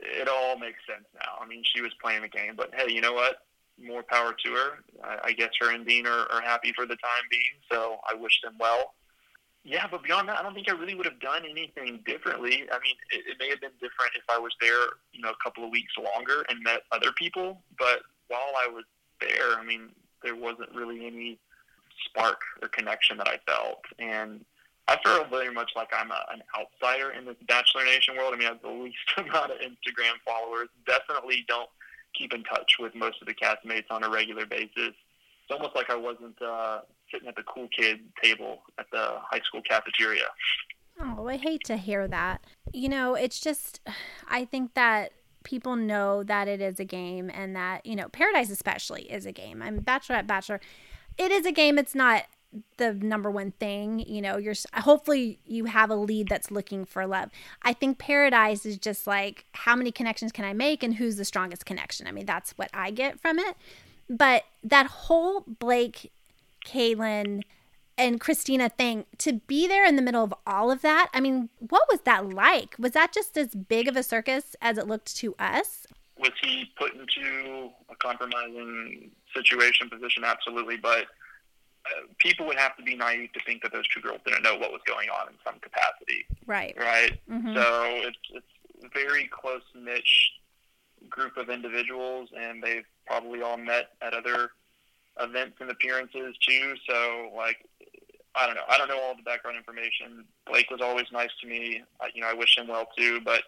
it 0.00 0.28
all 0.28 0.58
makes 0.58 0.78
sense 0.86 1.06
now. 1.14 1.38
I 1.40 1.46
mean, 1.46 1.62
she 1.64 1.80
was 1.80 1.92
playing 2.00 2.22
the 2.22 2.28
game, 2.28 2.54
but 2.56 2.70
hey, 2.74 2.92
you 2.92 3.00
know 3.00 3.12
what? 3.12 3.46
more 3.82 4.02
power 4.02 4.34
to 4.44 4.52
her. 4.52 4.78
I, 5.04 5.28
I 5.28 5.32
guess 5.32 5.50
her 5.60 5.72
and 5.72 5.86
Dean 5.86 6.06
are, 6.06 6.30
are 6.32 6.40
happy 6.40 6.72
for 6.74 6.86
the 6.86 6.96
time 6.96 7.24
being, 7.30 7.60
so 7.70 7.98
I 8.08 8.14
wish 8.14 8.40
them 8.42 8.54
well. 8.58 8.94
Yeah, 9.64 9.86
but 9.90 10.04
beyond 10.04 10.28
that, 10.28 10.38
I 10.38 10.42
don't 10.42 10.54
think 10.54 10.70
I 10.70 10.72
really 10.72 10.94
would 10.94 11.06
have 11.06 11.18
done 11.18 11.42
anything 11.48 12.00
differently. 12.06 12.64
I 12.70 12.78
mean, 12.78 12.96
it, 13.10 13.24
it 13.26 13.36
may 13.40 13.48
have 13.50 13.60
been 13.60 13.74
different 13.80 14.12
if 14.14 14.22
I 14.30 14.38
was 14.38 14.52
there, 14.60 14.78
you 15.12 15.20
know, 15.20 15.30
a 15.30 15.42
couple 15.42 15.64
of 15.64 15.70
weeks 15.70 15.92
longer 15.98 16.44
and 16.48 16.62
met 16.62 16.82
other 16.92 17.10
people. 17.12 17.62
But 17.78 18.02
while 18.28 18.52
I 18.56 18.68
was 18.68 18.84
there, 19.20 19.58
I 19.58 19.64
mean, 19.64 19.90
there 20.22 20.36
wasn't 20.36 20.72
really 20.72 21.06
any 21.06 21.38
spark 22.04 22.40
or 22.62 22.68
connection 22.68 23.16
that 23.18 23.28
I 23.28 23.38
felt. 23.46 23.80
And 23.98 24.44
I 24.88 24.96
feel 25.04 25.24
very 25.28 25.52
much 25.52 25.72
like 25.74 25.88
I'm 25.92 26.10
a, 26.10 26.24
an 26.32 26.42
outsider 26.58 27.10
in 27.10 27.24
this 27.24 27.36
Bachelor 27.48 27.84
Nation 27.84 28.16
world. 28.16 28.32
I 28.34 28.38
mean, 28.38 28.46
I 28.48 28.52
have 28.52 28.62
the 28.62 28.68
least 28.68 28.96
amount 29.16 29.50
of 29.50 29.58
Instagram 29.58 30.14
followers. 30.24 30.68
Definitely 30.86 31.44
don't 31.48 31.68
keep 32.16 32.32
in 32.32 32.44
touch 32.44 32.72
with 32.78 32.94
most 32.94 33.20
of 33.20 33.26
the 33.26 33.34
castmates 33.34 33.90
on 33.90 34.04
a 34.04 34.08
regular 34.08 34.46
basis. 34.46 34.94
It's 35.48 35.52
almost 35.52 35.76
like 35.76 35.90
I 35.90 35.96
wasn't 35.96 36.40
uh, 36.40 36.80
sitting 37.12 37.28
at 37.28 37.36
the 37.36 37.42
cool 37.42 37.68
kid 37.76 38.00
table 38.22 38.62
at 38.78 38.86
the 38.92 39.18
high 39.30 39.40
school 39.40 39.62
cafeteria. 39.68 40.24
Oh, 41.00 41.28
I 41.28 41.36
hate 41.36 41.64
to 41.64 41.76
hear 41.76 42.08
that. 42.08 42.44
You 42.72 42.88
know, 42.88 43.14
it's 43.14 43.40
just, 43.40 43.80
I 44.28 44.44
think 44.44 44.74
that 44.74 45.12
people 45.44 45.76
know 45.76 46.22
that 46.24 46.48
it 46.48 46.60
is 46.60 46.80
a 46.80 46.84
game 46.84 47.30
and 47.32 47.54
that, 47.54 47.84
you 47.84 47.94
know, 47.94 48.08
Paradise 48.08 48.50
especially 48.50 49.02
is 49.02 49.26
a 49.26 49.32
game. 49.32 49.62
I'm 49.62 49.80
Bachelorette, 49.80 50.26
Bachelor. 50.26 50.60
It 51.18 51.30
is 51.30 51.46
a 51.46 51.52
game. 51.52 51.78
It's 51.78 51.94
not 51.94 52.24
the 52.76 52.94
number 52.94 53.30
one 53.30 53.50
thing 53.52 53.98
you 53.98 54.22
know 54.22 54.36
you're 54.36 54.54
hopefully 54.74 55.38
you 55.44 55.66
have 55.66 55.90
a 55.90 55.94
lead 55.94 56.28
that's 56.28 56.50
looking 56.50 56.84
for 56.84 57.06
love. 57.06 57.30
I 57.62 57.72
think 57.72 57.98
paradise 57.98 58.64
is 58.64 58.78
just 58.78 59.06
like 59.06 59.44
how 59.52 59.76
many 59.76 59.90
connections 59.90 60.32
can 60.32 60.44
i 60.44 60.52
make 60.52 60.82
and 60.82 60.94
who's 60.94 61.16
the 61.16 61.24
strongest 61.24 61.66
connection? 61.66 62.06
I 62.06 62.12
mean 62.12 62.26
that's 62.26 62.52
what 62.52 62.70
i 62.72 62.90
get 62.90 63.20
from 63.20 63.38
it. 63.38 63.56
But 64.08 64.44
that 64.62 64.86
whole 64.86 65.44
blake 65.58 66.12
caelynn 66.64 67.42
and 67.98 68.20
kristina 68.20 68.70
thing 68.72 69.04
to 69.18 69.34
be 69.46 69.66
there 69.66 69.84
in 69.84 69.96
the 69.96 70.02
middle 70.02 70.22
of 70.22 70.34
all 70.46 70.70
of 70.70 70.82
that 70.82 71.08
i 71.14 71.20
mean 71.20 71.48
what 71.58 71.82
was 71.90 72.00
that 72.02 72.28
like? 72.30 72.74
Was 72.78 72.92
that 72.92 73.12
just 73.12 73.36
as 73.36 73.54
big 73.54 73.88
of 73.88 73.96
a 73.96 74.02
circus 74.02 74.54
as 74.60 74.78
it 74.78 74.86
looked 74.86 75.16
to 75.16 75.34
us 75.38 75.86
was 76.18 76.32
he 76.42 76.70
put 76.78 76.92
into 76.94 77.70
a 77.90 77.96
compromising 77.96 79.10
situation 79.34 79.88
position 79.90 80.24
absolutely 80.24 80.76
but 80.76 81.06
people 82.18 82.46
would 82.46 82.56
have 82.56 82.76
to 82.76 82.82
be 82.82 82.96
naive 82.96 83.32
to 83.32 83.40
think 83.44 83.62
that 83.62 83.72
those 83.72 83.86
two 83.88 84.00
girls 84.00 84.20
didn't 84.26 84.42
know 84.42 84.56
what 84.56 84.72
was 84.72 84.80
going 84.86 85.08
on 85.08 85.28
in 85.28 85.34
some 85.44 85.58
capacity. 85.60 86.24
Right. 86.46 86.74
Right. 86.78 87.20
Mm-hmm. 87.30 87.54
So 87.54 87.84
it's 88.08 88.18
it's 88.30 88.84
a 88.84 88.88
very 88.88 89.28
close 89.32 89.62
niche 89.74 90.32
group 91.08 91.36
of 91.36 91.50
individuals, 91.50 92.30
and 92.36 92.62
they've 92.62 92.86
probably 93.06 93.42
all 93.42 93.56
met 93.56 93.90
at 94.02 94.14
other 94.14 94.50
events 95.20 95.56
and 95.60 95.70
appearances 95.70 96.36
too. 96.46 96.74
So 96.88 97.30
like. 97.36 97.58
I 98.38 98.44
don't 98.44 98.54
know. 98.54 98.64
I 98.68 98.76
don't 98.76 98.88
know 98.88 99.00
all 99.00 99.16
the 99.16 99.22
background 99.22 99.56
information. 99.56 100.26
Blake 100.46 100.70
was 100.70 100.82
always 100.82 101.06
nice 101.10 101.30
to 101.40 101.46
me. 101.46 101.82
I, 102.02 102.10
you 102.14 102.20
know, 102.20 102.28
I 102.28 102.34
wish 102.34 102.58
him 102.58 102.68
well 102.68 102.86
too. 102.94 103.18
But 103.24 103.44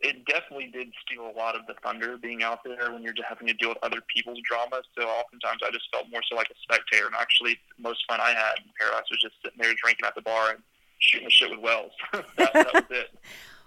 it 0.00 0.24
definitely 0.24 0.70
did 0.72 0.88
steal 1.04 1.30
a 1.30 1.36
lot 1.36 1.54
of 1.54 1.66
the 1.66 1.74
thunder 1.82 2.16
being 2.16 2.42
out 2.42 2.64
there 2.64 2.90
when 2.92 3.02
you're 3.02 3.12
just 3.12 3.28
having 3.28 3.46
to 3.46 3.54
deal 3.54 3.68
with 3.68 3.78
other 3.82 4.00
people's 4.14 4.38
drama. 4.48 4.80
So 4.98 5.06
oftentimes 5.06 5.60
I 5.66 5.70
just 5.70 5.88
felt 5.92 6.10
more 6.10 6.22
so 6.28 6.36
like 6.36 6.48
a 6.50 6.54
spectator. 6.62 7.06
And 7.06 7.14
actually, 7.14 7.58
the 7.76 7.82
most 7.82 8.04
fun 8.08 8.18
I 8.20 8.30
had 8.30 8.58
in 8.58 8.70
Paradise 8.78 9.04
was 9.10 9.20
just 9.20 9.34
sitting 9.44 9.58
there 9.60 9.74
drinking 9.82 10.06
at 10.06 10.14
the 10.14 10.22
bar 10.22 10.50
and 10.50 10.62
shooting 11.00 11.26
the 11.26 11.30
shit 11.30 11.50
with 11.50 11.60
Wells. 11.60 11.92
that, 12.12 12.52
that 12.54 12.72
was 12.72 12.84
it. 12.90 13.14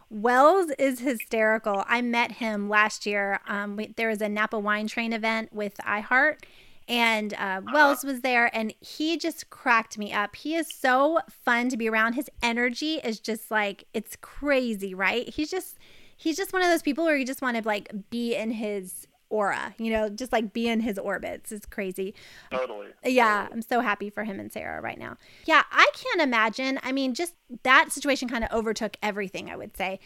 Wells 0.10 0.72
is 0.80 1.00
hysterical. 1.00 1.84
I 1.88 2.02
met 2.02 2.34
him 2.34 2.70
last 2.70 3.06
year. 3.06 3.40
Um, 3.48 3.76
we, 3.76 3.94
there 3.96 4.10
was 4.10 4.22
a 4.22 4.30
Napa 4.30 4.58
Wine 4.58 4.88
Train 4.88 5.14
event 5.14 5.54
with 5.54 5.78
iHeart, 5.78 6.44
and 6.88 7.34
uh, 7.34 7.38
uh-huh. 7.38 7.62
Wells 7.74 8.04
was 8.04 8.22
there, 8.22 8.56
and 8.56 8.74
he 8.80 9.18
just 9.18 9.50
cracked 9.50 9.98
me 9.98 10.14
up. 10.14 10.36
He 10.36 10.56
is 10.56 10.72
so 10.72 11.20
fun 11.30 11.70
to 11.70 11.78
be 11.78 11.90
around. 11.90 12.14
His 12.14 12.30
energy 12.42 12.96
is 13.04 13.20
just 13.20 13.50
like 13.50 13.86
it's 13.94 14.16
crazy, 14.16 14.94
right? 14.94 15.28
He's 15.30 15.50
just 15.50 15.78
he's 16.18 16.38
just 16.38 16.53
one 16.53 16.61
of 16.61 16.70
those 16.70 16.82
people 16.82 17.05
where 17.05 17.18
you 17.18 17.26
just 17.26 17.41
want 17.41 17.57
to 17.57 17.64
like 17.64 17.91
be 18.09 18.36
in 18.36 18.51
his 18.51 19.07
aura, 19.34 19.74
you 19.80 19.91
know, 19.91 20.09
just 20.09 20.32
like 20.32 20.53
be 20.53 20.68
in 20.68 20.80
his 20.80 20.99
orbits. 20.99 21.51
It's 21.51 21.66
crazy. 21.66 22.14
Totally. 22.51 22.88
Yeah. 23.03 23.47
I'm 23.51 23.64
so 23.64 23.82
happy 23.82 24.09
for 24.11 24.24
him 24.24 24.39
and 24.39 24.51
Sarah 24.51 24.80
right 24.80 24.97
now. 24.97 25.18
Yeah, 25.45 25.64
I 25.72 25.89
can't 25.93 26.22
imagine. 26.22 26.80
I 26.84 26.91
mean, 26.91 27.16
just 27.16 27.34
that 27.64 27.91
situation 27.91 28.30
kind 28.30 28.43
of 28.43 28.51
overtook 28.51 28.95
everything, 29.01 29.49
I 29.49 29.55
would 29.55 29.76
say. 29.76 29.99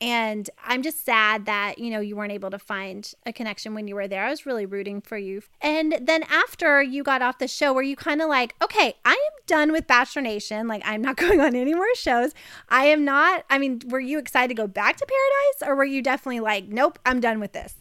And 0.00 0.48
I'm 0.64 0.82
just 0.82 1.04
sad 1.04 1.44
that, 1.46 1.78
you 1.78 1.90
know, 1.90 2.00
you 2.00 2.16
weren't 2.16 2.32
able 2.32 2.50
to 2.50 2.58
find 2.58 3.12
a 3.26 3.32
connection 3.32 3.74
when 3.74 3.86
you 3.86 3.94
were 3.94 4.08
there. 4.08 4.24
I 4.24 4.30
was 4.30 4.46
really 4.46 4.64
rooting 4.64 5.00
for 5.00 5.18
you. 5.18 5.42
And 5.60 5.98
then 6.00 6.22
after 6.24 6.82
you 6.82 7.02
got 7.02 7.20
off 7.20 7.38
the 7.38 7.48
show, 7.48 7.72
were 7.72 7.82
you 7.82 7.96
kind 7.96 8.22
of 8.22 8.28
like, 8.28 8.54
okay, 8.62 8.94
I 9.04 9.12
am 9.12 9.40
done 9.46 9.72
with 9.72 9.86
Bachelor 9.86 10.22
Nation. 10.22 10.68
Like, 10.68 10.82
I'm 10.84 11.02
not 11.02 11.16
going 11.18 11.40
on 11.40 11.54
any 11.54 11.74
more 11.74 11.94
shows. 11.94 12.32
I 12.68 12.86
am 12.86 13.04
not. 13.04 13.44
I 13.50 13.58
mean, 13.58 13.82
were 13.88 14.00
you 14.00 14.18
excited 14.18 14.48
to 14.48 14.54
go 14.54 14.66
back 14.66 14.96
to 14.96 15.06
Paradise 15.06 15.70
or 15.70 15.76
were 15.76 15.84
you 15.84 16.02
definitely 16.02 16.40
like, 16.40 16.68
nope, 16.68 16.98
I'm 17.04 17.20
done 17.20 17.40
with 17.40 17.52
this? 17.52 17.74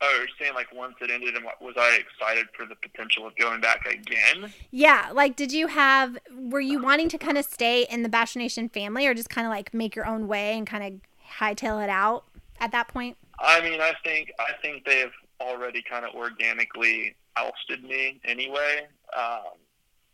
Oh, 0.00 0.16
you're 0.16 0.28
saying 0.40 0.54
like 0.54 0.72
once 0.72 0.94
it 1.00 1.10
ended, 1.10 1.34
and 1.34 1.44
was 1.60 1.74
I 1.76 1.98
excited 1.98 2.46
for 2.56 2.64
the 2.66 2.76
potential 2.76 3.26
of 3.26 3.34
going 3.34 3.60
back 3.60 3.84
again? 3.84 4.52
Yeah, 4.70 5.10
like 5.12 5.34
did 5.34 5.50
you 5.50 5.66
have? 5.66 6.16
Were 6.32 6.60
you 6.60 6.78
uh-huh. 6.78 6.86
wanting 6.86 7.08
to 7.08 7.18
kind 7.18 7.36
of 7.36 7.44
stay 7.44 7.84
in 7.90 8.04
the 8.04 8.08
Bachelor 8.08 8.42
Nation 8.42 8.68
family, 8.68 9.08
or 9.08 9.14
just 9.14 9.28
kind 9.28 9.44
of 9.44 9.50
like 9.50 9.74
make 9.74 9.96
your 9.96 10.06
own 10.06 10.28
way 10.28 10.56
and 10.56 10.68
kind 10.68 10.84
of 10.84 11.00
hightail 11.28 11.82
it 11.82 11.90
out 11.90 12.24
at 12.60 12.72
that 12.72 12.88
point? 12.88 13.16
I 13.38 13.60
mean, 13.60 13.80
I 13.80 13.92
think 14.04 14.32
I 14.38 14.52
think 14.60 14.84
they've 14.84 15.12
already 15.40 15.82
kind 15.82 16.04
of 16.04 16.14
organically 16.14 17.14
ousted 17.36 17.84
me 17.84 18.20
anyway. 18.24 18.86
Um, 19.16 19.54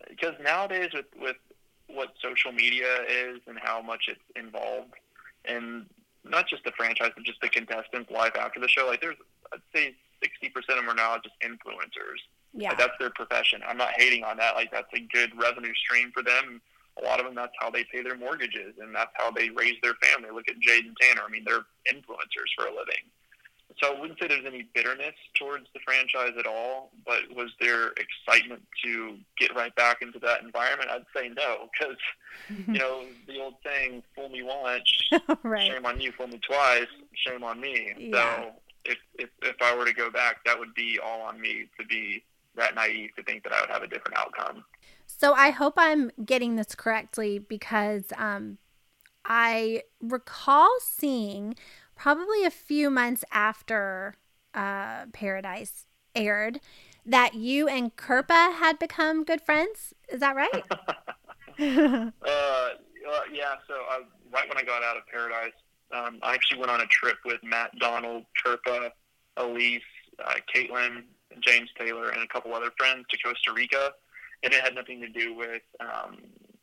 because 0.08 0.34
nowadays, 0.42 0.90
with 0.92 1.06
with 1.18 1.36
what 1.88 2.12
social 2.22 2.52
media 2.52 3.02
is 3.08 3.40
and 3.46 3.58
how 3.62 3.80
much 3.80 4.04
it's 4.08 4.20
involved, 4.36 4.94
and 5.44 5.86
not 6.24 6.48
just 6.48 6.64
the 6.64 6.72
franchise, 6.76 7.10
but 7.14 7.24
just 7.24 7.40
the 7.40 7.48
contestants' 7.48 8.10
life 8.10 8.36
after 8.38 8.60
the 8.60 8.68
show, 8.68 8.86
like 8.86 9.00
there's 9.00 9.16
I'd 9.52 9.60
say 9.74 9.94
sixty 10.22 10.48
percent 10.48 10.78
of 10.78 10.84
them 10.84 10.90
are 10.90 10.94
now 10.94 11.16
just 11.22 11.34
influencers. 11.40 12.20
Yeah, 12.52 12.70
like, 12.70 12.78
that's 12.78 12.98
their 13.00 13.10
profession. 13.10 13.62
I'm 13.66 13.76
not 13.76 13.92
hating 13.96 14.24
on 14.24 14.36
that. 14.36 14.54
Like 14.54 14.70
that's 14.70 14.92
a 14.94 15.00
good 15.00 15.32
revenue 15.40 15.74
stream 15.74 16.12
for 16.12 16.22
them 16.22 16.60
a 17.01 17.05
lot 17.05 17.18
of 17.18 17.26
them 17.26 17.34
that's 17.34 17.55
how 17.59 17.70
they 17.70 17.84
pay 17.84 18.03
their 18.03 18.16
mortgages 18.16 18.74
and 18.80 18.95
that's 18.95 19.11
how 19.14 19.30
they 19.30 19.51
raise 19.51 19.74
their 19.82 19.95
family. 19.95 20.30
Look 20.32 20.49
at 20.49 20.59
Jade 20.61 20.86
and 20.86 20.97
Tanner. 21.01 21.22
I 21.26 21.30
mean, 21.30 21.45
they're 21.45 21.66
influencers 21.90 22.51
for 22.57 22.66
a 22.66 22.70
living. 22.70 23.05
So 23.80 23.92
I 23.92 24.01
wouldn't 24.01 24.20
say 24.20 24.28
there's 24.28 24.47
any 24.47 24.68
bitterness 24.74 25.14
towards 25.34 25.66
the 25.74 25.80
franchise 25.84 26.32
at 26.38 26.47
all, 26.47 26.92
but 27.05 27.22
was 27.34 27.51
there 27.61 27.92
excitement 27.97 28.62
to 28.84 29.16
get 29.38 29.55
right 29.55 29.74
back 29.74 30.01
into 30.01 30.18
that 30.20 30.42
environment? 30.42 30.90
I'd 30.90 31.05
say 31.14 31.28
no, 31.28 31.68
because 31.72 31.97
you 32.68 32.78
know 32.78 33.05
the 33.26 33.40
old 33.40 33.55
saying 33.64 34.03
"fool 34.14 34.28
me 34.28 34.42
once, 34.42 34.92
right. 35.42 35.72
shame 35.72 35.86
on 35.86 36.01
you; 36.01 36.12
fool 36.12 36.28
me 36.28 36.38
twice, 36.38 36.86
shame 37.14 37.42
on 37.42 37.61
me." 37.61 37.92
Yeah. 37.99 38.12
So 38.12 38.53
if, 38.84 38.99
if 39.18 39.30
if 39.42 39.57
I 39.61 39.76
were 39.76 39.86
to 39.86 39.95
go 39.95 40.11
back, 40.11 40.45
that 40.45 40.59
would 40.59 40.74
be 40.74 41.01
all 41.05 41.22
on 41.22 41.40
me 41.40 41.66
to 41.78 41.86
be 41.86 42.22
that 42.57 42.76
naive 42.76 43.11
to 43.16 43.24
think 43.24 43.42
that 43.42 43.53
I 43.53 43.61
would 43.61 43.70
have 43.70 43.82
a 43.82 43.88
different 43.88 44.18
outcome. 44.18 44.64
So 45.25 45.33
I 45.33 45.53
hope 45.53 45.72
I'm 45.79 46.11
getting 46.22 46.57
this 46.57 46.75
correctly 46.75 47.39
because 47.39 48.12
um, 48.18 48.59
I 49.25 49.85
recall 49.99 50.68
seeing 50.83 51.55
probably 51.97 52.45
a 52.45 52.51
few 52.51 52.91
months 52.91 53.25
after 53.33 54.16
uh, 54.53 55.07
Paradise 55.14 55.87
aired 56.14 56.61
that 57.07 57.33
you 57.33 57.68
and 57.68 57.97
Kirpa 57.97 58.57
had 58.57 58.79
become 58.79 59.25
good 59.25 59.41
friends. 59.41 59.95
Is 60.11 60.20
that 60.20 60.37
right? 60.37 60.62
uh, 61.59 62.11
yeah. 63.33 63.55
So 63.66 63.77
I, 63.89 64.03
right 64.31 64.47
when 64.47 64.59
I 64.59 64.62
got 64.62 64.83
out 64.83 64.99
of 64.99 65.07
Paradise, 65.11 65.53
um, 65.91 66.18
I 66.22 66.35
actually 66.35 66.59
went 66.59 66.70
on 66.70 66.83
a 66.83 66.87
trip 66.89 67.16
with 67.25 67.43
Matt 67.43 67.70
Donald, 67.79 68.27
Kirpa, 68.45 68.91
Elyse, 69.39 69.81
uh, 70.22 70.35
Caitlin, 70.55 71.05
James 71.41 71.70
Taylor, 71.79 72.11
and 72.11 72.22
a 72.22 72.27
couple 72.27 72.53
other 72.53 72.72
friends 72.77 73.07
to 73.09 73.16
Costa 73.25 73.55
Rica 73.55 73.93
and 74.45 74.53
it 74.53 74.61
had 74.61 74.74
nothing 74.74 75.01
to 75.01 75.09
do 75.09 75.34
with 75.34 75.62
um, 75.80 76.18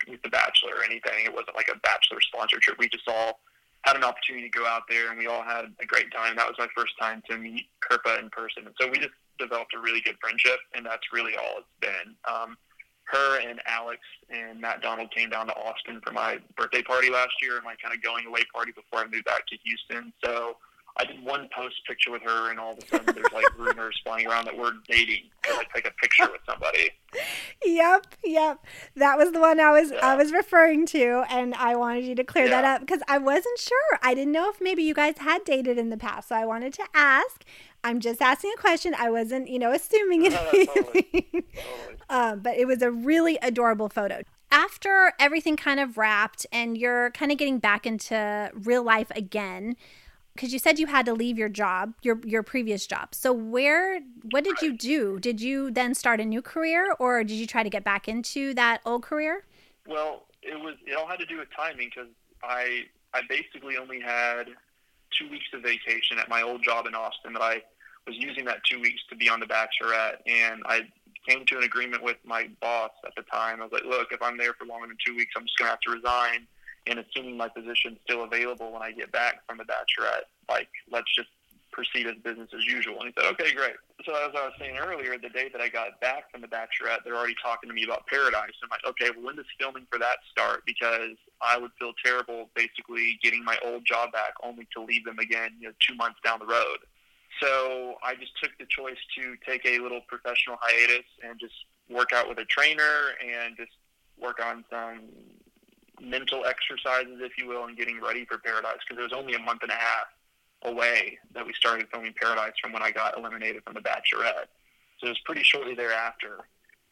with 0.07 0.21
the 0.21 0.29
Bachelor 0.29 0.77
or 0.77 0.84
anything. 0.84 1.25
It 1.25 1.34
wasn't 1.34 1.55
like 1.55 1.69
a 1.73 1.77
Bachelor 1.79 2.21
sponsored 2.21 2.61
trip. 2.61 2.77
We 2.79 2.88
just 2.88 3.07
all 3.07 3.39
had 3.84 3.95
an 3.95 4.03
opportunity 4.03 4.49
to 4.49 4.57
go 4.57 4.65
out 4.67 4.84
there, 4.88 5.09
and 5.09 5.17
we 5.17 5.27
all 5.27 5.43
had 5.43 5.65
a 5.82 5.86
great 5.86 6.11
time. 6.13 6.36
That 6.36 6.47
was 6.47 6.55
my 6.59 6.67
first 6.75 6.93
time 7.01 7.23
to 7.29 7.38
meet 7.38 7.65
Kirpa 7.82 8.19
in 8.21 8.29
person, 8.29 8.65
and 8.65 8.75
so 8.79 8.88
we 8.88 8.97
just 8.97 9.17
developed 9.39 9.73
a 9.75 9.79
really 9.79 10.01
good 10.01 10.17
friendship, 10.21 10.59
and 10.75 10.86
that's 10.86 11.11
really 11.11 11.34
all 11.36 11.59
it's 11.59 11.67
been. 11.82 12.15
Um, 12.29 12.57
her 13.05 13.41
and 13.41 13.59
Alex 13.65 13.99
and 14.29 14.61
Matt 14.61 14.82
Donald 14.82 15.11
came 15.11 15.29
down 15.29 15.47
to 15.47 15.55
Austin 15.55 15.99
for 16.05 16.13
my 16.13 16.39
birthday 16.55 16.84
party 16.84 17.09
last 17.09 17.34
year, 17.41 17.55
and 17.55 17.65
my 17.65 17.75
kind 17.82 17.93
of 17.93 18.01
going 18.03 18.25
away 18.27 18.41
party 18.53 18.71
before 18.71 18.99
I 18.99 19.07
moved 19.07 19.25
back 19.25 19.47
to 19.47 19.57
Houston. 19.65 20.13
So 20.23 20.57
I 20.97 21.05
did 21.05 21.23
one 21.23 21.47
post 21.55 21.75
picture 21.87 22.11
with 22.11 22.21
her, 22.23 22.49
and 22.49 22.59
all 22.59 22.73
of 22.73 22.79
a 22.79 22.87
sudden 22.87 23.15
there's 23.15 23.31
like 23.33 23.45
rumors 23.57 23.99
flying 24.03 24.27
around 24.27 24.45
that 24.45 24.57
we're 24.57 24.73
dating 24.87 25.29
because 25.41 25.59
I 25.59 25.63
take 25.73 25.87
a 25.87 25.91
picture 26.01 26.29
with 26.31 26.41
somebody. 26.47 26.89
Yep, 27.65 28.07
yep. 28.23 28.65
That 28.95 29.17
was 29.17 29.31
the 29.31 29.39
one 29.39 29.59
I 29.59 29.71
was 29.71 29.91
yeah. 29.91 29.99
I 30.01 30.15
was 30.15 30.31
referring 30.31 30.85
to, 30.87 31.23
and 31.29 31.53
I 31.55 31.75
wanted 31.75 32.05
you 32.05 32.15
to 32.15 32.23
clear 32.23 32.45
yeah. 32.45 32.61
that 32.61 32.65
up 32.65 32.81
because 32.81 33.01
I 33.07 33.17
wasn't 33.17 33.59
sure. 33.59 33.99
I 34.01 34.13
didn't 34.13 34.33
know 34.33 34.49
if 34.49 34.59
maybe 34.59 34.83
you 34.83 34.93
guys 34.93 35.17
had 35.19 35.43
dated 35.43 35.77
in 35.77 35.89
the 35.89 35.97
past, 35.97 36.29
so 36.29 36.35
I 36.35 36.45
wanted 36.45 36.73
to 36.73 36.83
ask. 36.93 37.43
I'm 37.83 37.99
just 37.99 38.21
asking 38.21 38.51
a 38.55 38.61
question. 38.61 38.93
I 38.95 39.09
wasn't, 39.09 39.49
you 39.49 39.57
know, 39.57 39.71
assuming 39.71 40.25
anything. 40.27 40.67
No, 40.67 40.81
totally. 40.83 41.07
totally. 41.11 41.45
um, 42.09 42.39
but 42.41 42.57
it 42.57 42.67
was 42.67 42.83
a 42.83 42.91
really 42.91 43.39
adorable 43.41 43.89
photo 43.89 44.21
after 44.51 45.13
everything 45.17 45.55
kind 45.55 45.79
of 45.79 45.97
wrapped 45.97 46.45
and 46.51 46.77
you're 46.77 47.09
kind 47.11 47.31
of 47.31 47.37
getting 47.37 47.57
back 47.57 47.85
into 47.87 48.51
real 48.53 48.83
life 48.83 49.09
again 49.15 49.75
because 50.34 50.53
you 50.53 50.59
said 50.59 50.79
you 50.79 50.88
had 50.88 51.05
to 51.05 51.13
leave 51.13 51.38
your 51.38 51.49
job, 51.49 51.93
your 52.01 52.19
your 52.25 52.43
previous 52.43 52.88
job. 52.88 53.13
So 53.13 53.34
where 53.34 53.99
what 54.32 54.43
did 54.43 54.61
you 54.61 54.77
do? 54.77 55.19
Did 55.19 55.41
you 55.41 55.71
then 55.71 55.93
start 55.93 56.19
a 56.19 56.25
new 56.25 56.41
career 56.41 56.95
or 56.99 57.23
did 57.23 57.36
you 57.36 57.47
try 57.47 57.63
to 57.63 57.69
get 57.69 57.84
back 57.84 58.07
into 58.07 58.53
that 58.55 58.82
old 58.86 59.03
career? 59.03 59.45
Well, 59.88 60.23
it 60.41 60.59
was 60.59 60.75
it 60.86 60.95
all 60.95 61.07
had 61.07 61.19
to 61.19 61.25
do 61.25 61.38
with 61.38 61.49
timing 61.55 61.89
because 61.93 62.11
I 62.43 62.84
I 63.13 63.21
basically 63.27 63.77
only 63.77 63.99
had 63.99 64.47
two 65.17 65.29
weeks 65.29 65.45
of 65.53 65.61
vacation 65.61 66.17
at 66.17 66.29
my 66.29 66.41
old 66.41 66.63
job 66.63 66.88
in 66.88 66.95
Austin 66.95 67.34
that 67.34 67.41
I 67.41 67.61
was 68.07 68.15
using 68.17 68.45
that 68.45 68.63
two 68.63 68.79
weeks 68.79 69.01
to 69.09 69.15
be 69.15 69.29
on 69.29 69.39
the 69.39 69.45
Bachelorette, 69.45 70.17
and 70.25 70.63
I 70.65 70.88
came 71.27 71.45
to 71.45 71.57
an 71.57 71.63
agreement 71.63 72.03
with 72.03 72.17
my 72.25 72.49
boss 72.59 72.91
at 73.05 73.13
the 73.15 73.21
time. 73.23 73.61
I 73.61 73.65
was 73.65 73.71
like, 73.71 73.86
look, 73.86 74.07
if 74.11 74.21
I'm 74.21 74.38
there 74.38 74.53
for 74.53 74.65
longer 74.65 74.88
than 74.88 74.97
two 75.05 75.15
weeks, 75.15 75.34
I'm 75.38 75.43
just 75.43 75.57
going 75.57 75.67
to 75.67 75.71
have 75.71 75.79
to 75.82 75.91
resign. 75.91 76.47
And 76.88 76.99
assuming 76.99 77.38
my 77.38 77.47
position's 77.47 77.99
still 78.03 78.23
available 78.23 78.71
when 78.71 78.82
I 78.82 78.91
get 78.91 79.11
back 79.11 79.45
from 79.47 79.57
the 79.57 79.65
Bachelorette, 79.65 80.25
like, 80.49 80.69
let's 80.89 81.13
just 81.15 81.29
proceed 81.71 82.05
as 82.07 82.15
business 82.23 82.49
as 82.55 82.65
usual. 82.65 82.99
And 82.99 83.07
he 83.07 83.13
said, 83.21 83.32
okay, 83.34 83.53
great. 83.53 83.75
So 84.05 84.13
as 84.13 84.32
I 84.36 84.45
was 84.45 84.53
saying 84.59 84.77
earlier, 84.77 85.17
the 85.17 85.29
day 85.29 85.49
that 85.53 85.61
I 85.61 85.69
got 85.69 85.99
back 86.01 86.29
from 86.32 86.41
the 86.41 86.47
Bachelorette, 86.47 87.03
they're 87.05 87.15
already 87.15 87.36
talking 87.41 87.69
to 87.69 87.73
me 87.73 87.84
about 87.84 88.07
Paradise. 88.07 88.51
I'm 88.63 88.69
like, 88.69 88.86
okay, 88.86 89.11
well, 89.15 89.27
when 89.27 89.36
does 89.38 89.45
filming 89.59 89.88
for 89.91 89.97
that 89.99 90.17
start? 90.29 90.63
Because 90.65 91.15
I 91.41 91.57
would 91.57 91.71
feel 91.79 91.93
terrible 92.03 92.49
basically 92.55 93.17
getting 93.23 93.43
my 93.43 93.57
old 93.63 93.86
job 93.86 94.11
back 94.11 94.34
only 94.43 94.67
to 94.75 94.84
leave 94.84 95.05
them 95.05 95.19
again, 95.19 95.51
you 95.59 95.67
know, 95.67 95.73
two 95.79 95.95
months 95.95 96.19
down 96.25 96.39
the 96.39 96.45
road. 96.45 96.77
So 97.41 97.95
I 98.03 98.15
just 98.15 98.34
took 98.43 98.51
the 98.59 98.65
choice 98.67 98.99
to 99.17 99.36
take 99.47 99.65
a 99.65 99.79
little 99.79 100.01
professional 100.07 100.57
hiatus 100.59 101.05
and 101.23 101.39
just 101.39 101.53
work 101.89 102.11
out 102.13 102.27
with 102.27 102.39
a 102.39 102.45
trainer 102.45 103.15
and 103.23 103.55
just 103.55 103.71
work 104.19 104.43
on 104.43 104.65
some 104.69 105.01
mental 106.01 106.45
exercises, 106.45 107.19
if 107.21 107.37
you 107.37 107.47
will, 107.47 107.65
and 107.65 107.77
getting 107.77 108.01
ready 108.01 108.25
for 108.25 108.37
Paradise 108.37 108.79
because 108.87 109.01
it 109.01 109.03
was 109.03 109.13
only 109.13 109.35
a 109.35 109.39
month 109.39 109.61
and 109.61 109.71
a 109.71 109.75
half 109.75 110.07
away 110.63 111.17
that 111.33 111.45
we 111.45 111.53
started 111.53 111.87
filming 111.91 112.13
Paradise 112.19 112.53
from 112.61 112.73
when 112.73 112.81
I 112.81 112.91
got 112.91 113.17
eliminated 113.17 113.63
from 113.63 113.73
The 113.73 113.81
Bachelorette. 113.81 114.49
So 114.99 115.07
it 115.07 115.09
was 115.09 115.19
pretty 115.25 115.43
shortly 115.43 115.75
thereafter. 115.75 116.39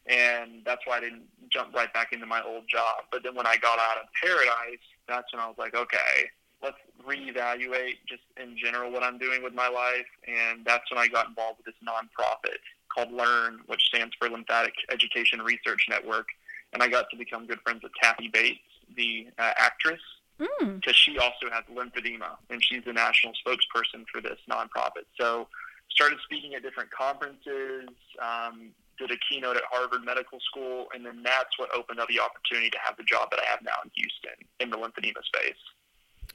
And 0.06 0.62
that's 0.64 0.80
why 0.86 0.96
I 0.96 1.00
didn't 1.00 1.24
jump 1.50 1.74
right 1.74 1.92
back 1.92 2.12
into 2.12 2.26
my 2.26 2.42
old 2.42 2.64
job. 2.68 3.04
But 3.12 3.22
then 3.22 3.34
when 3.34 3.46
I 3.46 3.56
got 3.56 3.78
out 3.78 3.98
of 4.02 4.08
Paradise, 4.20 4.82
that's 5.06 5.32
when 5.32 5.40
I 5.40 5.46
was 5.46 5.56
like, 5.58 5.74
okay, 5.74 6.30
let's 6.62 6.76
reevaluate 7.06 7.98
just 8.08 8.22
in 8.36 8.56
general 8.56 8.90
what 8.90 9.02
I'm 9.02 9.18
doing 9.18 9.42
with 9.42 9.54
my 9.54 9.68
life. 9.68 10.06
And 10.26 10.64
that's 10.64 10.90
when 10.90 10.98
I 10.98 11.06
got 11.06 11.28
involved 11.28 11.58
with 11.58 11.66
this 11.66 11.74
nonprofit 11.86 12.58
called 12.92 13.12
LEARN, 13.12 13.60
which 13.66 13.82
stands 13.82 14.14
for 14.18 14.28
Lymphatic 14.28 14.74
Education 14.90 15.40
Research 15.42 15.86
Network. 15.88 16.26
And 16.72 16.82
I 16.82 16.88
got 16.88 17.06
to 17.10 17.16
become 17.16 17.46
good 17.46 17.60
friends 17.60 17.82
with 17.82 17.92
Kathy 18.00 18.28
Bates, 18.28 18.60
the 18.96 19.28
uh, 19.38 19.52
actress, 19.56 20.00
because 20.38 20.78
mm. 20.78 20.94
she 20.94 21.18
also 21.18 21.50
has 21.52 21.64
lymphedema, 21.72 22.36
and 22.48 22.62
she's 22.62 22.84
the 22.84 22.92
national 22.92 23.32
spokesperson 23.46 24.04
for 24.12 24.20
this 24.20 24.38
nonprofit. 24.50 25.04
So, 25.20 25.48
started 25.90 26.18
speaking 26.24 26.54
at 26.54 26.62
different 26.62 26.90
conferences, 26.90 27.88
um, 28.20 28.70
did 28.98 29.10
a 29.10 29.16
keynote 29.28 29.56
at 29.56 29.62
Harvard 29.70 30.04
Medical 30.04 30.38
School, 30.40 30.86
and 30.94 31.04
then 31.04 31.22
that's 31.22 31.58
what 31.58 31.74
opened 31.74 32.00
up 32.00 32.08
the 32.08 32.20
opportunity 32.20 32.70
to 32.70 32.78
have 32.82 32.96
the 32.96 33.04
job 33.04 33.30
that 33.30 33.40
I 33.40 33.50
have 33.50 33.60
now 33.62 33.74
in 33.84 33.90
Houston 33.94 34.46
in 34.60 34.70
the 34.70 34.76
lymphedema 34.76 35.22
space. 35.24 35.60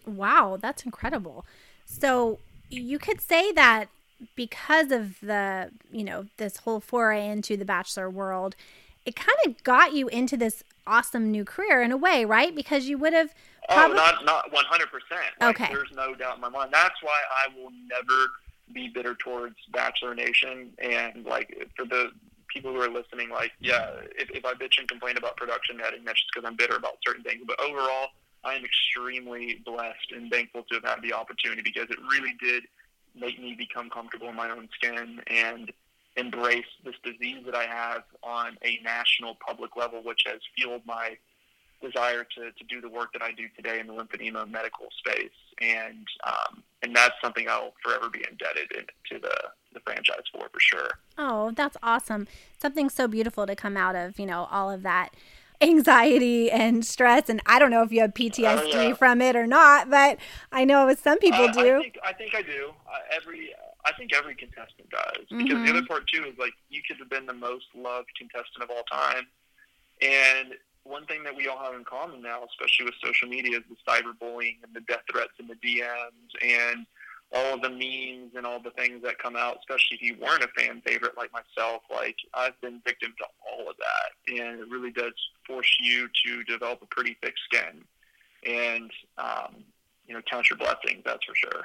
Wow, 0.05 0.57
that's 0.61 0.83
incredible. 0.83 1.45
So, 1.85 2.39
you 2.69 2.99
could 2.99 3.21
say 3.21 3.51
that 3.53 3.89
because 4.35 4.91
of 4.91 5.19
the, 5.21 5.71
you 5.91 6.03
know, 6.03 6.25
this 6.37 6.57
whole 6.57 6.79
foray 6.79 7.27
into 7.27 7.57
the 7.57 7.65
bachelor 7.65 8.09
world, 8.09 8.55
it 9.05 9.15
kind 9.15 9.37
of 9.45 9.63
got 9.63 9.93
you 9.93 10.07
into 10.07 10.37
this 10.37 10.63
awesome 10.87 11.31
new 11.31 11.45
career 11.45 11.81
in 11.81 11.91
a 11.91 11.97
way, 11.97 12.25
right? 12.25 12.55
Because 12.55 12.85
you 12.85 12.97
would 12.97 13.13
have 13.13 13.33
Probably, 13.69 13.97
oh, 13.97 13.97
not 13.97 14.25
not 14.25 14.51
one 14.51 14.65
hundred 14.65 14.89
percent. 14.91 15.33
Okay. 15.41 15.73
There's 15.73 15.91
no 15.95 16.13
doubt 16.13 16.35
in 16.35 16.41
my 16.41 16.49
mind. 16.49 16.69
That's 16.71 17.01
why 17.01 17.19
I 17.31 17.55
will 17.55 17.71
never 17.89 18.31
be 18.73 18.89
bitter 18.89 19.15
towards 19.15 19.55
Bachelor 19.71 20.13
Nation. 20.13 20.71
And 20.79 21.25
like 21.25 21.69
for 21.75 21.85
the 21.85 22.11
people 22.47 22.73
who 22.73 22.81
are 22.81 22.89
listening, 22.89 23.29
like 23.29 23.51
yeah, 23.59 23.89
if, 24.17 24.29
if 24.31 24.45
I 24.45 24.53
bitch 24.53 24.77
and 24.77 24.87
complain 24.87 25.17
about 25.17 25.35
production 25.37 25.77
netting, 25.77 26.05
that's 26.05 26.19
just 26.19 26.31
because 26.33 26.47
I'm 26.47 26.55
bitter 26.55 26.75
about 26.75 26.97
certain 27.05 27.23
things. 27.23 27.41
But 27.47 27.59
overall, 27.59 28.09
I 28.43 28.53
am 28.53 28.63
extremely 28.63 29.61
blessed 29.65 30.11
and 30.15 30.31
thankful 30.31 30.63
to 30.69 30.75
have 30.75 30.83
had 30.83 31.01
the 31.01 31.13
opportunity 31.13 31.61
because 31.63 31.89
it 31.89 31.97
really 32.11 32.35
did 32.39 32.63
make 33.15 33.39
me 33.39 33.55
become 33.57 33.89
comfortable 33.89 34.29
in 34.29 34.35
my 34.35 34.51
own 34.51 34.69
skin 34.75 35.21
and 35.27 35.71
embrace 36.17 36.65
this 36.83 36.95
disease 37.03 37.43
that 37.45 37.55
I 37.55 37.65
have 37.65 38.03
on 38.23 38.57
a 38.63 38.79
national 38.83 39.37
public 39.45 39.75
level, 39.75 40.01
which 40.03 40.23
has 40.25 40.39
fueled 40.55 40.81
my 40.85 41.17
desire 41.81 42.23
to, 42.23 42.51
to 42.51 42.63
do 42.69 42.81
the 42.81 42.89
work 42.89 43.13
that 43.13 43.21
I 43.21 43.31
do 43.31 43.47
today 43.55 43.79
in 43.79 43.87
the 43.87 43.93
lymphedema 43.93 44.49
medical 44.49 44.87
space, 44.97 45.29
and 45.61 46.07
um, 46.25 46.63
and 46.81 46.95
that's 46.95 47.15
something 47.23 47.47
I'll 47.49 47.73
forever 47.83 48.09
be 48.09 48.23
indebted 48.29 48.89
to 49.11 49.19
the 49.19 49.35
the 49.73 49.79
franchise 49.81 50.23
for 50.31 50.47
for 50.51 50.59
sure. 50.59 50.89
Oh, 51.17 51.51
that's 51.51 51.77
awesome! 51.83 52.27
Something 52.59 52.89
so 52.89 53.07
beautiful 53.07 53.45
to 53.45 53.55
come 53.55 53.77
out 53.77 53.95
of 53.95 54.19
you 54.19 54.25
know 54.25 54.47
all 54.51 54.71
of 54.71 54.83
that 54.83 55.09
anxiety 55.61 56.51
and 56.51 56.85
stress 56.85 57.29
and 57.29 57.41
i 57.45 57.57
don't 57.57 57.71
know 57.71 57.81
if 57.81 57.89
you 57.89 58.01
have 58.01 58.13
ptsd 58.13 58.75
uh, 58.75 58.81
yeah. 58.81 58.93
from 58.93 59.21
it 59.21 59.37
or 59.37 59.47
not 59.47 59.89
but 59.89 60.17
i 60.51 60.65
know 60.65 60.93
some 61.01 61.17
people 61.17 61.45
uh, 61.45 61.51
do 61.53 61.77
I 61.77 61.81
think, 61.81 61.97
I 62.03 62.11
think 62.11 62.35
i 62.35 62.41
do 62.41 62.73
uh, 62.85 63.15
every 63.15 63.53
i 63.85 63.91
think 63.93 64.13
every 64.13 64.35
contestant 64.35 64.89
does 64.89 65.25
because 65.29 65.45
mm-hmm. 65.45 65.65
the 65.65 65.69
other 65.71 65.85
part 65.85 66.03
too 66.07 66.23
is 66.25 66.37
like 66.37 66.53
you 66.69 66.81
could 66.87 66.97
have 66.97 67.09
been 67.09 67.25
the 67.25 67.33
most 67.33 67.65
loved 67.75 68.09
contestant 68.17 68.63
of 68.63 68.69
all 68.69 68.83
time 68.91 69.25
and 70.01 70.55
one 70.85 71.05
thing 71.07 71.23
that 71.23 71.35
we 71.35 71.47
all 71.47 71.57
have 71.57 71.73
in 71.73 71.83
common 71.83 72.21
now, 72.21 72.43
especially 72.43 72.85
with 72.85 72.93
social 73.03 73.27
media, 73.27 73.57
is 73.57 73.63
the 73.67 73.91
cyberbullying 73.91 74.57
and 74.63 74.73
the 74.73 74.81
death 74.81 75.01
threats 75.11 75.33
and 75.39 75.49
the 75.49 75.55
DMs 75.55 76.31
and 76.43 76.85
all 77.33 77.55
of 77.55 77.61
the 77.61 77.69
memes 77.69 78.33
and 78.35 78.45
all 78.45 78.61
the 78.61 78.69
things 78.71 79.01
that 79.03 79.17
come 79.17 79.35
out, 79.35 79.57
especially 79.59 79.97
if 79.97 80.01
you 80.01 80.15
weren't 80.21 80.43
a 80.43 80.47
fan 80.59 80.81
favorite 80.85 81.17
like 81.17 81.31
myself. 81.33 81.81
Like 81.91 82.15
I've 82.33 82.59
been 82.61 82.81
victim 82.85 83.13
to 83.17 83.25
all 83.49 83.67
of 83.67 83.75
that, 83.77 84.33
and 84.33 84.59
it 84.59 84.69
really 84.69 84.91
does 84.91 85.13
force 85.47 85.75
you 85.81 86.07
to 86.25 86.43
develop 86.43 86.81
a 86.83 86.85
pretty 86.85 87.17
thick 87.21 87.33
skin 87.45 87.83
and 88.45 88.91
um, 89.17 89.63
you 90.07 90.13
know 90.13 90.21
count 90.29 90.49
your 90.49 90.57
blessings. 90.57 91.01
That's 91.03 91.25
for 91.25 91.35
sure. 91.35 91.63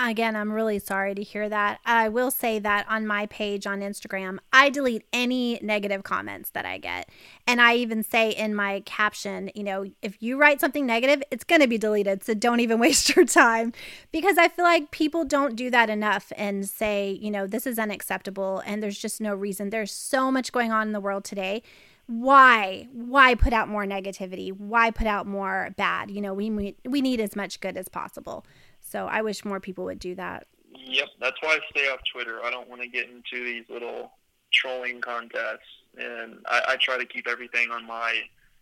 Again, 0.00 0.36
I'm 0.36 0.52
really 0.52 0.78
sorry 0.78 1.12
to 1.16 1.22
hear 1.24 1.48
that. 1.48 1.80
I 1.84 2.08
will 2.08 2.30
say 2.30 2.60
that 2.60 2.86
on 2.88 3.04
my 3.04 3.26
page 3.26 3.66
on 3.66 3.80
Instagram, 3.80 4.38
I 4.52 4.70
delete 4.70 5.04
any 5.12 5.58
negative 5.60 6.04
comments 6.04 6.50
that 6.50 6.64
I 6.64 6.78
get. 6.78 7.10
And 7.48 7.60
I 7.60 7.74
even 7.74 8.04
say 8.04 8.30
in 8.30 8.54
my 8.54 8.80
caption, 8.86 9.50
you 9.56 9.64
know, 9.64 9.86
if 10.00 10.22
you 10.22 10.38
write 10.38 10.60
something 10.60 10.86
negative, 10.86 11.24
it's 11.32 11.42
going 11.42 11.62
to 11.62 11.66
be 11.66 11.78
deleted. 11.78 12.22
So 12.22 12.34
don't 12.34 12.60
even 12.60 12.78
waste 12.88 13.16
your 13.16 13.24
time 13.24 13.72
because 14.12 14.38
I 14.38 14.46
feel 14.46 14.64
like 14.64 14.92
people 14.92 15.24
don't 15.24 15.56
do 15.56 15.68
that 15.70 15.90
enough 15.90 16.32
and 16.36 16.68
say, 16.68 17.18
you 17.20 17.32
know, 17.32 17.48
this 17.48 17.66
is 17.66 17.76
unacceptable 17.76 18.62
and 18.64 18.80
there's 18.80 18.98
just 18.98 19.20
no 19.20 19.34
reason. 19.34 19.70
There's 19.70 19.92
so 19.92 20.30
much 20.30 20.52
going 20.52 20.70
on 20.70 20.86
in 20.86 20.92
the 20.92 21.00
world 21.00 21.24
today 21.24 21.64
why 22.06 22.88
why 22.90 23.34
put 23.34 23.52
out 23.52 23.68
more 23.68 23.84
negativity 23.84 24.50
why 24.50 24.90
put 24.90 25.06
out 25.06 25.26
more 25.26 25.74
bad 25.76 26.10
you 26.10 26.22
know 26.22 26.32
we 26.32 26.74
we 26.86 27.02
need 27.02 27.20
as 27.20 27.36
much 27.36 27.60
good 27.60 27.76
as 27.76 27.86
possible 27.86 28.46
so 28.88 29.06
I 29.06 29.22
wish 29.22 29.44
more 29.44 29.60
people 29.60 29.84
would 29.84 29.98
do 29.98 30.14
that. 30.14 30.46
Yep, 30.74 31.08
that's 31.20 31.36
why 31.40 31.56
I 31.56 31.58
stay 31.70 31.88
off 31.88 32.00
Twitter. 32.12 32.40
I 32.44 32.50
don't 32.50 32.68
want 32.68 32.82
to 32.82 32.88
get 32.88 33.08
into 33.08 33.44
these 33.44 33.64
little 33.68 34.12
trolling 34.52 35.00
contests, 35.00 35.68
and 35.96 36.38
I, 36.46 36.62
I 36.68 36.76
try 36.80 36.98
to 36.98 37.06
keep 37.06 37.26
everything 37.28 37.70
on 37.70 37.86
my 37.86 38.20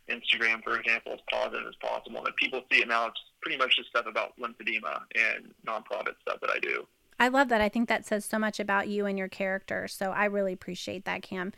Instagram, 0.09 0.63
for 0.63 0.79
example, 0.79 1.13
as 1.13 1.21
positive 1.31 1.67
as 1.67 1.75
possible. 1.77 2.19
And 2.19 2.29
if 2.29 2.37
people 2.37 2.63
see 2.73 2.81
it 2.81 2.89
now, 2.89 3.07
it's 3.07 3.21
pretty 3.43 3.59
much 3.59 3.77
just 3.77 3.89
stuff 3.89 4.07
about 4.07 4.33
lymphedema 4.39 5.01
and 5.15 5.53
nonprofit 5.67 6.15
stuff 6.23 6.41
that 6.41 6.51
I 6.51 6.59
do. 6.61 6.87
I 7.19 7.29
love 7.29 7.49
that. 7.49 7.61
I 7.61 7.69
think 7.69 7.89
that 7.89 8.05
says 8.05 8.25
so 8.25 8.39
much 8.39 8.61
about 8.61 8.89
you 8.89 9.07
and 9.07 9.19
your 9.19 9.29
character. 9.29 9.89
So 9.89 10.11
I 10.11 10.27
really 10.27 10.53
appreciate 10.53 11.05
that, 11.07 11.23
Cam. 11.23 11.53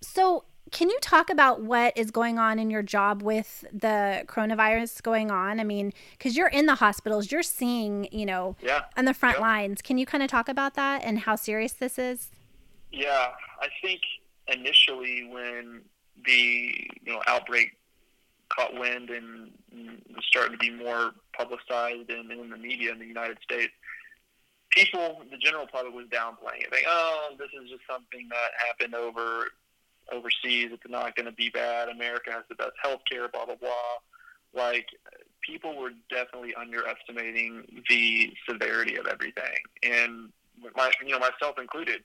So 0.00 0.44
can 0.72 0.90
you 0.90 0.98
talk 1.00 1.30
about 1.30 1.62
what 1.62 1.96
is 1.96 2.10
going 2.10 2.38
on 2.38 2.58
in 2.58 2.70
your 2.70 2.82
job 2.82 3.22
with 3.22 3.64
the 3.72 4.24
coronavirus 4.26 5.02
going 5.02 5.30
on? 5.30 5.60
I 5.60 5.64
mean, 5.64 5.92
because 6.12 6.36
you're 6.36 6.48
in 6.48 6.66
the 6.66 6.74
hospitals, 6.76 7.30
you're 7.30 7.42
seeing, 7.42 8.08
you 8.10 8.26
know, 8.26 8.56
yeah. 8.60 8.82
on 8.96 9.04
the 9.04 9.14
front 9.14 9.36
yeah. 9.38 9.42
lines. 9.42 9.80
Can 9.80 9.98
you 9.98 10.06
kind 10.06 10.22
of 10.22 10.30
talk 10.30 10.48
about 10.48 10.74
that 10.74 11.04
and 11.04 11.20
how 11.20 11.36
serious 11.36 11.72
this 11.72 11.98
is? 11.98 12.30
Yeah, 12.90 13.28
I 13.60 13.68
think 13.82 14.00
initially 14.48 15.28
when 15.30 15.82
the 16.24 16.88
you 17.02 17.12
know 17.12 17.20
outbreak 17.26 17.76
caught 18.48 18.78
wind 18.78 19.10
and 19.10 19.50
was 20.14 20.24
starting 20.24 20.52
to 20.52 20.58
be 20.58 20.70
more 20.70 21.12
publicized 21.36 22.10
in, 22.10 22.30
in 22.30 22.50
the 22.50 22.56
media 22.56 22.92
in 22.92 22.98
the 22.98 23.06
United 23.06 23.38
States, 23.42 23.72
people, 24.70 25.22
the 25.30 25.36
general 25.36 25.66
public, 25.66 25.94
was 25.94 26.06
downplaying 26.06 26.62
it. 26.62 26.72
Like, 26.72 26.84
oh, 26.88 27.30
this 27.38 27.48
is 27.60 27.70
just 27.70 27.82
something 27.88 28.28
that 28.30 28.50
happened 28.66 28.94
over 28.94 29.48
overseas. 30.12 30.70
It's 30.72 30.82
not 30.88 31.16
going 31.16 31.26
to 31.26 31.32
be 31.32 31.50
bad. 31.50 31.88
America 31.88 32.30
has 32.30 32.44
the 32.48 32.54
best 32.54 32.72
health 32.82 33.00
care, 33.10 33.28
blah, 33.28 33.46
blah, 33.46 33.56
blah. 33.56 33.72
Like, 34.54 34.86
people 35.42 35.76
were 35.76 35.90
definitely 36.10 36.54
underestimating 36.54 37.82
the 37.88 38.32
severity 38.48 38.96
of 38.96 39.06
everything. 39.06 39.58
And, 39.82 40.30
my, 40.76 40.90
you 41.04 41.12
know, 41.12 41.18
myself 41.18 41.58
included. 41.58 42.02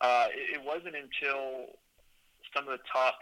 Uh, 0.00 0.26
it, 0.30 0.60
it 0.60 0.64
wasn't 0.64 0.94
until 0.94 1.66
some 2.54 2.68
of 2.68 2.78
the 2.78 2.84
top 2.92 3.14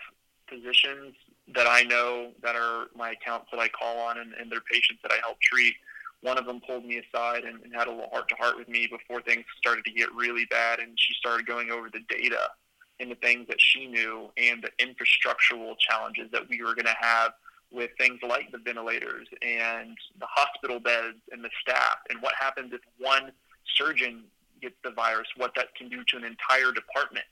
physicians 0.49 1.15
that 1.55 1.67
I 1.69 1.83
know 1.83 2.33
that 2.43 2.57
are 2.57 2.87
my 2.97 3.13
accounts 3.13 3.47
that 3.53 3.61
I 3.61 3.69
call 3.69 3.99
on 3.99 4.19
and, 4.19 4.33
and 4.35 4.51
their 4.51 4.61
patients 4.61 5.01
that 5.03 5.13
I 5.13 5.19
help 5.23 5.41
treat. 5.41 5.75
One 6.23 6.39
of 6.39 6.47
them 6.47 6.61
pulled 6.67 6.85
me 6.85 6.99
aside 6.99 7.45
and, 7.45 7.63
and 7.63 7.73
had 7.75 7.87
a 7.87 7.91
little 7.91 8.11
heart 8.11 8.29
to 8.31 8.35
heart 8.37 8.57
with 8.59 8.69
me 8.69 8.89
before 8.91 9.23
things 9.23 9.45
started 9.59 9.85
to 9.85 9.93
get 9.93 10.13
really 10.15 10.45
bad, 10.47 10.81
and 10.81 10.93
she 10.97 11.15
started 11.15 11.47
going 11.47 11.71
over 11.71 11.89
the 11.93 12.01
data 12.09 12.51
in 12.99 13.09
the 13.09 13.15
things 13.17 13.47
that 13.49 13.61
she 13.61 13.87
knew 13.87 14.31
and 14.37 14.63
the 14.63 14.71
infrastructural 14.85 15.75
challenges 15.79 16.31
that 16.33 16.49
we 16.49 16.63
were 16.63 16.75
going 16.75 16.87
to 16.87 16.97
have 16.99 17.33
with 17.71 17.91
things 17.99 18.19
like 18.27 18.51
the 18.53 18.59
ventilators 18.59 19.29
and 19.43 19.97
the 20.19 20.27
hospital 20.27 20.79
beds 20.79 21.19
and 21.33 21.45
the 21.45 21.51
staff 21.61 21.99
and 22.11 22.21
what 22.23 22.35
happens 22.39 22.73
if 22.73 22.81
one 22.99 23.33
surgeon 23.77 24.23
gets 24.63 24.77
the 24.85 24.91
virus, 24.91 25.27
what 25.37 25.53
that 25.57 25.75
can 25.75 25.89
do 25.89 26.03
to 26.05 26.17
an 26.17 26.25
entire 26.25 26.73
department. 26.73 27.27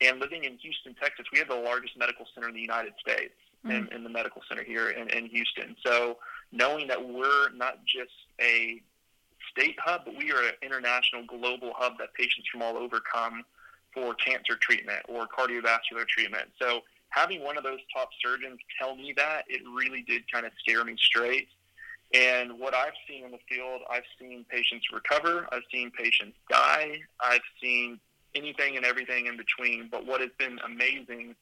And 0.00 0.20
living 0.20 0.44
in 0.44 0.56
Houston, 0.58 0.94
Texas, 0.94 1.26
we 1.32 1.38
have 1.38 1.48
the 1.48 1.54
largest 1.54 1.98
medical 1.98 2.26
center 2.34 2.48
in 2.48 2.54
the 2.54 2.60
United 2.60 2.94
States, 2.98 3.34
mm. 3.64 3.70
in, 3.70 3.92
in 3.92 4.04
the 4.04 4.10
medical 4.10 4.42
center 4.48 4.64
here 4.64 4.90
in, 4.90 5.08
in 5.10 5.26
Houston. 5.26 5.76
So 5.84 6.18
knowing 6.50 6.88
that 6.88 7.08
we're 7.08 7.50
not 7.50 7.84
just 7.84 8.12
a 8.40 8.80
state 9.50 9.76
hub, 9.78 10.02
but 10.04 10.16
we 10.16 10.32
are 10.32 10.42
an 10.42 10.54
international 10.62 11.24
global 11.26 11.72
hub 11.76 11.98
that 11.98 12.14
patients 12.14 12.48
from 12.50 12.62
all 12.62 12.76
over 12.76 13.00
come 13.00 13.44
for 13.94 14.14
cancer 14.14 14.56
treatment 14.60 15.00
or 15.08 15.26
cardiovascular 15.26 16.06
treatment. 16.08 16.48
So 16.60 16.80
having 17.10 17.42
one 17.42 17.56
of 17.56 17.64
those 17.64 17.80
top 17.94 18.10
surgeons 18.24 18.58
tell 18.78 18.96
me 18.96 19.12
that, 19.16 19.44
it 19.48 19.62
really 19.76 20.02
did 20.02 20.30
kind 20.30 20.46
of 20.46 20.52
scare 20.58 20.84
me 20.84 20.96
straight. 20.98 21.48
And 22.14 22.58
what 22.58 22.74
I've 22.74 22.94
seen 23.06 23.24
in 23.24 23.30
the 23.30 23.38
field, 23.48 23.82
I've 23.90 24.04
seen 24.18 24.44
patients 24.48 24.86
recover, 24.92 25.46
I've 25.52 25.62
seen 25.70 25.90
patients 25.90 26.36
die, 26.50 27.00
I've 27.20 27.42
seen 27.62 28.00
anything 28.34 28.76
and 28.76 28.84
everything 28.84 29.26
in 29.26 29.36
between. 29.36 29.88
But 29.90 30.06
what 30.06 30.20
has 30.20 30.30
been 30.38 30.58
amazing 30.64 31.34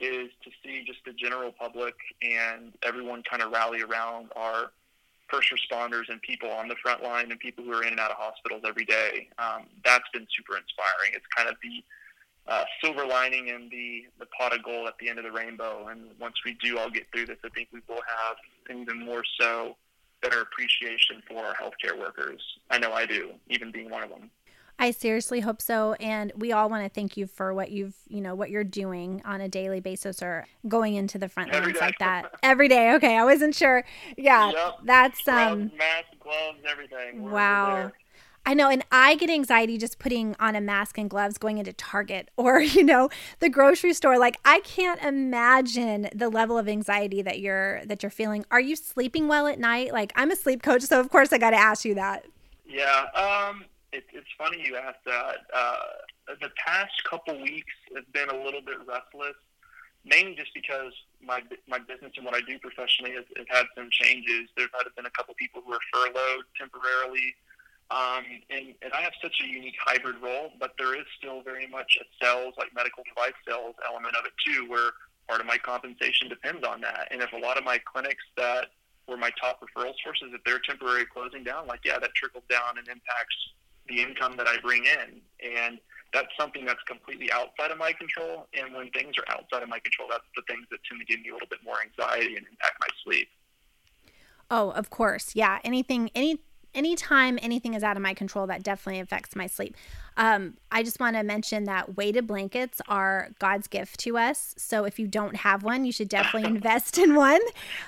is 0.00 0.30
to 0.42 0.50
see 0.62 0.84
just 0.86 1.00
the 1.04 1.12
general 1.12 1.52
public 1.52 1.94
and 2.22 2.72
everyone 2.82 3.22
kind 3.28 3.42
of 3.42 3.52
rally 3.52 3.82
around 3.82 4.30
our 4.34 4.70
first 5.28 5.48
responders 5.52 6.08
and 6.08 6.20
people 6.22 6.50
on 6.50 6.68
the 6.68 6.76
front 6.82 7.02
line 7.02 7.30
and 7.30 7.40
people 7.40 7.64
who 7.64 7.72
are 7.72 7.82
in 7.82 7.90
and 7.90 8.00
out 8.00 8.10
of 8.10 8.16
hospitals 8.18 8.62
every 8.66 8.84
day. 8.84 9.28
Um, 9.38 9.66
that's 9.84 10.08
been 10.12 10.26
super 10.36 10.56
inspiring. 10.56 11.12
It's 11.14 11.26
kind 11.36 11.48
of 11.48 11.56
the 11.62 11.82
uh, 12.46 12.64
silver 12.82 13.06
lining 13.06 13.50
and 13.50 13.70
the, 13.70 14.04
the 14.18 14.26
pot 14.26 14.54
of 14.54 14.62
gold 14.62 14.86
at 14.86 14.94
the 14.98 15.08
end 15.08 15.18
of 15.18 15.24
the 15.24 15.32
rainbow. 15.32 15.88
And 15.88 16.10
once 16.20 16.36
we 16.44 16.56
do 16.62 16.78
all 16.78 16.90
get 16.90 17.06
through 17.12 17.26
this, 17.26 17.38
I 17.44 17.48
think 17.48 17.68
we 17.72 17.80
will 17.88 18.02
have 18.06 18.36
even 18.76 19.04
more 19.04 19.22
so 19.40 19.76
better 20.22 20.40
appreciation 20.40 21.22
for 21.28 21.44
our 21.44 21.54
healthcare 21.54 21.98
workers. 21.98 22.40
I 22.70 22.78
know 22.78 22.92
I 22.92 23.06
do, 23.06 23.32
even 23.48 23.70
being 23.72 23.90
one 23.90 24.02
of 24.02 24.10
them. 24.10 24.30
I 24.78 24.90
seriously 24.90 25.40
hope 25.40 25.62
so 25.62 25.94
and 25.94 26.32
we 26.36 26.52
all 26.52 26.68
want 26.68 26.84
to 26.84 26.88
thank 26.88 27.16
you 27.16 27.26
for 27.26 27.54
what 27.54 27.70
you've, 27.70 27.94
you 28.08 28.20
know, 28.20 28.34
what 28.34 28.50
you're 28.50 28.64
doing 28.64 29.22
on 29.24 29.40
a 29.40 29.48
daily 29.48 29.80
basis 29.80 30.22
or 30.22 30.46
going 30.66 30.94
into 30.94 31.18
the 31.18 31.28
front 31.28 31.52
lines 31.52 31.78
like 31.80 31.98
that. 31.98 32.32
Every 32.42 32.68
day. 32.68 32.92
Okay, 32.94 33.16
I 33.16 33.24
wasn't 33.24 33.54
sure. 33.54 33.84
Yeah. 34.16 34.50
Yep. 34.50 34.78
That's 34.84 35.28
um 35.28 35.70
mask, 35.76 36.08
gloves, 36.20 36.58
everything. 36.68 37.22
We're 37.22 37.30
wow. 37.30 37.92
I 38.46 38.52
know, 38.52 38.68
and 38.68 38.84
I 38.92 39.14
get 39.14 39.30
anxiety 39.30 39.78
just 39.78 39.98
putting 39.98 40.36
on 40.38 40.54
a 40.54 40.60
mask 40.60 40.98
and 40.98 41.08
gloves 41.08 41.38
going 41.38 41.58
into 41.58 41.72
Target 41.72 42.30
or, 42.36 42.60
you 42.60 42.84
know, 42.84 43.08
the 43.38 43.48
grocery 43.48 43.94
store. 43.94 44.18
Like 44.18 44.38
I 44.44 44.60
can't 44.60 45.02
imagine 45.02 46.08
the 46.14 46.28
level 46.28 46.58
of 46.58 46.68
anxiety 46.68 47.22
that 47.22 47.40
you're 47.40 47.84
that 47.86 48.02
you're 48.02 48.10
feeling. 48.10 48.44
Are 48.50 48.60
you 48.60 48.76
sleeping 48.76 49.28
well 49.28 49.46
at 49.46 49.58
night? 49.58 49.92
Like 49.92 50.12
I'm 50.16 50.30
a 50.30 50.36
sleep 50.36 50.62
coach, 50.62 50.82
so 50.82 51.00
of 51.00 51.10
course 51.10 51.32
I 51.32 51.38
got 51.38 51.50
to 51.50 51.56
ask 51.56 51.84
you 51.84 51.94
that. 51.94 52.26
Yeah, 52.66 53.06
um 53.14 53.64
it, 53.94 54.04
it's 54.12 54.28
funny 54.36 54.58
you 54.66 54.76
asked 54.76 55.04
that. 55.06 55.46
Uh, 55.54 56.34
the 56.40 56.50
past 56.58 56.92
couple 57.08 57.40
weeks 57.40 57.72
have 57.94 58.10
been 58.12 58.28
a 58.28 58.44
little 58.44 58.60
bit 58.60 58.78
restless, 58.86 59.38
mainly 60.04 60.34
just 60.34 60.52
because 60.52 60.92
my 61.22 61.42
my 61.68 61.78
business 61.78 62.12
and 62.16 62.26
what 62.26 62.34
I 62.34 62.42
do 62.42 62.58
professionally 62.58 63.14
has, 63.14 63.24
has 63.36 63.46
had 63.48 63.66
some 63.76 63.88
changes. 63.90 64.50
There 64.56 64.66
might 64.74 64.84
have 64.84 64.96
been 64.96 65.06
a 65.06 65.14
couple 65.14 65.34
people 65.38 65.62
who 65.64 65.72
are 65.72 65.84
furloughed 65.92 66.44
temporarily, 66.58 67.34
um, 67.90 68.24
and, 68.50 68.74
and 68.82 68.92
I 68.92 69.00
have 69.02 69.14
such 69.22 69.36
a 69.44 69.46
unique 69.46 69.78
hybrid 69.78 70.16
role, 70.20 70.50
but 70.58 70.74
there 70.76 70.98
is 70.98 71.06
still 71.16 71.42
very 71.42 71.66
much 71.66 71.98
a 72.00 72.04
sales, 72.18 72.54
like 72.58 72.74
medical 72.74 73.04
device 73.06 73.38
sales 73.46 73.76
element 73.86 74.16
of 74.16 74.26
it 74.26 74.34
too, 74.44 74.68
where 74.68 74.90
part 75.28 75.40
of 75.40 75.46
my 75.46 75.58
compensation 75.58 76.28
depends 76.28 76.66
on 76.66 76.80
that. 76.82 77.08
And 77.10 77.22
if 77.22 77.32
a 77.32 77.38
lot 77.38 77.56
of 77.56 77.64
my 77.64 77.78
clinics 77.78 78.24
that 78.36 78.74
were 79.06 79.16
my 79.16 79.30
top 79.40 79.62
referral 79.62 79.94
sources, 80.02 80.32
if 80.32 80.42
they're 80.44 80.58
temporarily 80.60 81.06
closing 81.06 81.44
down, 81.44 81.66
like 81.66 81.80
yeah, 81.84 81.98
that 81.98 82.14
trickles 82.14 82.44
down 82.48 82.78
and 82.78 82.88
impacts 82.88 83.36
the 83.88 84.00
income 84.00 84.36
that 84.36 84.46
I 84.46 84.56
bring 84.60 84.84
in. 84.84 85.20
And 85.44 85.78
that's 86.12 86.28
something 86.38 86.64
that's 86.64 86.82
completely 86.86 87.30
outside 87.32 87.70
of 87.70 87.78
my 87.78 87.92
control. 87.92 88.46
And 88.54 88.72
when 88.74 88.90
things 88.90 89.14
are 89.18 89.34
outside 89.34 89.62
of 89.62 89.68
my 89.68 89.80
control, 89.80 90.08
that's 90.10 90.24
the 90.36 90.42
things 90.48 90.66
that 90.70 90.78
tend 90.88 91.00
to 91.00 91.06
give 91.06 91.20
me 91.20 91.30
a 91.30 91.32
little 91.32 91.48
bit 91.48 91.58
more 91.64 91.76
anxiety 91.82 92.36
and 92.36 92.46
impact 92.46 92.76
my 92.80 92.86
sleep. 93.04 93.28
Oh, 94.50 94.70
of 94.70 94.90
course. 94.90 95.34
Yeah. 95.34 95.58
Anything, 95.64 96.10
any, 96.14 96.40
anytime 96.72 97.38
anything 97.42 97.74
is 97.74 97.82
out 97.82 97.96
of 97.96 98.02
my 98.02 98.14
control, 98.14 98.46
that 98.46 98.62
definitely 98.62 99.00
affects 99.00 99.34
my 99.34 99.48
sleep. 99.48 99.76
Um, 100.16 100.56
I 100.70 100.84
just 100.84 101.00
want 101.00 101.16
to 101.16 101.24
mention 101.24 101.64
that 101.64 101.96
weighted 101.96 102.28
blankets 102.28 102.80
are 102.88 103.30
God's 103.40 103.66
gift 103.66 103.98
to 104.00 104.16
us. 104.16 104.54
So 104.56 104.84
if 104.84 105.00
you 105.00 105.08
don't 105.08 105.36
have 105.36 105.64
one, 105.64 105.84
you 105.84 105.90
should 105.90 106.08
definitely 106.08 106.48
invest 106.56 106.96
in 106.96 107.16
one. 107.16 107.40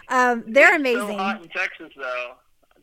Um, 0.08 0.44
they're 0.48 0.74
amazing. 0.74 1.06
So 1.06 1.16
hot 1.16 1.42
in 1.42 1.48
Texas, 1.48 1.92
though 1.96 2.32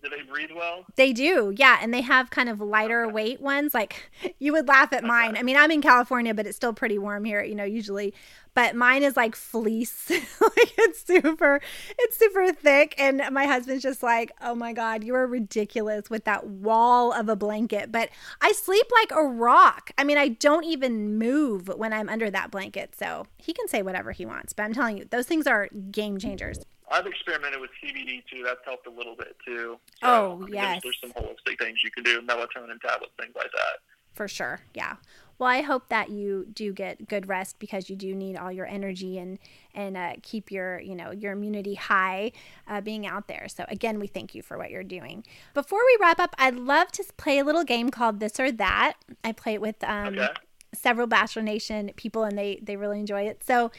do 0.04 0.10
they 0.10 0.22
breathe 0.22 0.52
well? 0.54 0.86
They 0.96 1.14
do, 1.14 1.54
yeah. 1.56 1.80
And 1.82 1.94
they 1.94 2.02
have 2.02 2.30
kind 2.30 2.50
of 2.50 2.60
lighter 2.60 3.06
okay. 3.06 3.14
weight 3.14 3.42
ones. 3.42 3.74
Like 3.74 4.12
you 4.40 4.52
would 4.54 4.68
laugh 4.68 4.92
at 4.92 5.04
mine. 5.04 5.32
Okay. 5.32 5.40
I 5.40 5.44
mean, 5.44 5.56
I'm 5.56 5.72
in 5.72 5.82
California, 5.82 6.34
but 6.34 6.46
it's 6.46 6.58
still 6.58 6.74
pretty 6.74 6.98
warm 6.98 7.24
here, 7.24 7.44
you 7.44 7.56
know, 7.56 7.64
usually. 7.64 8.14
But 8.54 8.76
mine 8.76 9.02
is 9.02 9.18
like 9.18 9.36
fleece. 9.36 10.10
like 10.10 10.74
it's 10.78 11.04
super, 11.04 11.62
it's 11.98 12.18
super 12.18 12.52
thick. 12.54 12.94
And 12.98 13.24
my 13.32 13.46
husband's 13.46 13.82
just 13.82 14.04
like, 14.04 14.32
oh 14.42 14.54
my 14.54 14.74
God, 14.74 15.04
you 15.04 15.16
are 15.16 15.26
ridiculous 15.26 16.10
with 16.10 16.26
that 16.26 16.46
wall 16.46 17.14
of 17.14 17.30
a 17.30 17.36
blanket. 17.36 17.92
But 17.92 18.10
I 18.42 18.52
sleep 18.52 18.86
like 19.02 19.12
a 19.12 19.24
rock. 19.24 19.92
I 19.98 20.04
mean, 20.04 20.18
I 20.18 20.28
don't 20.28 20.66
even 20.66 21.18
move 21.18 21.70
when 21.70 21.94
I'm 21.94 22.10
under 22.10 22.30
that 22.30 22.52
blanket. 22.52 22.96
So 22.96 23.26
he 23.38 23.54
can 23.54 23.68
say 23.68 23.82
whatever 23.82 24.12
he 24.12 24.26
wants. 24.26 24.54
But 24.54 24.64
I'm 24.64 24.74
telling 24.74 24.98
you, 24.98 25.06
those 25.10 25.26
things 25.26 25.48
are 25.48 25.70
game 25.92 26.20
changers. 26.20 26.60
I've 26.94 27.08
experimented 27.08 27.60
with 27.60 27.72
CBD 27.84 28.24
too. 28.32 28.44
That's 28.46 28.60
helped 28.64 28.86
a 28.86 28.92
little 28.92 29.16
bit 29.16 29.36
too. 29.44 29.80
So 30.02 30.08
oh 30.08 30.48
yes. 30.50 30.82
There's, 30.84 31.00
some 31.02 31.12
holistic 31.12 31.58
things 31.58 31.80
you 31.84 31.90
can 31.90 32.04
do, 32.04 32.22
melatonin 32.22 32.80
tablets, 32.82 33.14
things 33.20 33.34
like 33.36 33.52
that. 33.52 33.80
For 34.14 34.28
sure, 34.28 34.60
yeah. 34.76 34.98
Well, 35.40 35.50
I 35.50 35.62
hope 35.62 35.90
that 35.90 36.10
you 36.10 36.46
do 36.54 36.72
get 36.72 37.08
good 37.08 37.28
rest 37.28 37.58
because 37.58 37.90
you 37.90 37.96
do 37.96 38.14
need 38.14 38.38
all 38.38 38.52
your 38.52 38.68
energy 38.68 39.18
and 39.18 39.40
and 39.74 39.98
uh, 39.98 40.14
keep 40.22 40.52
your 40.52 40.80
you 40.80 40.96
know 40.96 41.10
your 41.12 41.34
immunity 41.34 41.74
high, 41.74 42.32
uh, 42.68 42.80
being 42.82 43.08
out 43.08 43.28
there. 43.28 43.48
So 43.48 43.66
again, 43.68 44.00
we 44.00 44.06
thank 44.06 44.36
you 44.36 44.44
for 44.44 44.58
what 44.58 44.70
you're 44.70 44.84
doing. 44.84 45.26
Before 45.56 45.80
we 45.84 45.98
wrap 46.00 46.20
up, 46.20 46.36
I'd 46.38 46.56
love 46.56 46.92
to 46.94 47.04
play 47.18 47.40
a 47.40 47.44
little 47.44 47.64
game 47.64 47.90
called 47.90 48.20
This 48.20 48.40
or 48.40 48.52
That. 48.52 48.94
I 49.24 49.32
play 49.32 49.56
it 49.56 49.62
with 49.62 49.84
um, 49.84 50.20
okay. 50.20 50.28
several 50.74 51.08
Bachelor 51.08 51.42
Nation 51.42 51.92
people, 51.96 52.24
and 52.24 52.38
they 52.38 52.60
they 52.62 52.76
really 52.76 53.00
enjoy 53.00 53.24
it. 53.24 53.44
So 53.44 53.72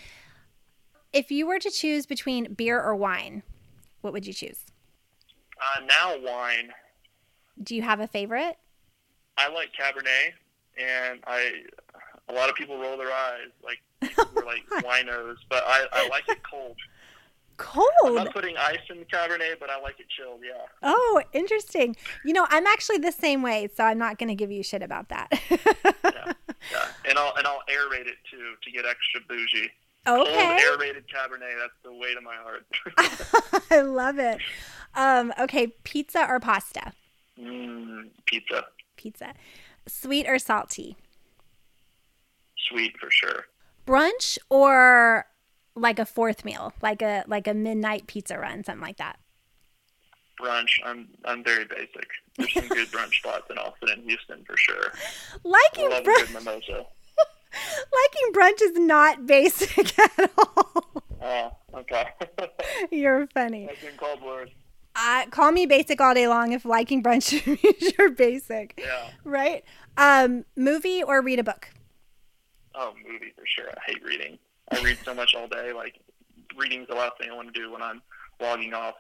if 1.15 1.31
you 1.31 1.47
were 1.47 1.61
to 1.61 1.71
choose 1.71 2.05
between 2.05 2.53
beer 2.53 2.83
or 2.83 2.95
wine, 2.95 3.43
what 4.03 4.13
would 4.13 4.27
you 4.27 4.33
choose? 4.35 4.65
Uh, 5.59 5.85
now 5.87 6.17
wine. 6.21 6.71
Do 7.63 7.77
you 7.77 7.83
have 7.83 8.01
a 8.01 8.09
favorite? 8.09 8.57
I 9.39 9.49
like 9.49 9.71
Cabernet, 9.73 10.33
and 10.77 11.21
I 11.27 11.53
a 12.29 12.33
lot 12.33 12.51
of 12.51 12.57
people 12.57 12.79
roll 12.79 12.99
their 12.99 13.13
eyes 13.13 13.51
like 13.63 13.81
we're 14.35 14.45
like 14.45 14.67
winos, 14.83 15.37
but 15.49 15.63
I, 15.67 15.87
I 15.93 16.09
like 16.09 16.29
it 16.29 16.39
cold. 16.49 16.77
Cold. 17.57 17.87
I'm 18.05 18.15
not 18.15 18.33
putting 18.33 18.57
ice 18.57 18.79
in 18.91 18.99
the 18.99 19.05
Cabernet, 19.05 19.61
but 19.61 19.71
I 19.71 19.81
like 19.81 20.01
it 20.01 20.07
chilled. 20.09 20.41
Yeah. 20.45 20.61
Oh, 20.83 21.23
interesting. 21.33 21.95
You 22.25 22.33
know, 22.33 22.47
I'm 22.51 22.67
actually 22.67 22.99
the 22.99 23.13
same 23.13 23.43
way, 23.43 23.69
so 23.73 23.85
I'm 23.85 23.99
not 23.99 24.19
going 24.19 24.29
to 24.29 24.35
give 24.35 24.51
you 24.51 24.65
shit 24.65 24.83
about 24.83 25.09
that. 25.11 25.29
yeah, 25.51 25.59
yeah, 26.73 26.89
and 27.09 27.17
I'll 27.17 27.33
and 27.37 27.47
I'll 27.47 27.63
aerate 27.71 28.09
it 28.09 28.17
too 28.29 28.55
to 28.63 28.71
get 28.73 28.85
extra 28.85 29.21
bougie. 29.29 29.71
Okay. 30.07 30.59
Cold 30.63 30.81
aerated 30.81 31.05
Cabernet. 31.09 31.59
That's 31.59 31.73
the 31.83 31.93
way 31.93 32.15
to 32.15 32.21
my 32.21 32.37
heart. 32.37 32.67
I 33.71 33.81
love 33.81 34.19
it. 34.19 34.39
Um, 34.95 35.33
okay, 35.41 35.69
pizza 35.85 36.27
or 36.29 36.41
pasta? 36.41 36.93
Mm, 37.41 38.11
pizza. 38.27 38.65
Pizza. 38.97 39.35
Sweet 39.87 40.29
or 40.29 40.39
salty? 40.39 40.97
Sweet 42.69 42.95
for 42.99 43.11
sure. 43.11 43.47
Brunch 43.87 44.39
or 44.51 45.27
like 45.75 45.99
a 45.99 46.07
fourth 46.07 46.45
meal, 46.45 46.73
like 46.83 47.03
a 47.03 47.25
like 47.27 47.47
a 47.47 47.55
midnight 47.55 48.07
pizza 48.07 48.39
run, 48.39 48.65
something 48.65 48.83
like 48.83 48.99
that. 48.99 49.19
Brunch. 50.41 50.79
I'm 50.85 51.09
I'm 51.25 51.45
very 51.45 51.65
basic. 51.65 52.09
There's 52.37 52.53
some 52.53 52.69
good 52.69 52.89
brunch 52.93 53.15
spots 53.15 53.51
in 53.51 53.59
Austin 53.59 53.89
and 53.91 54.03
Houston 54.05 54.45
for 54.45 54.57
sure. 54.57 54.93
Liking 55.43 55.91
brunch. 55.91 56.05
Good 56.05 56.31
mimosa. 56.33 56.87
Liking 57.55 58.33
brunch 58.33 58.63
is 58.63 58.79
not 58.79 59.27
basic 59.27 59.99
at 60.19 60.31
all. 60.39 61.03
Oh, 61.23 61.51
okay. 61.75 62.09
You're 62.91 63.27
funny. 63.29 63.69
I've 63.71 63.81
been 63.81 63.97
called. 63.97 64.21
Uh, 64.97 65.27
call 65.31 65.51
me 65.51 65.67
basic 65.67 66.01
all 66.01 66.15
day 66.15 66.29
long 66.29 66.53
if 66.53 66.65
liking 66.65 67.03
brunch 67.03 67.45
means 67.47 67.95
you're 67.99 68.13
basic. 68.13 68.75
Yeah. 68.79 69.09
Right? 69.25 69.65
Um, 69.97 70.45
movie 70.57 71.03
or 71.03 71.21
read 71.21 71.41
a 71.41 71.45
book? 71.45 71.69
Oh, 72.77 72.93
movie 73.05 73.33
for 73.37 73.45
sure. 73.47 73.71
I 73.71 73.81
hate 73.87 74.05
reading. 74.05 74.39
I 74.71 74.81
read 74.83 74.99
so 75.05 75.13
much 75.13 75.35
all 75.35 75.49
day. 75.49 75.73
Like, 75.73 75.99
reading's 76.57 76.87
the 76.89 76.95
last 76.95 77.19
thing 77.19 77.29
I 77.31 77.35
want 77.35 77.53
to 77.53 77.61
do 77.61 77.73
when 77.73 77.83
I'm 77.83 78.03
logging 78.41 78.73
off. 78.73 78.95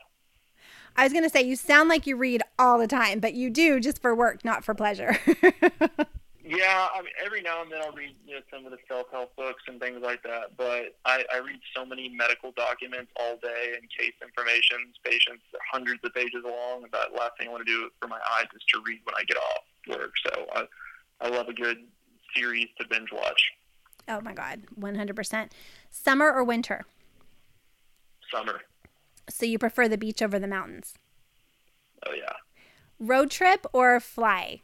I 0.96 1.04
was 1.04 1.12
going 1.12 1.24
to 1.24 1.30
say, 1.30 1.42
you 1.42 1.56
sound 1.56 1.88
like 1.88 2.06
you 2.06 2.16
read 2.16 2.42
all 2.58 2.78
the 2.78 2.86
time, 2.86 3.20
but 3.20 3.34
you 3.34 3.50
do 3.50 3.78
just 3.78 4.00
for 4.00 4.14
work, 4.14 4.44
not 4.44 4.64
for 4.64 4.74
pleasure. 4.74 5.16
Yeah, 6.46 6.88
I 6.94 7.00
mean, 7.00 7.12
every 7.24 7.40
now 7.40 7.62
and 7.62 7.72
then 7.72 7.80
I'll 7.80 7.92
read 7.92 8.14
you 8.26 8.34
know 8.34 8.42
some 8.52 8.66
of 8.66 8.70
the 8.70 8.76
self 8.86 9.06
help 9.10 9.34
books 9.34 9.62
and 9.66 9.80
things 9.80 10.00
like 10.02 10.22
that. 10.24 10.56
But 10.58 10.94
I, 11.06 11.24
I 11.32 11.38
read 11.38 11.58
so 11.74 11.86
many 11.86 12.10
medical 12.10 12.52
documents 12.52 13.10
all 13.18 13.38
day 13.42 13.72
and 13.80 13.88
case 13.88 14.12
information. 14.22 14.92
Patients 15.02 15.42
hundreds 15.72 16.00
of 16.04 16.12
pages 16.12 16.44
long. 16.44 16.84
That 16.92 17.16
last 17.18 17.32
thing 17.38 17.48
I 17.48 17.50
want 17.50 17.66
to 17.66 17.72
do 17.72 17.88
for 17.98 18.08
my 18.08 18.20
eyes 18.36 18.46
is 18.54 18.62
to 18.74 18.82
read 18.84 19.00
when 19.04 19.14
I 19.16 19.24
get 19.24 19.38
off 19.38 19.98
work. 19.98 20.12
So 20.26 20.46
I, 20.54 20.64
I 21.22 21.28
love 21.28 21.48
a 21.48 21.54
good 21.54 21.78
series 22.36 22.66
to 22.78 22.86
binge 22.88 23.08
watch. 23.10 23.42
Oh 24.06 24.20
my 24.20 24.34
god, 24.34 24.64
100%. 24.78 25.50
Summer 25.90 26.30
or 26.30 26.44
winter? 26.44 26.84
Summer. 28.30 28.60
So 29.30 29.46
you 29.46 29.58
prefer 29.58 29.88
the 29.88 29.96
beach 29.96 30.20
over 30.20 30.38
the 30.38 30.46
mountains? 30.46 30.94
Oh 32.06 32.12
yeah. 32.12 32.34
Road 32.98 33.30
trip 33.30 33.66
or 33.72 33.98
fly? 33.98 34.60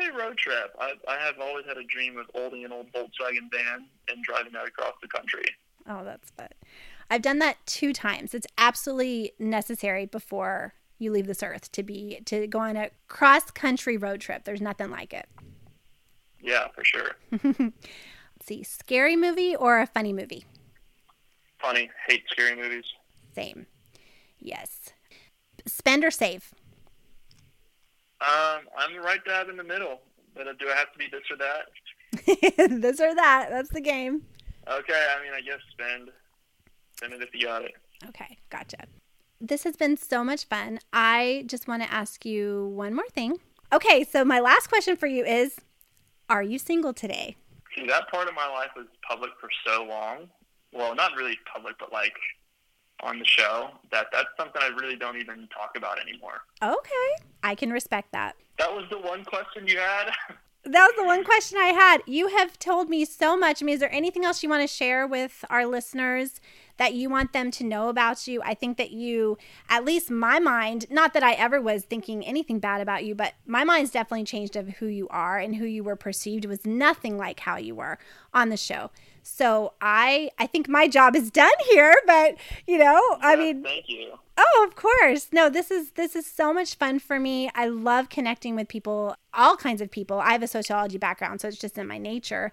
Say 0.00 0.08
road 0.10 0.38
trip. 0.38 0.74
I, 0.80 0.92
I 1.08 1.18
have 1.18 1.34
always 1.40 1.66
had 1.66 1.76
a 1.76 1.84
dream 1.84 2.16
of 2.16 2.26
owning 2.34 2.64
an 2.64 2.72
old 2.72 2.90
Volkswagen 2.92 3.50
van 3.52 3.86
and 4.08 4.24
driving 4.24 4.52
that 4.54 4.66
across 4.66 4.94
the 5.02 5.08
country. 5.08 5.44
Oh, 5.86 6.04
that's 6.04 6.30
fun. 6.30 6.48
I've 7.10 7.22
done 7.22 7.38
that 7.40 7.58
two 7.66 7.92
times. 7.92 8.32
It's 8.32 8.46
absolutely 8.56 9.32
necessary 9.38 10.06
before 10.06 10.74
you 10.98 11.10
leave 11.10 11.26
this 11.26 11.42
earth 11.42 11.70
to 11.72 11.82
be 11.82 12.20
to 12.26 12.46
go 12.46 12.60
on 12.60 12.76
a 12.76 12.90
cross 13.08 13.50
country 13.50 13.96
road 13.96 14.20
trip. 14.20 14.44
There's 14.44 14.60
nothing 14.60 14.90
like 14.90 15.12
it. 15.12 15.28
Yeah, 16.40 16.68
for 16.68 16.84
sure. 16.84 17.16
Let's 17.42 18.46
see, 18.46 18.62
scary 18.62 19.16
movie 19.16 19.54
or 19.54 19.80
a 19.80 19.86
funny 19.86 20.12
movie? 20.12 20.44
Funny. 21.60 21.90
Hate 22.08 22.22
scary 22.30 22.56
movies. 22.56 22.84
Same. 23.34 23.66
Yes. 24.38 24.92
Spend 25.66 26.04
or 26.04 26.10
save? 26.10 26.54
Um, 28.20 28.66
I'm 28.76 28.96
right 29.02 29.24
dab 29.24 29.48
in 29.48 29.56
the 29.56 29.64
middle. 29.64 30.00
But 30.34 30.46
do 30.58 30.66
I 30.68 30.76
have 30.76 30.92
to 30.92 30.98
be 30.98 31.06
this 31.10 31.22
or 31.30 31.36
that? 31.38 32.70
this 32.80 33.00
or 33.00 33.14
that. 33.14 33.48
That's 33.50 33.70
the 33.70 33.80
game. 33.80 34.22
Okay, 34.68 35.06
I 35.16 35.22
mean, 35.22 35.32
I 35.34 35.40
guess 35.40 35.58
spend. 35.70 36.10
Spend 36.96 37.14
it 37.14 37.22
if 37.22 37.30
you 37.34 37.46
got 37.46 37.64
it. 37.64 37.74
Okay, 38.08 38.38
gotcha. 38.50 38.78
This 39.40 39.64
has 39.64 39.76
been 39.76 39.96
so 39.96 40.22
much 40.22 40.44
fun. 40.44 40.80
I 40.92 41.44
just 41.46 41.66
want 41.66 41.82
to 41.82 41.92
ask 41.92 42.24
you 42.24 42.72
one 42.74 42.94
more 42.94 43.08
thing. 43.08 43.38
Okay, 43.72 44.04
so 44.04 44.24
my 44.24 44.40
last 44.40 44.68
question 44.68 44.96
for 44.96 45.06
you 45.06 45.24
is 45.24 45.56
Are 46.28 46.42
you 46.42 46.58
single 46.58 46.92
today? 46.92 47.36
See, 47.74 47.86
that 47.86 48.10
part 48.10 48.28
of 48.28 48.34
my 48.34 48.48
life 48.48 48.70
was 48.76 48.86
public 49.08 49.30
for 49.40 49.48
so 49.66 49.84
long. 49.84 50.28
Well, 50.72 50.94
not 50.94 51.16
really 51.16 51.38
public, 51.52 51.76
but 51.78 51.92
like 51.92 52.14
on 53.02 53.18
the 53.18 53.24
show 53.24 53.70
that 53.90 54.06
that's 54.12 54.28
something 54.36 54.60
I 54.62 54.68
really 54.68 54.96
don't 54.96 55.16
even 55.16 55.48
talk 55.48 55.72
about 55.76 55.98
anymore. 56.00 56.42
Okay, 56.62 57.24
I 57.42 57.54
can 57.54 57.70
respect 57.70 58.12
that. 58.12 58.36
That 58.58 58.72
was 58.74 58.84
the 58.90 58.98
one 58.98 59.24
question 59.24 59.66
you 59.66 59.78
had. 59.78 60.10
that 60.64 60.86
was 60.86 60.94
the 60.96 61.04
one 61.04 61.24
question 61.24 61.58
I 61.58 61.68
had. 61.68 62.02
You 62.06 62.28
have 62.28 62.58
told 62.58 62.90
me 62.90 63.04
so 63.06 63.36
much. 63.36 63.62
I 63.62 63.64
mean, 63.64 63.74
is 63.74 63.80
there 63.80 63.92
anything 63.92 64.24
else 64.24 64.42
you 64.42 64.48
want 64.48 64.62
to 64.62 64.74
share 64.74 65.06
with 65.06 65.44
our 65.48 65.64
listeners 65.64 66.40
that 66.76 66.92
you 66.92 67.08
want 67.08 67.32
them 67.32 67.50
to 67.52 67.64
know 67.64 67.88
about 67.88 68.28
you? 68.28 68.42
I 68.42 68.52
think 68.52 68.76
that 68.76 68.90
you, 68.90 69.38
at 69.70 69.86
least 69.86 70.10
my 70.10 70.38
mind, 70.38 70.86
not 70.90 71.14
that 71.14 71.22
I 71.22 71.32
ever 71.32 71.60
was 71.62 71.84
thinking 71.84 72.24
anything 72.26 72.58
bad 72.58 72.82
about 72.82 73.04
you, 73.04 73.14
but 73.14 73.32
my 73.46 73.64
mind's 73.64 73.90
definitely 73.90 74.24
changed 74.24 74.54
of 74.54 74.68
who 74.68 74.86
you 74.86 75.08
are 75.08 75.38
and 75.38 75.56
who 75.56 75.64
you 75.64 75.82
were 75.82 75.96
perceived 75.96 76.44
was 76.44 76.66
nothing 76.66 77.16
like 77.16 77.40
how 77.40 77.56
you 77.56 77.74
were 77.74 77.98
on 78.34 78.50
the 78.50 78.56
show. 78.58 78.90
So 79.32 79.74
I 79.80 80.30
I 80.38 80.46
think 80.46 80.68
my 80.68 80.88
job 80.88 81.14
is 81.16 81.30
done 81.30 81.50
here, 81.70 81.94
but 82.06 82.36
you 82.66 82.78
know, 82.78 83.00
Yeah, 83.12 83.28
I 83.28 83.36
mean, 83.36 83.62
thank 83.62 83.88
you. 83.88 84.18
Oh, 84.36 84.66
of 84.68 84.74
course. 84.74 85.28
No, 85.32 85.48
this 85.48 85.70
is 85.70 85.92
this 85.92 86.16
is 86.16 86.26
so 86.26 86.52
much 86.52 86.74
fun 86.74 86.98
for 86.98 87.18
me. 87.20 87.50
I 87.54 87.66
love 87.68 88.08
connecting 88.08 88.56
with 88.56 88.68
people, 88.68 89.14
all 89.34 89.56
kinds 89.56 89.80
of 89.80 89.90
people. 89.90 90.18
I 90.18 90.32
have 90.32 90.42
a 90.42 90.46
sociology 90.48 90.98
background, 90.98 91.40
so 91.40 91.48
it's 91.48 91.58
just 91.58 91.78
in 91.78 91.86
my 91.86 91.98
nature. 91.98 92.50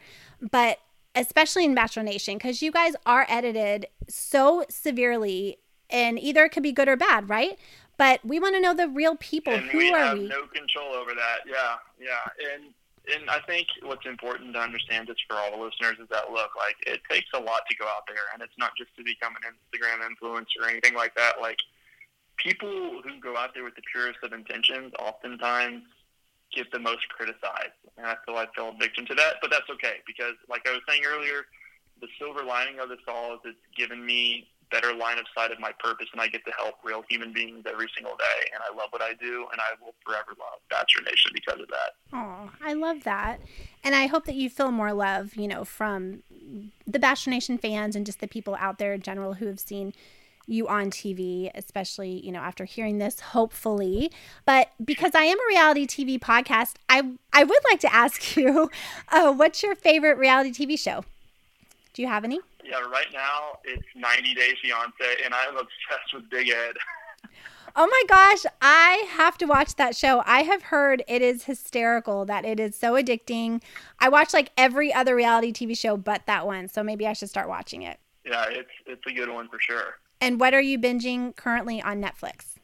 But 0.51 0.79
especially 1.15 1.65
in 1.65 1.73
Bachelor 1.73 2.03
Nation, 2.03 2.37
because 2.37 2.61
you 2.61 2.71
guys 2.71 2.93
are 3.05 3.25
edited 3.29 3.87
so 4.07 4.63
severely, 4.69 5.57
and 5.89 6.19
either 6.19 6.45
it 6.45 6.49
could 6.51 6.63
be 6.63 6.71
good 6.71 6.87
or 6.87 6.95
bad, 6.95 7.27
right? 7.29 7.57
But 7.97 8.23
we 8.23 8.39
want 8.39 8.53
to 8.55 8.61
know 8.61 8.75
the 8.75 8.87
real 8.87 9.15
people. 9.15 9.53
and 9.53 9.63
Who 9.71 9.77
we 9.79 9.91
are 9.91 9.97
have 9.97 10.17
we? 10.19 10.27
no 10.27 10.45
control 10.47 10.93
over 10.93 11.11
that. 11.15 11.39
Yeah, 11.47 11.75
yeah, 11.99 12.53
and 12.53 12.73
and 13.13 13.29
I 13.29 13.39
think 13.41 13.67
what's 13.83 14.05
important 14.05 14.53
to 14.53 14.59
understand 14.59 15.07
just 15.07 15.23
for 15.27 15.35
all 15.35 15.51
the 15.51 15.63
listeners 15.63 15.97
is 16.01 16.09
that 16.09 16.31
look, 16.31 16.51
like 16.55 16.75
it 16.85 17.01
takes 17.09 17.29
a 17.33 17.39
lot 17.39 17.61
to 17.69 17.75
go 17.77 17.85
out 17.85 18.03
there, 18.07 18.27
and 18.33 18.41
it's 18.41 18.57
not 18.57 18.71
just 18.77 18.95
to 18.97 19.03
become 19.03 19.33
an 19.35 19.53
Instagram 19.53 20.03
influencer 20.03 20.63
or 20.63 20.69
anything 20.69 20.93
like 20.93 21.15
that. 21.15 21.41
Like 21.41 21.57
people 22.37 23.01
who 23.03 23.19
go 23.21 23.37
out 23.37 23.53
there 23.53 23.63
with 23.63 23.75
the 23.75 23.81
purest 23.91 24.19
of 24.23 24.33
intentions, 24.33 24.93
oftentimes 24.99 25.83
get 26.53 26.71
the 26.71 26.79
most 26.79 27.07
criticized, 27.09 27.77
and 27.97 28.07
I 28.07 28.15
feel 28.25 28.35
I 28.35 28.47
fell 28.55 28.73
victim 28.79 29.05
to 29.07 29.15
that. 29.15 29.35
But 29.41 29.51
that's 29.51 29.69
okay 29.71 30.03
because, 30.05 30.35
like 30.49 30.67
I 30.67 30.71
was 30.71 30.81
saying 30.87 31.03
earlier, 31.05 31.45
the 32.01 32.07
silver 32.19 32.43
lining 32.43 32.79
of 32.79 32.89
this 32.89 32.99
all 33.07 33.35
is 33.35 33.39
it's 33.45 33.57
given 33.75 34.05
me 34.05 34.47
better 34.71 34.93
line 34.93 35.17
of 35.17 35.25
sight 35.35 35.51
of 35.51 35.59
my 35.59 35.71
purpose 35.79 36.07
and 36.11 36.21
I 36.21 36.27
get 36.27 36.43
to 36.45 36.51
help 36.57 36.75
real 36.83 37.03
human 37.09 37.33
beings 37.33 37.63
every 37.69 37.87
single 37.95 38.15
day 38.15 38.49
and 38.53 38.61
I 38.63 38.75
love 38.75 38.89
what 38.91 39.01
I 39.01 39.13
do 39.13 39.45
and 39.51 39.61
I 39.61 39.75
will 39.83 39.93
forever 40.05 40.31
love 40.39 40.59
Bachelor 40.69 41.03
Nation 41.03 41.31
because 41.33 41.59
of 41.61 41.67
that. 41.67 41.91
Oh, 42.13 42.49
I 42.63 42.73
love 42.73 43.03
that. 43.03 43.39
And 43.83 43.95
I 43.95 44.07
hope 44.07 44.25
that 44.25 44.35
you 44.35 44.49
feel 44.49 44.71
more 44.71 44.93
love, 44.93 45.35
you 45.35 45.47
know, 45.47 45.63
from 45.63 46.23
the 46.85 46.99
Bachelor 46.99 47.31
Nation 47.31 47.57
fans 47.57 47.95
and 47.95 48.05
just 48.05 48.19
the 48.19 48.27
people 48.27 48.55
out 48.59 48.77
there 48.77 48.93
in 48.93 49.01
general 49.01 49.35
who 49.35 49.47
have 49.47 49.59
seen 49.59 49.93
you 50.47 50.67
on 50.67 50.89
TV, 50.89 51.51
especially, 51.53 52.25
you 52.25 52.31
know, 52.31 52.39
after 52.39 52.65
hearing 52.65 52.97
this, 52.97 53.19
hopefully. 53.19 54.11
But 54.45 54.71
because 54.83 55.13
I 55.13 55.23
am 55.23 55.37
a 55.37 55.47
reality 55.49 55.85
TV 55.85 56.17
podcast, 56.17 56.75
I 56.89 57.11
I 57.33 57.43
would 57.43 57.63
like 57.69 57.81
to 57.81 57.93
ask 57.93 58.35
you, 58.37 58.71
uh, 59.09 59.33
what's 59.33 59.61
your 59.61 59.75
favorite 59.75 60.17
reality 60.17 60.51
TV 60.51 60.79
show? 60.79 61.03
Do 61.93 62.01
you 62.01 62.07
have 62.07 62.23
any? 62.23 62.39
Yeah, 62.67 62.81
right 62.81 63.07
now 63.13 63.59
it's 63.63 63.85
90 63.95 64.33
Day 64.33 64.53
Fiance 64.61 65.23
and 65.23 65.33
I'm 65.33 65.55
obsessed 65.55 66.13
with 66.13 66.29
Big 66.29 66.49
Ed. 66.49 66.75
Oh 67.79 67.85
my 67.85 68.03
gosh, 68.09 68.51
I 68.59 69.05
have 69.11 69.37
to 69.37 69.45
watch 69.45 69.75
that 69.75 69.95
show. 69.95 70.23
I 70.25 70.41
have 70.41 70.63
heard 70.63 71.03
it 71.07 71.21
is 71.21 71.43
hysterical, 71.43 72.25
that 72.25 72.43
it 72.43 72.59
is 72.59 72.75
so 72.75 72.93
addicting. 72.93 73.61
I 73.99 74.09
watch 74.09 74.33
like 74.33 74.51
every 74.57 74.91
other 74.91 75.15
reality 75.15 75.53
TV 75.53 75.77
show 75.77 75.95
but 75.95 76.25
that 76.25 76.47
one, 76.47 76.69
so 76.69 76.81
maybe 76.81 77.05
I 77.05 77.13
should 77.13 77.29
start 77.29 77.47
watching 77.47 77.83
it. 77.83 77.99
Yeah, 78.25 78.45
it's 78.49 78.71
it's 78.87 79.03
a 79.07 79.11
good 79.13 79.29
one 79.29 79.47
for 79.47 79.59
sure. 79.59 79.95
And 80.19 80.39
what 80.39 80.55
are 80.55 80.61
you 80.61 80.79
binging 80.79 81.35
currently 81.35 81.79
on 81.79 82.01
Netflix? 82.01 82.55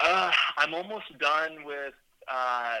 Uh, 0.00 0.30
I'm 0.58 0.74
almost 0.74 1.18
done 1.18 1.64
with 1.64 1.94
uh, 2.28 2.78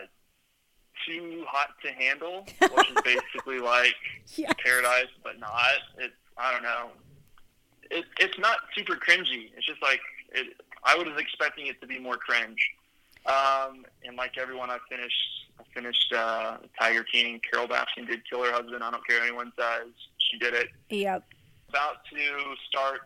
Too 1.06 1.44
Hot 1.48 1.68
to 1.84 1.90
Handle, 1.92 2.46
which 2.60 2.90
is 2.90 2.96
basically 3.04 3.58
like 3.60 3.94
Yeah. 4.36 4.52
Paradise, 4.64 5.08
but 5.22 5.38
not. 5.38 5.54
It's 5.98 6.14
I 6.36 6.52
don't 6.52 6.62
know. 6.62 6.90
It, 7.90 8.04
it's 8.18 8.38
not 8.38 8.58
super 8.76 8.94
cringy. 8.96 9.50
It's 9.56 9.66
just 9.66 9.82
like 9.82 10.00
it, 10.32 10.54
I 10.84 10.96
was 10.96 11.08
expecting 11.18 11.66
it 11.66 11.80
to 11.80 11.86
be 11.86 11.98
more 11.98 12.16
cringe. 12.16 12.58
Um, 13.26 13.84
and 14.04 14.16
like 14.16 14.38
everyone, 14.38 14.70
I 14.70 14.78
finished. 14.88 15.16
I 15.58 15.62
finished 15.74 16.12
uh, 16.16 16.56
Tiger 16.80 17.04
King. 17.04 17.40
Carole 17.50 17.68
Baskin 17.68 18.06
did 18.06 18.20
kill 18.28 18.42
her 18.44 18.52
husband. 18.52 18.82
I 18.82 18.90
don't 18.90 19.06
care 19.06 19.18
what 19.18 19.26
anyone 19.28 19.52
says. 19.58 19.88
She 20.18 20.38
did 20.38 20.54
it. 20.54 20.68
Yep. 20.88 21.24
About 21.68 21.96
to 22.10 22.54
start 22.68 23.02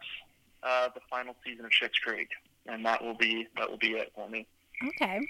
uh, 0.63 0.89
the 0.95 1.01
final 1.11 1.35
season 1.45 1.65
of 1.65 1.73
Schitt's 1.73 1.99
Creek, 1.99 2.29
and 2.67 2.85
that 2.87 3.03
will 3.03 3.15
be 3.17 3.49
that 3.59 3.69
will 3.69 3.79
be 3.79 3.93
it 3.93 4.13
for 4.15 4.29
me. 4.29 4.47
Okay. 4.87 5.21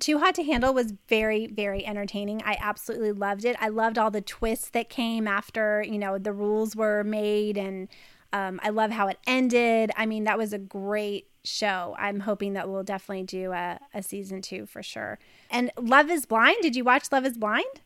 Too 0.00 0.18
Hot 0.18 0.34
to 0.36 0.42
Handle 0.42 0.74
was 0.74 0.94
very, 1.08 1.46
very 1.46 1.86
entertaining. 1.86 2.42
I 2.44 2.56
absolutely 2.60 3.12
loved 3.12 3.44
it. 3.44 3.56
I 3.60 3.68
loved 3.68 3.98
all 3.98 4.10
the 4.10 4.20
twists 4.20 4.70
that 4.70 4.88
came 4.88 5.28
after, 5.28 5.84
you 5.86 5.98
know, 5.98 6.18
the 6.18 6.32
rules 6.32 6.74
were 6.74 7.04
made 7.04 7.56
and 7.56 7.88
um, 8.32 8.60
I 8.62 8.70
love 8.70 8.90
how 8.90 9.08
it 9.08 9.18
ended. 9.26 9.90
I 9.96 10.06
mean, 10.06 10.24
that 10.24 10.38
was 10.38 10.52
a 10.52 10.58
great 10.58 11.28
show. 11.44 11.96
I'm 11.98 12.20
hoping 12.20 12.52
that 12.52 12.68
we'll 12.68 12.82
definitely 12.82 13.24
do 13.24 13.52
a, 13.52 13.78
a 13.94 14.02
season 14.02 14.42
two 14.42 14.66
for 14.66 14.82
sure. 14.82 15.18
And 15.50 15.70
Love 15.78 16.10
is 16.10 16.26
Blind, 16.26 16.58
did 16.62 16.76
you 16.76 16.84
watch 16.84 17.10
Love 17.10 17.24
is 17.24 17.36
Blind? 17.36 17.80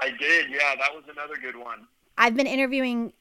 I 0.00 0.10
did. 0.10 0.50
Yeah, 0.50 0.74
that 0.78 0.94
was 0.94 1.04
another 1.10 1.34
good 1.40 1.56
one. 1.56 1.86
I've 2.18 2.34
been 2.34 2.46
interviewing 2.46 3.12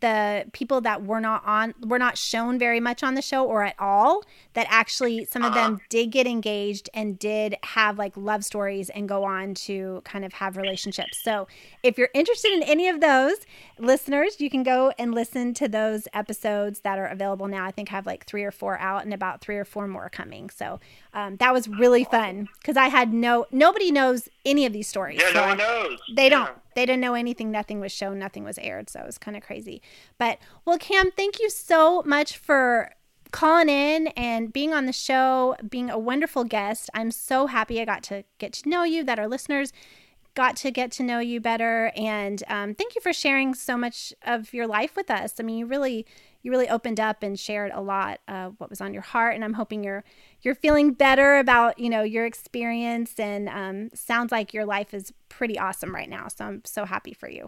the 0.00 0.44
people 0.52 0.80
that 0.80 1.04
were 1.04 1.20
not 1.20 1.42
on 1.46 1.74
were 1.80 1.98
not 1.98 2.16
shown 2.16 2.58
very 2.58 2.80
much 2.80 3.02
on 3.02 3.14
the 3.14 3.22
show 3.22 3.44
or 3.44 3.64
at 3.64 3.74
all 3.78 4.24
that 4.54 4.66
actually 4.70 5.24
some 5.24 5.44
of 5.44 5.54
them 5.54 5.80
did 5.88 6.10
get 6.10 6.26
engaged 6.26 6.88
and 6.94 7.18
did 7.18 7.56
have 7.62 7.98
like 7.98 8.16
love 8.16 8.44
stories 8.44 8.90
and 8.90 9.08
go 9.08 9.24
on 9.24 9.54
to 9.54 10.00
kind 10.04 10.24
of 10.24 10.32
have 10.32 10.56
relationships. 10.56 11.18
So 11.22 11.48
if 11.82 11.98
you're 11.98 12.10
interested 12.14 12.52
in 12.52 12.62
any 12.62 12.88
of 12.88 13.00
those 13.00 13.36
listeners 13.78 14.40
you 14.40 14.50
can 14.50 14.62
go 14.62 14.92
and 14.98 15.14
listen 15.14 15.54
to 15.54 15.68
those 15.68 16.06
episodes 16.14 16.80
that 16.80 16.98
are 16.98 17.06
available 17.06 17.48
now. 17.48 17.64
I 17.64 17.70
think 17.70 17.92
I 17.92 17.96
have 17.96 18.06
like 18.06 18.24
three 18.26 18.44
or 18.44 18.50
four 18.50 18.78
out 18.78 19.04
and 19.04 19.12
about 19.12 19.40
three 19.40 19.56
or 19.56 19.64
four 19.64 19.86
more 19.86 20.08
coming. 20.08 20.50
So 20.50 20.80
um, 21.14 21.36
that 21.36 21.52
was 21.52 21.68
really 21.68 22.04
fun 22.04 22.48
because 22.60 22.76
i 22.76 22.88
had 22.88 23.12
no 23.12 23.46
nobody 23.50 23.90
knows 23.90 24.28
any 24.44 24.66
of 24.66 24.72
these 24.72 24.88
stories 24.88 25.20
Yeah, 25.20 25.28
so 25.28 25.34
no 25.40 25.46
one 25.48 25.58
knows. 25.58 25.98
they 26.14 26.24
Yeah. 26.24 26.28
don't 26.30 26.50
they 26.74 26.86
didn't 26.86 27.00
know 27.00 27.14
anything 27.14 27.50
nothing 27.50 27.80
was 27.80 27.92
shown 27.92 28.18
nothing 28.18 28.44
was 28.44 28.58
aired 28.58 28.88
so 28.90 29.00
it 29.00 29.06
was 29.06 29.18
kind 29.18 29.36
of 29.36 29.42
crazy 29.42 29.80
but 30.18 30.38
well 30.64 30.78
cam 30.78 31.10
thank 31.12 31.38
you 31.40 31.48
so 31.50 32.02
much 32.06 32.36
for 32.36 32.90
calling 33.30 33.68
in 33.68 34.08
and 34.08 34.52
being 34.52 34.74
on 34.74 34.86
the 34.86 34.92
show 34.92 35.56
being 35.68 35.88
a 35.90 35.98
wonderful 35.98 36.44
guest 36.44 36.90
i'm 36.94 37.10
so 37.10 37.46
happy 37.46 37.80
i 37.80 37.84
got 37.84 38.02
to 38.02 38.24
get 38.38 38.52
to 38.52 38.68
know 38.68 38.84
you 38.84 39.04
that 39.04 39.18
our 39.18 39.28
listeners 39.28 39.72
got 40.34 40.56
to 40.56 40.70
get 40.70 40.90
to 40.90 41.02
know 41.02 41.18
you 41.18 41.38
better. 41.42 41.92
And 41.94 42.42
um, 42.48 42.74
thank 42.74 42.94
you 42.94 43.02
for 43.02 43.12
sharing 43.12 43.52
so 43.54 43.76
much 43.76 44.14
of 44.22 44.54
your 44.54 44.66
life 44.66 44.96
with 44.96 45.10
us. 45.10 45.34
I 45.38 45.42
mean, 45.42 45.58
you 45.58 45.66
really 45.66 46.06
you 46.42 46.50
really 46.50 46.68
opened 46.68 47.00
up 47.00 47.22
and 47.22 47.38
shared 47.38 47.72
a 47.74 47.80
lot 47.80 48.20
of 48.28 48.54
what 48.58 48.70
was 48.70 48.80
on 48.80 48.92
your 48.92 49.02
heart 49.02 49.34
and 49.34 49.44
i'm 49.44 49.54
hoping 49.54 49.84
you're 49.84 50.04
you're 50.42 50.54
feeling 50.54 50.92
better 50.92 51.38
about 51.38 51.78
you 51.78 51.88
know 51.88 52.02
your 52.02 52.26
experience 52.26 53.18
and 53.18 53.48
um, 53.48 53.88
sounds 53.94 54.32
like 54.32 54.52
your 54.52 54.64
life 54.64 54.92
is 54.94 55.12
pretty 55.28 55.58
awesome 55.58 55.94
right 55.94 56.08
now 56.08 56.28
so 56.28 56.44
i'm 56.44 56.62
so 56.64 56.84
happy 56.84 57.12
for 57.12 57.28
you 57.28 57.46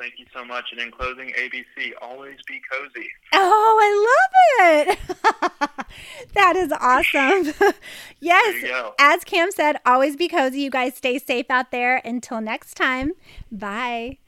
Thank 0.00 0.14
you 0.16 0.24
so 0.34 0.46
much. 0.46 0.64
And 0.72 0.80
in 0.80 0.90
closing, 0.90 1.30
ABC, 1.38 1.92
always 2.00 2.38
be 2.48 2.58
cozy. 2.72 3.06
Oh, 3.34 3.78
I 3.78 4.88
love 4.88 4.98
it. 4.98 5.86
that 6.34 6.56
is 6.56 6.72
awesome. 6.72 7.74
yes. 8.20 8.92
As 8.98 9.24
Cam 9.24 9.50
said, 9.50 9.76
always 9.84 10.16
be 10.16 10.26
cozy. 10.26 10.62
You 10.62 10.70
guys 10.70 10.94
stay 10.94 11.18
safe 11.18 11.50
out 11.50 11.70
there. 11.70 12.00
Until 12.02 12.40
next 12.40 12.76
time, 12.76 13.12
bye. 13.52 14.19